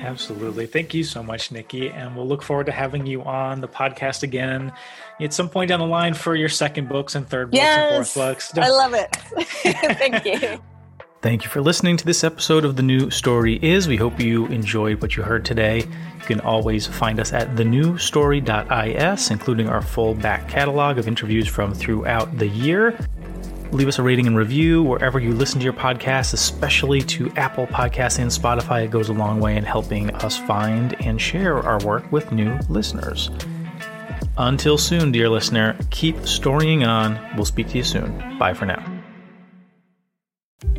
Absolutely. 0.00 0.66
Thank 0.66 0.94
you 0.94 1.04
so 1.04 1.22
much, 1.22 1.50
Nikki. 1.50 1.90
And 1.90 2.14
we'll 2.16 2.26
look 2.26 2.42
forward 2.42 2.66
to 2.66 2.72
having 2.72 3.06
you 3.06 3.22
on 3.22 3.60
the 3.60 3.68
podcast 3.68 4.22
again 4.22 4.72
at 5.20 5.32
some 5.32 5.48
point 5.48 5.68
down 5.68 5.80
the 5.80 5.86
line 5.86 6.14
for 6.14 6.36
your 6.36 6.48
second 6.48 6.88
books 6.88 7.14
and 7.14 7.28
third 7.28 7.50
books 7.50 7.58
yes, 7.58 7.78
and 7.78 8.06
fourth 8.06 8.14
books. 8.14 8.56
I 8.56 8.70
love 8.70 8.94
it. 8.94 9.16
Thank 9.98 10.24
you. 10.24 10.62
Thank 11.20 11.42
you 11.42 11.50
for 11.50 11.60
listening 11.60 11.96
to 11.96 12.06
this 12.06 12.22
episode 12.22 12.64
of 12.64 12.76
The 12.76 12.82
New 12.84 13.10
Story 13.10 13.58
Is. 13.60 13.88
We 13.88 13.96
hope 13.96 14.20
you 14.20 14.46
enjoyed 14.46 15.02
what 15.02 15.16
you 15.16 15.24
heard 15.24 15.44
today. 15.44 15.78
You 15.78 16.24
can 16.24 16.40
always 16.40 16.86
find 16.86 17.18
us 17.18 17.32
at 17.32 17.56
thenewstory.is, 17.56 19.30
including 19.32 19.68
our 19.68 19.82
full 19.82 20.14
back 20.14 20.48
catalog 20.48 20.96
of 20.96 21.08
interviews 21.08 21.48
from 21.48 21.74
throughout 21.74 22.38
the 22.38 22.46
year. 22.46 22.96
Leave 23.72 23.88
us 23.88 23.98
a 23.98 24.02
rating 24.02 24.28
and 24.28 24.36
review 24.36 24.84
wherever 24.84 25.18
you 25.18 25.34
listen 25.34 25.58
to 25.58 25.64
your 25.64 25.72
podcast, 25.72 26.34
especially 26.34 27.02
to 27.02 27.28
Apple 27.32 27.66
Podcasts 27.66 28.20
and 28.20 28.30
Spotify. 28.30 28.84
It 28.84 28.92
goes 28.92 29.08
a 29.08 29.12
long 29.12 29.40
way 29.40 29.56
in 29.56 29.64
helping 29.64 30.10
us 30.10 30.38
find 30.38 30.94
and 31.04 31.20
share 31.20 31.58
our 31.58 31.84
work 31.84 32.10
with 32.12 32.30
new 32.30 32.56
listeners. 32.68 33.28
Until 34.36 34.78
soon, 34.78 35.10
dear 35.10 35.28
listener, 35.28 35.76
keep 35.90 36.28
storying 36.28 36.84
on. 36.84 37.18
We'll 37.34 37.44
speak 37.44 37.70
to 37.70 37.78
you 37.78 37.82
soon. 37.84 38.38
Bye 38.38 38.54
for 38.54 38.66
now. 38.66 38.97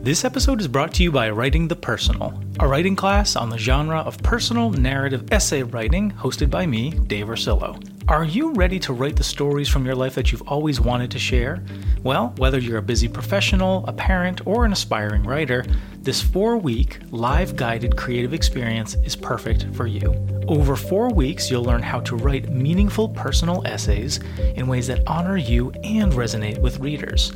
This 0.01 0.23
episode 0.23 0.61
is 0.61 0.69
brought 0.69 0.93
to 0.93 1.03
you 1.03 1.11
by 1.11 1.29
Writing 1.29 1.67
the 1.67 1.75
Personal, 1.75 2.41
a 2.61 2.67
writing 2.67 2.95
class 2.95 3.35
on 3.35 3.49
the 3.49 3.57
genre 3.57 3.99
of 3.99 4.17
personal 4.23 4.71
narrative 4.71 5.29
essay 5.33 5.61
writing 5.61 6.09
hosted 6.11 6.49
by 6.49 6.65
me, 6.65 6.91
Dave 6.91 7.27
Ursillo. 7.27 7.83
Are 8.07 8.23
you 8.23 8.53
ready 8.53 8.79
to 8.79 8.93
write 8.93 9.17
the 9.17 9.25
stories 9.25 9.67
from 9.67 9.85
your 9.85 9.95
life 9.95 10.15
that 10.15 10.31
you've 10.31 10.47
always 10.47 10.79
wanted 10.79 11.11
to 11.11 11.19
share? 11.19 11.61
Well, 12.01 12.33
whether 12.37 12.59
you're 12.59 12.77
a 12.77 12.81
busy 12.81 13.09
professional, 13.09 13.85
a 13.87 13.93
parent, 13.93 14.47
or 14.47 14.63
an 14.63 14.71
aspiring 14.71 15.23
writer, 15.23 15.65
this 15.99 16.21
four 16.21 16.55
week, 16.55 16.99
live 17.11 17.57
guided 17.57 17.97
creative 17.97 18.33
experience 18.33 18.95
is 19.03 19.17
perfect 19.17 19.67
for 19.73 19.85
you. 19.85 20.15
Over 20.47 20.77
four 20.77 21.09
weeks, 21.09 21.51
you'll 21.51 21.65
learn 21.65 21.83
how 21.83 21.99
to 21.99 22.15
write 22.15 22.49
meaningful 22.49 23.09
personal 23.09 23.67
essays 23.67 24.21
in 24.55 24.65
ways 24.65 24.87
that 24.87 25.03
honor 25.07 25.35
you 25.35 25.71
and 25.83 26.13
resonate 26.13 26.57
with 26.61 26.79
readers. 26.79 27.33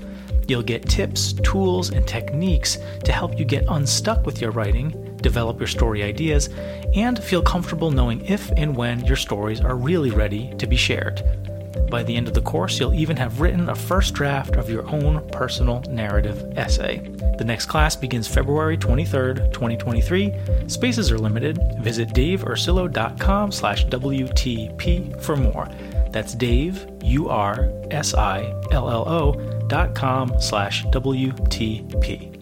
You'll 0.47 0.63
get 0.63 0.87
tips, 0.89 1.33
tools, 1.33 1.91
and 1.91 2.07
techniques 2.07 2.77
to 3.03 3.11
help 3.11 3.39
you 3.39 3.45
get 3.45 3.65
unstuck 3.67 4.25
with 4.25 4.41
your 4.41 4.51
writing 4.51 5.13
develop 5.23 5.57
your 5.59 5.67
story 5.67 6.03
ideas, 6.03 6.49
and 6.93 7.23
feel 7.23 7.41
comfortable 7.41 7.89
knowing 7.89 8.23
if 8.25 8.51
and 8.51 8.75
when 8.75 9.03
your 9.05 9.15
stories 9.15 9.61
are 9.61 9.75
really 9.75 10.11
ready 10.11 10.53
to 10.59 10.67
be 10.67 10.75
shared. 10.75 11.23
By 11.89 12.03
the 12.03 12.15
end 12.15 12.27
of 12.27 12.35
the 12.35 12.41
course, 12.41 12.79
you'll 12.79 12.93
even 12.93 13.17
have 13.17 13.41
written 13.41 13.69
a 13.69 13.75
first 13.75 14.13
draft 14.13 14.55
of 14.57 14.69
your 14.69 14.87
own 14.87 15.27
personal 15.31 15.81
narrative 15.89 16.53
essay. 16.55 16.99
The 17.37 17.43
next 17.43 17.65
class 17.65 17.95
begins 17.95 18.27
February 18.27 18.77
23rd, 18.77 19.51
2023. 19.53 20.33
Spaces 20.67 21.11
are 21.11 21.17
limited. 21.17 21.59
Visit 21.79 22.09
daveursillo.com 22.09 23.51
slash 23.51 23.85
WTP 23.87 25.19
for 25.21 25.35
more. 25.35 25.67
That's 26.13 26.33
Dave, 26.35 26.87
U-R-S-I-L-L-O 27.03 27.65
dot 29.67 29.95
com 29.95 30.39
slash 30.39 30.85
WTP. 30.85 32.32